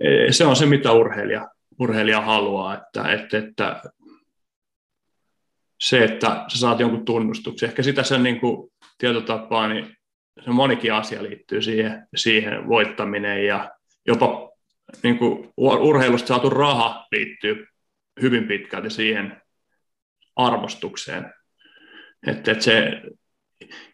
[0.00, 1.48] e, se on se, mitä urheilija,
[1.80, 3.82] urheilija haluaa, että, että, että
[5.80, 9.96] se, että sä saat jonkun tunnustuksen, ehkä sitä sen niin kuin tietotapaa, niin
[10.44, 13.70] se monikin asia liittyy siihen, siihen voittaminen ja
[14.06, 14.50] jopa
[15.02, 17.66] niin kuin urheilusta saatu raha liittyy
[18.22, 19.42] hyvin pitkälti siihen
[20.36, 21.32] arvostukseen.
[22.26, 23.02] Että, että se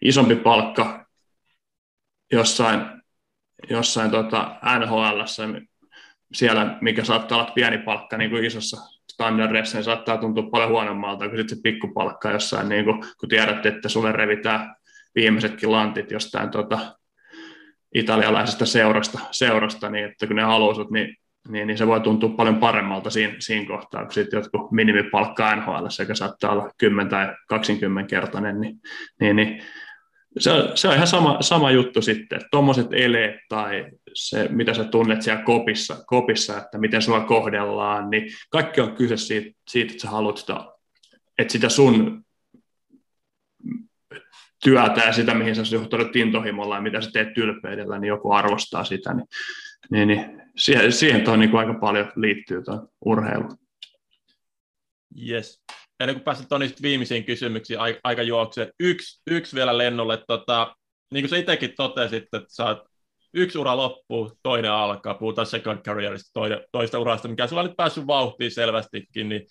[0.00, 1.06] isompi palkka
[2.32, 2.80] jossain,
[3.70, 5.20] jossain tota NHL,
[6.34, 8.76] siellä, mikä saattaa olla pieni palkka niin kuin isossa
[9.12, 13.88] standardeissa, niin saattaa tuntua paljon huonommalta kuin se pikkupalkka jossain, niin kuin, kun tiedät, että
[13.88, 14.76] sulle revitään
[15.18, 16.78] viimeisetkin lantit jostain tota,
[17.94, 21.16] italialaisesta seurasta, seurasta, niin että kun ne haluaisivat, niin,
[21.48, 25.86] niin, niin, se voi tuntua paljon paremmalta siinä, siinä kohtaa, kun sitten jotkut minimipalkka NHL,
[25.98, 28.76] joka saattaa olla 10 tai 20 kertainen, niin,
[29.20, 29.62] niin, niin
[30.38, 34.74] se, on, se on ihan sama, sama juttu sitten, että tuommoiset eleet tai se, mitä
[34.74, 39.92] sä tunnet siellä kopissa, kopissa, että miten sua kohdellaan, niin kaikki on kyse siitä, siitä
[39.92, 40.64] että sä haluat sitä,
[41.38, 42.24] että sitä sun
[44.64, 48.84] työtä ja sitä, mihin sä suhtaudut intohimolla ja mitä sä teet ylpeydellä, niin joku arvostaa
[48.84, 49.26] sitä, niin,
[49.90, 53.48] niin, niin siihen, siihen toi niin aika paljon liittyy tuo urheilu.
[55.28, 55.62] Yes.
[56.00, 58.72] Ennen kuin päästään tuonne viimeisiin kysymyksiin, aika juokse.
[58.80, 60.24] Yksi, yksi vielä lennolle.
[60.26, 60.76] Tota,
[61.12, 62.78] niin kuin sä itsekin totesit, että sä oot
[63.34, 65.14] yksi ura loppuu, toinen alkaa.
[65.14, 66.40] Puhutaan second careerista,
[66.72, 69.46] toista urasta, mikä sulla on nyt päässyt vauhtiin selvästikin, niin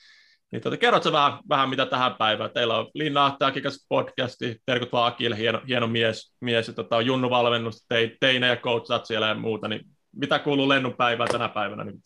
[0.51, 2.51] niin tuota, kerrotko vähän, vähän, mitä tähän päivään?
[2.53, 7.29] Teillä on Linna Ahtajakin podcasti, terkut vaan Akille, hieno, hieno mies, mies ja tota, Junnu
[7.29, 9.81] valmennus, tei, teine ja coachat siellä ja muuta, niin
[10.15, 11.83] mitä kuuluu Lennun päivään tänä päivänä?
[11.83, 11.99] Niin?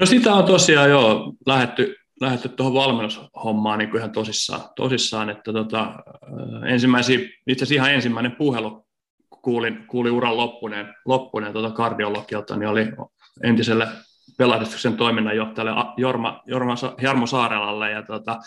[0.00, 5.94] No sitä on tosiaan jo lähetty, lähetty tuohon valmennushommaan niin ihan tosissaan, tosissaan että tota,
[6.68, 8.86] ensimmäisiä, itse asiassa ihan ensimmäinen puhelu,
[9.42, 12.86] kuulin, kuulin uran loppuneen, loppuneen tuota kardiologilta, niin oli
[13.42, 13.88] entiselle
[14.38, 18.38] pelahdistuksen toiminnanjohtajalle Jorma, Jorma, Jarmo Saarelalle ja tota,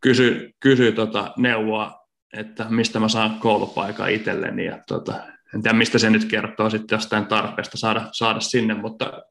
[0.00, 4.64] kysyi, kysyi tota neuvoa, että mistä mä saan koulupaikan itselleni.
[4.64, 5.14] Ja tota,
[5.54, 9.22] en tiedä, mistä se nyt kertoo sitten jostain tarpeesta saada, saada sinne, mutta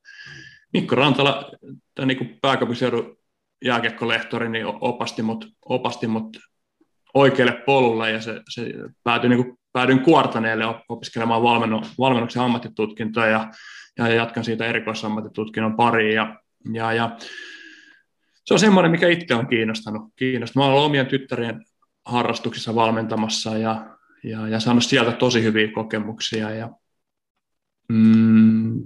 [0.74, 1.52] Mikko Rantala,
[1.96, 3.18] tämä niin pääkaupunkiseudun
[3.66, 6.38] jääkiekkolehtori, niin opasti mut, opasti mut
[7.14, 8.74] oikealle polulle ja se, se
[9.04, 13.52] päätyi, niin kuin, päädyin Kuortaneelle opiskelemaan valmennu, valmennuksen ammattitutkintoa ja
[13.98, 16.16] ja jatkan siitä erikoisammattitutkinnon pariin.
[16.16, 16.42] Ja,
[16.74, 17.18] ja, ja
[18.46, 20.02] se on semmoinen, mikä itse on kiinnostanut.
[20.16, 20.64] kiinnostanut.
[20.64, 21.66] Mä olen ollut omien tyttärien
[22.06, 26.50] harrastuksissa valmentamassa ja, ja, ja saanut sieltä tosi hyviä kokemuksia.
[26.50, 26.70] Ja,
[27.90, 28.84] mm,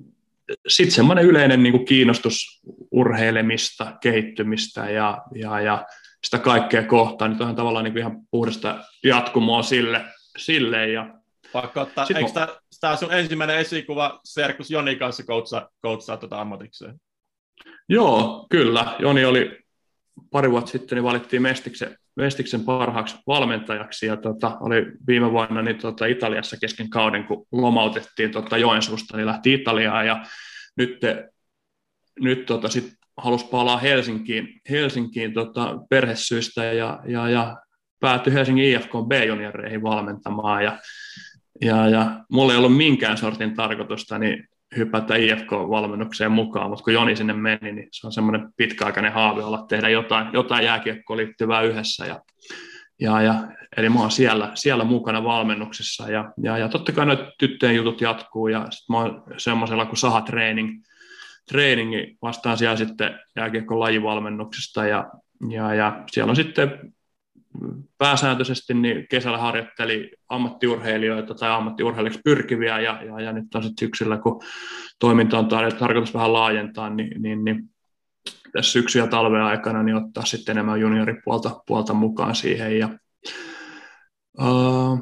[0.68, 2.62] sitten semmoinen yleinen niin kuin kiinnostus
[2.92, 5.86] urheilemista, kehittymistä ja, ja, ja
[6.24, 10.06] sitä kaikkea kohtaan, niin on tavallaan niin kuin ihan puhdasta jatkumoa sille.
[10.38, 11.20] sille ja
[11.62, 12.48] Pakko ottaa, eikö tämä,
[12.82, 16.96] tämä sun ensimmäinen esikuva Serkus Joni kanssa koutsaa, koutsaa tuota ammatikseen?
[17.90, 18.96] Joo, kyllä.
[19.00, 19.60] Joni oli
[20.32, 25.78] pari vuotta sitten, niin valittiin Mestiksen, Mestiksen parhaaksi valmentajaksi, ja tota, oli viime vuonna niin
[25.78, 30.26] tota, Italiassa kesken kauden, kun lomautettiin tota, Joensuusta, niin lähti Italiaan, ja
[30.78, 31.00] nyt,
[32.20, 37.58] nyt tota, sit halusi palaa Helsinkiin, Helsinkiin tota, perhesyistä, ja, ja, ja
[38.00, 40.80] päätyi Helsingin IFK B-junioreihin valmentamaan, ja,
[41.62, 47.16] ja, ja mulla ei ollut minkään sortin tarkoitusta, niin hypätä IFK-valmennukseen mukaan, mutta kun Joni
[47.16, 52.06] sinne meni, niin se on semmoinen pitkäaikainen haave olla tehdä jotain, jotain jääkiekkoon liittyvää yhdessä.
[52.06, 52.22] Ja,
[53.00, 57.32] ja, ja, eli mä oon siellä, siellä mukana valmennuksessa ja, ja, ja totta kai noita
[57.40, 60.84] tyttöjen jutut jatkuu ja sitten mä oon semmoisella kuin Saha Training,
[61.52, 65.12] trainingi vastaan siellä sitten jääkiekko lajivalmennuksesta ja,
[65.50, 66.94] ja, ja siellä on sitten
[67.98, 74.18] pääsääntöisesti niin kesällä harjoitteli ammattiurheilijoita tai ammattiurheilijaksi pyrkiviä ja, ja, ja nyt on sitten syksyllä,
[74.18, 74.42] kun
[75.00, 77.70] toiminta on tarkoitus vähän laajentaa, niin, niin, niin
[78.52, 82.90] tässä syksy- ja talven aikana niin ottaa sitten enemmän junioripuolta puolta mukaan siihen ja
[84.42, 85.02] uh,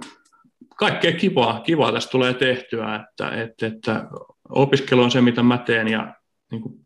[0.76, 4.08] kaikkea kivaa, kivaa tässä tulee tehtyä, että, että, että
[4.50, 6.16] opiskelu on se, mitä mä teen ja
[6.52, 6.86] niin kuin,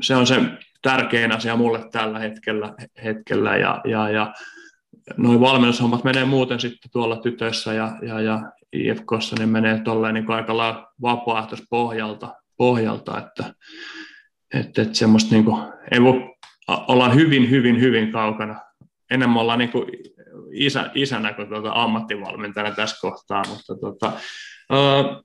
[0.00, 0.40] se on se
[0.82, 2.74] tärkein asia mulle tällä hetkellä,
[3.04, 4.34] hetkellä ja, ja, ja
[5.16, 10.30] noin valmennushommat menee muuten sitten tuolla tytöissä ja, ja, ja IFKssa, niin menee tolleen niin
[10.30, 13.54] aika lailla vapaaehtoispohjalta, pohjalta, että,
[14.54, 16.34] että, että semmoista niin kuin, ei voi,
[16.68, 18.60] ollaan hyvin, hyvin, hyvin kaukana.
[19.10, 19.84] Enemmän ollaan niin kuin
[20.52, 24.12] isä, isänä kuin tuota ammattivalmentajana tässä kohtaa, mutta tuota,
[24.70, 25.22] ää,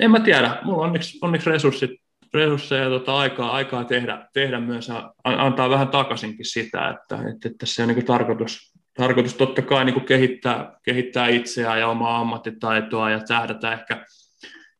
[0.00, 1.90] en mä tiedä, mulla on onneksi, onneksi resurssit,
[2.34, 7.66] resursseja ja tuota, aikaa, aikaa tehdä, tehdä myös ja antaa vähän takaisinkin sitä, että, että,
[7.66, 13.20] se on niin tarkoitus, tarkoitus totta kai niin kehittää, kehittää itseään ja omaa ammattitaitoa ja
[13.28, 14.06] tähdätä ehkä,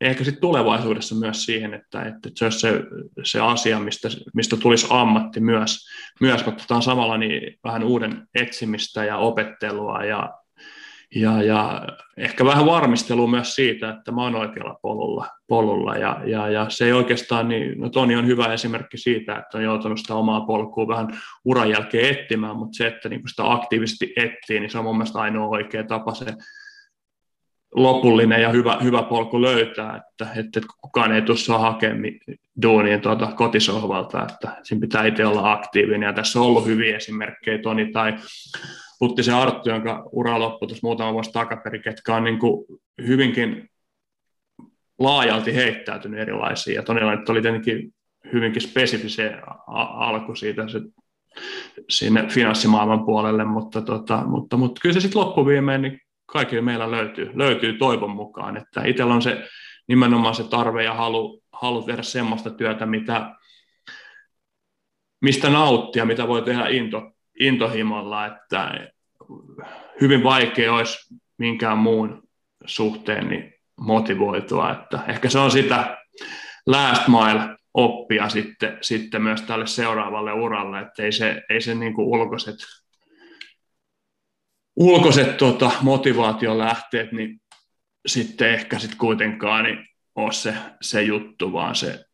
[0.01, 2.83] ehkä sit tulevaisuudessa myös siihen, että, että se olisi se,
[3.25, 5.89] se asia, mistä, mistä tulisi ammatti myös,
[6.21, 10.38] myös on samalla niin vähän uuden etsimistä ja opettelua ja,
[11.15, 11.83] ja, ja
[12.17, 15.97] ehkä vähän varmistelua myös siitä, että mä oon oikealla polulla, polulla.
[15.97, 19.65] Ja, ja, ja, se ei oikeastaan, niin, no Toni on hyvä esimerkki siitä, että on
[19.65, 21.09] joutunut sitä omaa polkua vähän
[21.45, 25.19] uran jälkeen etsimään, mutta se, että niin sitä aktiivisesti etsii, niin se on mun mielestä
[25.19, 26.27] ainoa oikea tapa se
[27.75, 32.13] lopullinen ja hyvä, hyvä polku löytää, että, että kukaan ei tuossa hakemaan
[32.63, 36.07] duunien tuota kotisohvalta, että siinä pitää itse olla aktiivinen.
[36.07, 38.15] Ja tässä on ollut hyviä esimerkkejä Toni tai
[38.99, 42.67] Puttisen Arttu, jonka ura loppui tuossa muutama vuosi takaperin, ketkä on niin kuin
[43.07, 43.71] hyvinkin
[44.99, 46.75] laajalti heittäytynyt erilaisiin.
[46.75, 47.95] Ja todella nyt oli tietenkin
[48.33, 50.81] hyvinkin spesifi se alku siitä se,
[51.89, 57.31] sinne finanssimaailman puolelle, mutta, tota, mutta, mutta kyllä se sitten loppuviimein niin kaikille meillä löytyy,
[57.35, 59.49] löytyy toivon mukaan, että itsellä on se
[59.89, 63.35] nimenomaan se tarve ja halu, halu tehdä semmoista työtä, mitä,
[65.21, 68.89] mistä nauttia, mitä voi tehdä into, intohimolla, että
[70.01, 72.23] hyvin vaikea olisi minkään muun
[72.67, 75.97] suhteen niin motivoitua, että ehkä se on sitä
[76.67, 81.95] last mile oppia sitten, sitten myös tälle seuraavalle uralle, että ei se, ei se niin
[81.95, 82.57] kuin ulkoiset,
[84.77, 87.41] ulkoiset tota, motivaatiolähteet, niin
[88.07, 92.05] sitten ehkä sitten kuitenkaan niin ole se, se juttu, vaan se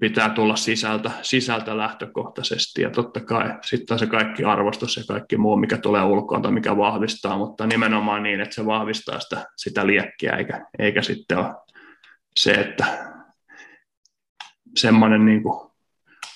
[0.00, 5.56] pitää tulla sisältä, sisältä lähtökohtaisesti ja totta kai sitten se kaikki arvostus ja kaikki muu,
[5.56, 10.32] mikä tulee ulkoa tai mikä vahvistaa, mutta nimenomaan niin, että se vahvistaa sitä, sitä liekkiä
[10.32, 11.54] eikä, eikä sitten ole
[12.36, 13.14] se, että
[14.76, 15.70] semmoinen niin kuin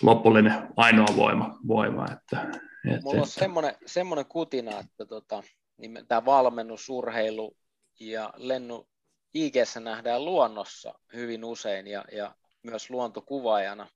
[0.02, 1.58] lopullinen ainoa voima.
[1.68, 2.40] voima että,
[2.88, 3.40] että, Mulla on että...
[3.40, 5.42] semmoinen, semmoinen kutina, että tota,
[5.76, 7.56] niin tämä valmennus, urheilu
[8.00, 8.88] ja lennu
[9.34, 13.88] ig nähdään luonnossa hyvin usein ja, ja myös luontokuvaajana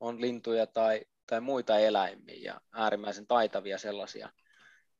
[0.00, 4.28] on lintuja tai, tai muita eläimiä ja äärimmäisen taitavia sellaisia,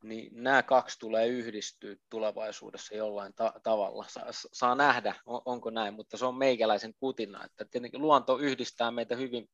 [0.03, 4.05] niin nämä kaksi tulee yhdistyä tulevaisuudessa jollain ta- tavalla.
[4.09, 8.91] Sa- saa nähdä, on, onko näin, mutta se on meikäläisen kutina, että tietenkin luonto yhdistää
[8.91, 9.51] meitä hyvin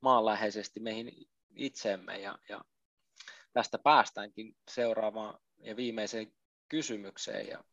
[0.00, 2.60] maanläheisesti meihin itseemme ja, ja
[3.52, 6.32] tästä päästäänkin seuraavaan ja viimeiseen
[6.68, 7.64] kysymykseen ja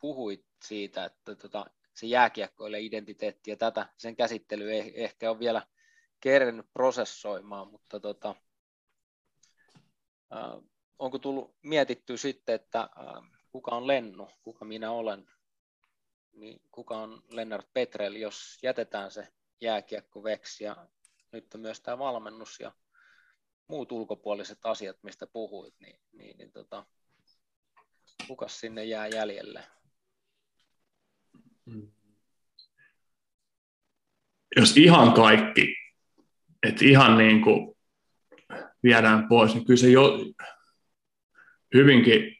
[0.00, 5.66] puhuit siitä, että tota, se jääkiekkoille identiteetti ja tätä, sen käsittely ei ehkä ole vielä
[6.20, 8.34] kerennyt prosessoimaan, mutta tota,
[10.32, 10.62] äh,
[10.98, 15.26] onko tullut mietitty sitten, että äh, kuka on Lennu, kuka minä olen,
[16.32, 19.28] niin kuka on Lennart Petrel, jos jätetään se
[19.60, 20.86] jääkiekko veksi ja
[21.32, 22.72] nyt myös tämä valmennus ja
[23.68, 26.86] muut ulkopuoliset asiat, mistä puhuit, niin, niin, niin tota,
[28.26, 29.64] kukas sinne jää jäljelle?
[34.56, 35.76] Jos ihan kaikki,
[36.62, 37.76] että ihan niin kuin
[38.82, 40.18] viedään pois, niin kyllä se jo
[41.74, 42.36] hyvinkin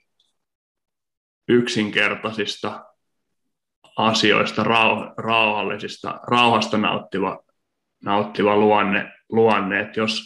[1.48, 2.84] yksinkertaisista
[3.96, 7.44] asioista, rauh- rauhallisista, rauhasta nauttiva,
[8.04, 10.22] nauttiva luonne, luonne, että jos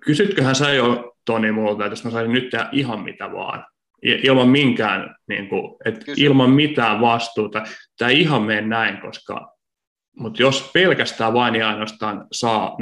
[0.00, 3.66] kysytköhän sä jo Toni multa, että jos mä saisin nyt tehdä ihan mitä vaan,
[4.02, 7.64] ilman minkään, niin kuin, että ilman mitään vastuuta,
[7.98, 9.58] tämä ei ihan mene näin, koska
[10.18, 12.76] mutta jos pelkästään vain ja ainoastaan saa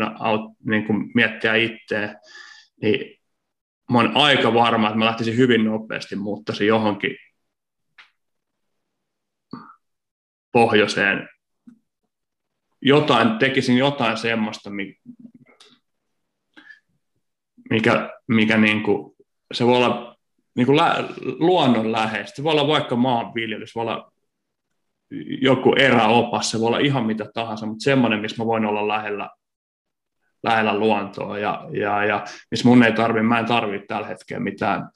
[0.65, 2.15] niin kuin miettiä itseä,
[2.83, 3.17] niin
[3.93, 7.17] mä oon aika varma, että mä lähtisin hyvin nopeasti muuttaisin johonkin
[10.53, 11.29] pohjoiseen.
[12.83, 14.71] Jotain, tekisin jotain semmoista,
[17.71, 19.17] mikä, mikä niin kuin,
[19.53, 20.16] se voi olla
[20.57, 21.05] niin kuin lä,
[21.39, 22.37] luonnonläheistä.
[22.37, 24.13] Se voi olla vaikka maanviljelys, voi olla
[25.41, 29.31] joku eräopas, se voi olla ihan mitä tahansa, mutta semmoinen, missä mä voin olla lähellä,
[30.43, 34.91] lähellä luontoa ja, ja, ja missä mun ei tarvi, mä en tarvitse tällä hetkellä mitään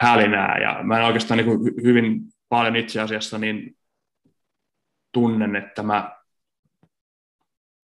[0.00, 3.76] hälinää ja mä en oikeastaan niin kuin hyvin paljon itse asiassa niin
[5.12, 6.16] tunnen, että mä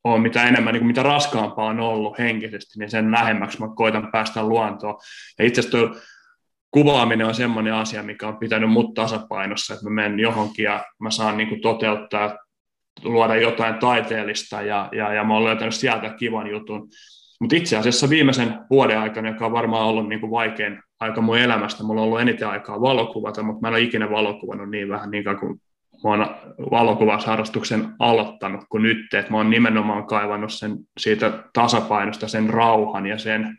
[0.05, 4.13] on mitä enemmän, niin kuin mitä raskaampaa on ollut henkisesti, niin sen lähemmäksi mä koitan
[4.13, 4.99] päästä luontoon.
[5.39, 5.79] Ja itse asiassa
[6.71, 11.11] kuvaaminen on semmoinen asia, mikä on pitänyt mut tasapainossa, että mä menen johonkin ja mä
[11.11, 12.39] saan niin kuin toteuttaa,
[13.05, 16.89] luoda jotain taiteellista ja, ja, ja mä oon löytänyt sieltä kivan jutun.
[17.41, 21.39] Mutta itse asiassa viimeisen vuoden aikana, joka on varmaan ollut niin kuin vaikein aika mun
[21.39, 25.11] elämästä, mulla on ollut eniten aikaa valokuvata, mutta mä en ole ikinä valokuvannut niin vähän
[25.11, 25.61] niin kuin
[26.05, 26.27] mä oon
[26.71, 33.19] valokuvausharrastuksen aloittanut kuin nyt, että mä oon nimenomaan kaivannut sen siitä tasapainosta, sen rauhan ja
[33.19, 33.57] sen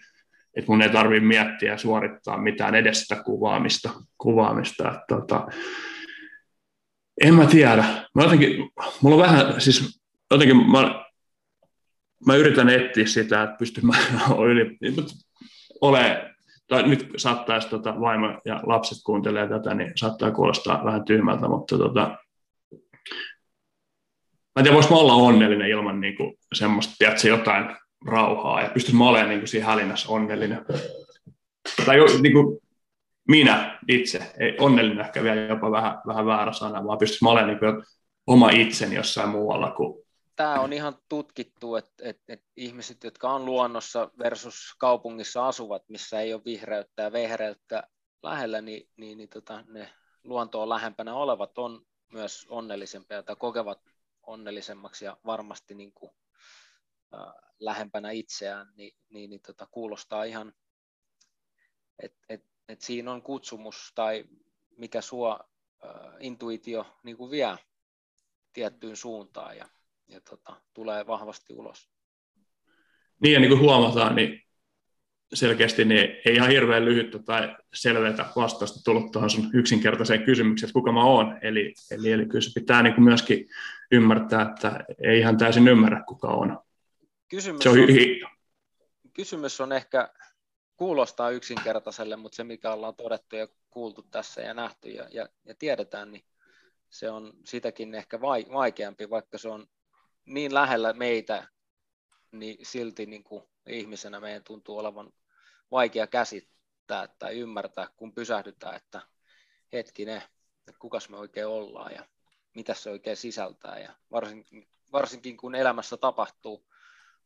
[0.56, 3.90] että mun ei tarvitse miettiä ja suorittaa mitään edestä kuvaamista.
[4.18, 4.88] kuvaamista.
[4.88, 5.48] Että, tota,
[7.24, 7.86] en mä tiedä.
[8.16, 8.70] Mä jotenkin,
[9.02, 10.02] mulla on vähän, siis
[10.32, 11.06] jotenkin mä,
[12.26, 13.94] mä yritän etsiä sitä, että pystyn mä
[14.52, 14.78] yli,
[15.82, 16.34] ole,
[16.68, 21.78] tai nyt saattaisi tota, vaimo ja lapset kuuntelee tätä, niin saattaa kuulostaa vähän tyhmältä, mutta
[21.78, 22.18] tota,
[24.56, 27.76] mä en tiedä, voisi mä olla onnellinen ilman niin kuin, semmoista, tiedätkö, jotain
[28.06, 30.66] rauhaa ja pystyisin mä olemaan niin kuin siinä hälinässä onnellinen.
[31.86, 32.60] Tai niin kuin
[33.28, 37.50] minä itse, ei onnellinen ehkä vielä jopa vähän, vähän väärä sana, vaan pystyisin mä olemaan
[37.50, 37.84] niin kuin
[38.28, 40.02] oma itseni jossain muualla kuin
[40.36, 46.20] Tämä on ihan tutkittu, että, että, että ihmiset, jotka on luonnossa versus kaupungissa asuvat, missä
[46.20, 47.84] ei ole vihreyttä ja vehreyttä
[48.24, 49.90] lähellä, niin, niin, niin tota, ne
[50.24, 53.80] luontoon lähempänä olevat on myös onnellisempia tai kokevat
[54.28, 56.12] onnellisemmaksi ja varmasti niin kuin,
[57.60, 60.54] lähempänä itseään, niin, niin, niin tota, kuulostaa ihan,
[62.00, 64.26] että et, et siinä on kutsumus tai
[64.78, 65.40] mikä sua
[65.86, 67.58] äh, intuitio niin kuin vie
[68.54, 69.70] tiettyyn suuntaan ja,
[70.08, 71.90] ja tota, tulee vahvasti ulos.
[73.20, 74.44] Niin ja niin kuin huomataan, niin
[75.34, 80.74] selkeästi niin ei ihan hirveän lyhyttä tai selveätä vastausta tullut tuohon sun yksinkertaiseen kysymykseen, että
[80.74, 81.40] kuka mä oon.
[81.42, 83.50] Eli, eli, eli kyllä se pitää niin kuin myöskin
[83.92, 86.60] ymmärtää, että ei ihan täysin ymmärrä, kuka on.
[87.32, 88.32] Kysymys, se on, on,
[89.14, 90.14] kysymys on ehkä,
[90.78, 95.56] kuulostaa yksinkertaiselle, mutta se mikä ollaan todettu ja kuultu tässä ja nähty ja, ja, ja
[95.56, 96.26] tiedetään, niin
[96.90, 99.68] se on sitäkin ehkä vaikeampi, vaikka se on
[100.26, 101.48] niin lähellä meitä,
[102.32, 105.14] niin silti niin kuin ihmisenä meidän tuntuu olevan
[105.72, 109.02] vaikea käsittää tai ymmärtää, kun pysähdytään, että
[109.74, 110.24] hetkinen,
[110.68, 112.06] että kukas me oikein ollaan ja
[112.56, 113.80] mitä se oikein sisältää.
[113.80, 116.71] Ja varsinkin, varsinkin kun elämässä tapahtuu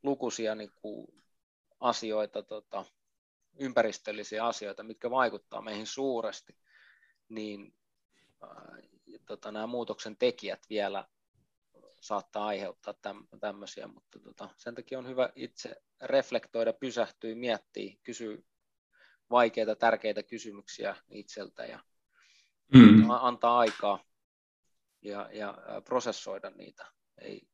[0.04, 1.08] lukuisia niin kuin
[1.80, 2.86] asioita, tota,
[3.60, 6.58] ympäristöllisiä asioita, mitkä vaikuttaa meihin suuresti,
[7.30, 7.74] niin
[8.44, 8.90] äh,
[9.26, 11.08] tota, nämä muutoksen tekijät vielä
[12.02, 18.38] saattaa aiheuttaa täm, tämmöisiä, mutta tota, sen takia on hyvä itse reflektoida, pysähtyä, miettiä, kysyä
[19.30, 21.80] vaikeita, tärkeitä kysymyksiä itseltä ja
[22.74, 23.10] mm.
[23.10, 24.04] antaa aikaa
[25.02, 26.86] ja, ja prosessoida niitä.
[27.18, 27.48] Ei,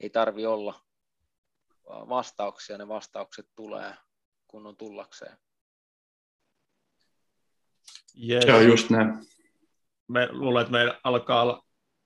[0.00, 0.85] ei tarvi olla
[1.86, 3.94] vastauksia, ne vastaukset tulee
[4.46, 5.36] kun on tullakseen.
[8.28, 8.44] Yes.
[8.44, 9.14] Se on just näin.
[10.08, 11.62] Me luulen, että meillä alkaa olla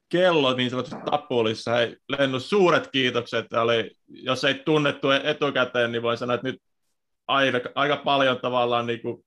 [0.09, 1.71] kello niin sanotusti tapulissa.
[1.71, 3.53] Hei, Lennu, suuret kiitokset.
[3.53, 6.63] Oli, jos ei tunnettu etukäteen, niin voin sanoa, että nyt
[7.27, 9.25] aika, aika paljon tavallaan niin kuin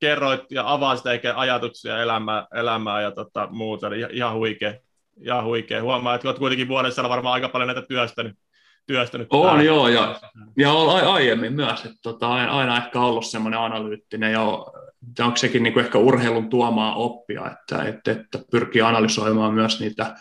[0.00, 3.86] kerroit ja avasit eikä ajatuksia elämää, elämää ja tota, muuta.
[3.86, 4.74] Eli ihan huikea,
[5.20, 5.82] ihan huikea.
[5.82, 8.38] Huomaa, että olet kuitenkin vuodessa varmaan aika paljon näitä työstänyt.
[8.86, 9.62] Työstänyt on täällä.
[9.62, 10.20] joo, ja,
[10.56, 10.72] ja
[11.12, 14.42] aiemmin myös, että tota, aina ehkä ollut semmoinen analyyttinen ja
[15.20, 20.14] onko sekin niin kuin ehkä urheilun tuomaa oppia, että, että, että pyrkii analysoimaan myös niitä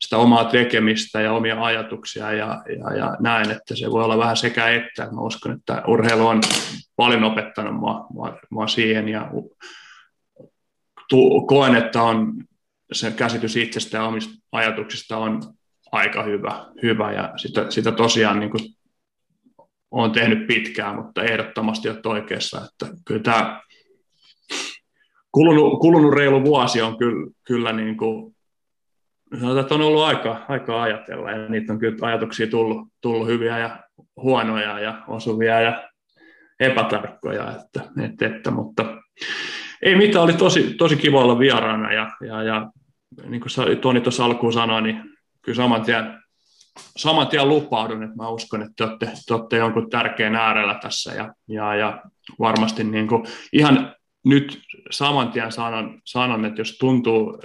[0.00, 4.36] sitä omaa tekemistä ja omia ajatuksia ja, ja, ja näin, että se voi olla vähän
[4.36, 5.08] sekä että.
[5.12, 6.40] Mä uskon, että urheilu on
[6.96, 9.30] paljon opettanut mua, mua, mua siihen ja
[11.08, 12.34] tu, koen, että on
[12.92, 15.42] se käsitys itsestä ja omista ajatuksista on
[15.92, 17.12] aika hyvä, hyvä.
[17.12, 18.64] Ja sitä, sitä tosiaan niin kuin
[19.90, 23.60] olen tehnyt pitkään, mutta ehdottomasti olet oikeassa, että kyllä tämä
[25.32, 28.36] kulunut, kulunut reilu vuosi on kyllä, kyllä niin kuin
[29.34, 31.30] sanotaan, että on ollut aika, aika ajatella.
[31.30, 33.80] Ja niitä on kyllä ajatuksia tullut, tullut hyviä ja
[34.16, 35.88] huonoja ja osuvia ja
[36.60, 38.84] epätarkkoja, että, että, että, mutta
[39.82, 42.70] ei mitään, oli tosi, tosi kiva olla vieraana ja, ja, ja
[43.26, 45.17] niin kuin Toni tuossa alkuun sanoi, niin
[45.48, 46.22] kyllä saman tien,
[46.96, 51.14] saman tien lupaudun, että mä uskon, että te olette, te olette jonkun tärkeän äärellä tässä
[51.14, 52.02] ja, ja, ja
[52.38, 54.60] varmasti niin kuin, ihan nyt
[54.90, 57.42] saman tien sanon, sanon, että jos tuntuu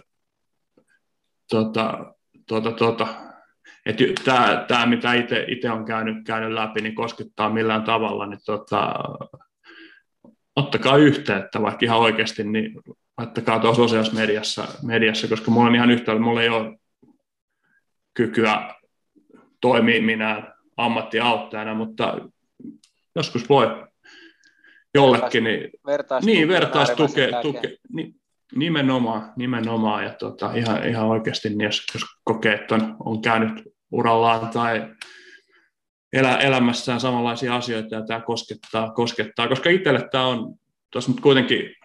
[1.49, 2.13] tota,
[2.47, 3.07] tota, tota,
[3.85, 4.03] että
[4.67, 5.13] tämä, mitä
[5.47, 8.93] itse on käynyt, käynyt läpi, niin koskettaa millään tavalla, niin tota,
[10.55, 12.71] ottakaa yhteyttä vaikka ihan oikeasti, niin
[13.17, 16.79] laittakaa tuossa sosiaalisessa mediassa, mediassa, koska mulla on ihan yhtä, mulla ei ole
[18.13, 18.73] kykyä
[19.61, 22.17] toimia minä ammattiauttajana, mutta
[23.15, 23.87] joskus voi
[24.93, 25.69] jollekin, niin,
[26.25, 28.15] niin vertaistuke, tuke, niin,
[28.55, 33.63] nimenomaan, nimenomaan, ja tota, ihan, ihan oikeasti, niin jos, jos kokee, että on, on käynyt
[33.91, 34.87] urallaan tai
[36.13, 39.47] elä, elämässään samanlaisia asioita, ja tämä koskettaa, koskettaa.
[39.47, 40.55] Koska itselle tämä on,
[40.91, 41.75] tuossa nyt kuitenkin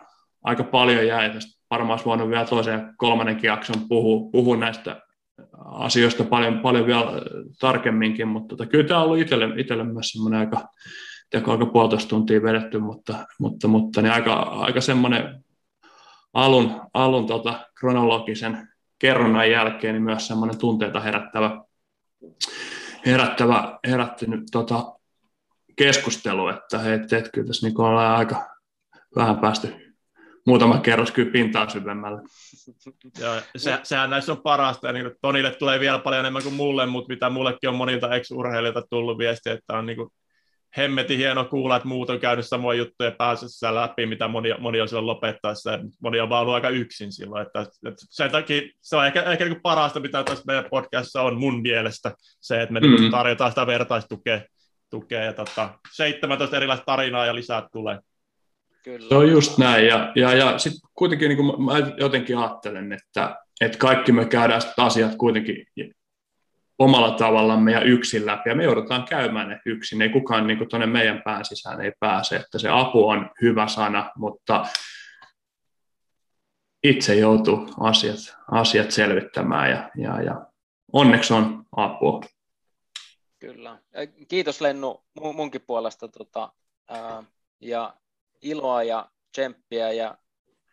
[0.45, 1.59] aika paljon jäi, tästä.
[1.71, 5.03] Varmaan voinut vielä toisen kolmannenkin jakson puhua, puhua näistä
[5.65, 7.07] asioista paljon, paljon vielä
[7.61, 10.69] tarkemminkin, mutta tota, kyllä tämä on ollut itselle, itselle myös semmoinen aika,
[11.31, 15.45] teko aika puolitoista tuntia vedetty, mutta, mutta, mutta niin aika, aika semmoinen
[16.35, 21.65] alun, alun tota, kronologisen kerronnan jälkeen niin myös semmoinen tunteita herättävä,
[23.07, 24.93] herättävä herättynyt tota,
[25.77, 28.49] keskustelu, että, että, että kyllä tässä niin ollaan aika
[29.17, 29.88] vähän päästy
[30.49, 32.23] muutama kerros kyllä pintaa syvemmälle.
[33.21, 36.87] Joo, se, sehän näissä on parasta, ja niin Tonille tulee vielä paljon enemmän kuin mulle,
[36.87, 40.11] mutta mitä mullekin on monilta ex-urheilijoilta tullut viestiä, että on niin kuin
[40.77, 44.89] hemmetin hieno kuulla, että muut on käynyt samoja juttuja pääsessä läpi, mitä moni, moni on
[44.89, 49.07] silloin lopettaessa, moni on vaan ollut aika yksin silloin, että, että sen takia se on
[49.07, 53.11] ehkä, ehkä niin parasta, mitä tässä meidän podcastissa on mun mielestä, se, että me mm-hmm.
[53.11, 54.41] Tarjotaan sitä vertaistukea,
[54.91, 57.99] tukea, ja tota, 17 erilaista tarinaa ja lisää tulee.
[58.85, 59.09] Kyllä.
[59.09, 63.37] Se on just näin, ja, ja, ja sitten kuitenkin niin kuin mä jotenkin ajattelen, että,
[63.61, 65.67] että kaikki me käydään asiat kuitenkin
[66.79, 70.87] omalla tavallamme ja yksin läpi, ja me joudutaan käymään ne yksin, ei kukaan niin tuonne
[70.87, 74.67] meidän pään sisään ei pääse, että se apu on hyvä sana, mutta
[76.85, 80.47] itse joutuu asiat, asiat selvittämään, ja, ja, ja
[80.93, 82.21] onneksi on apua.
[83.39, 83.79] Kyllä.
[84.29, 86.53] Kiitos Lennu munkin puolesta tota,
[86.89, 87.23] ää,
[87.61, 87.95] ja
[88.43, 90.19] iloa ja tsemppiä ja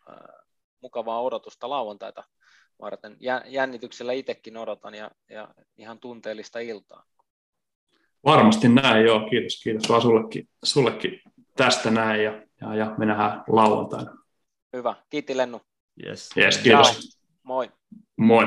[0.10, 0.44] ää,
[0.82, 2.24] mukavaa odotusta lauantaita
[2.80, 3.18] varten.
[3.46, 5.48] Jännityksellä itsekin odotan ja, ja
[5.78, 7.04] ihan tunteellista iltaa.
[8.26, 9.30] Varmasti näin, joo.
[9.30, 11.22] Kiitos, kiitos vaan sullekin, sullekin
[11.56, 14.18] tästä näin ja, ja, ja me nähdään lauantaina.
[14.74, 14.96] Hyvä.
[15.10, 15.62] Kiitti Lennu.
[16.06, 16.30] Yes.
[16.38, 16.92] yes kiitos.
[16.92, 17.32] Ciao.
[17.44, 17.72] Moi.
[18.18, 18.46] Moi.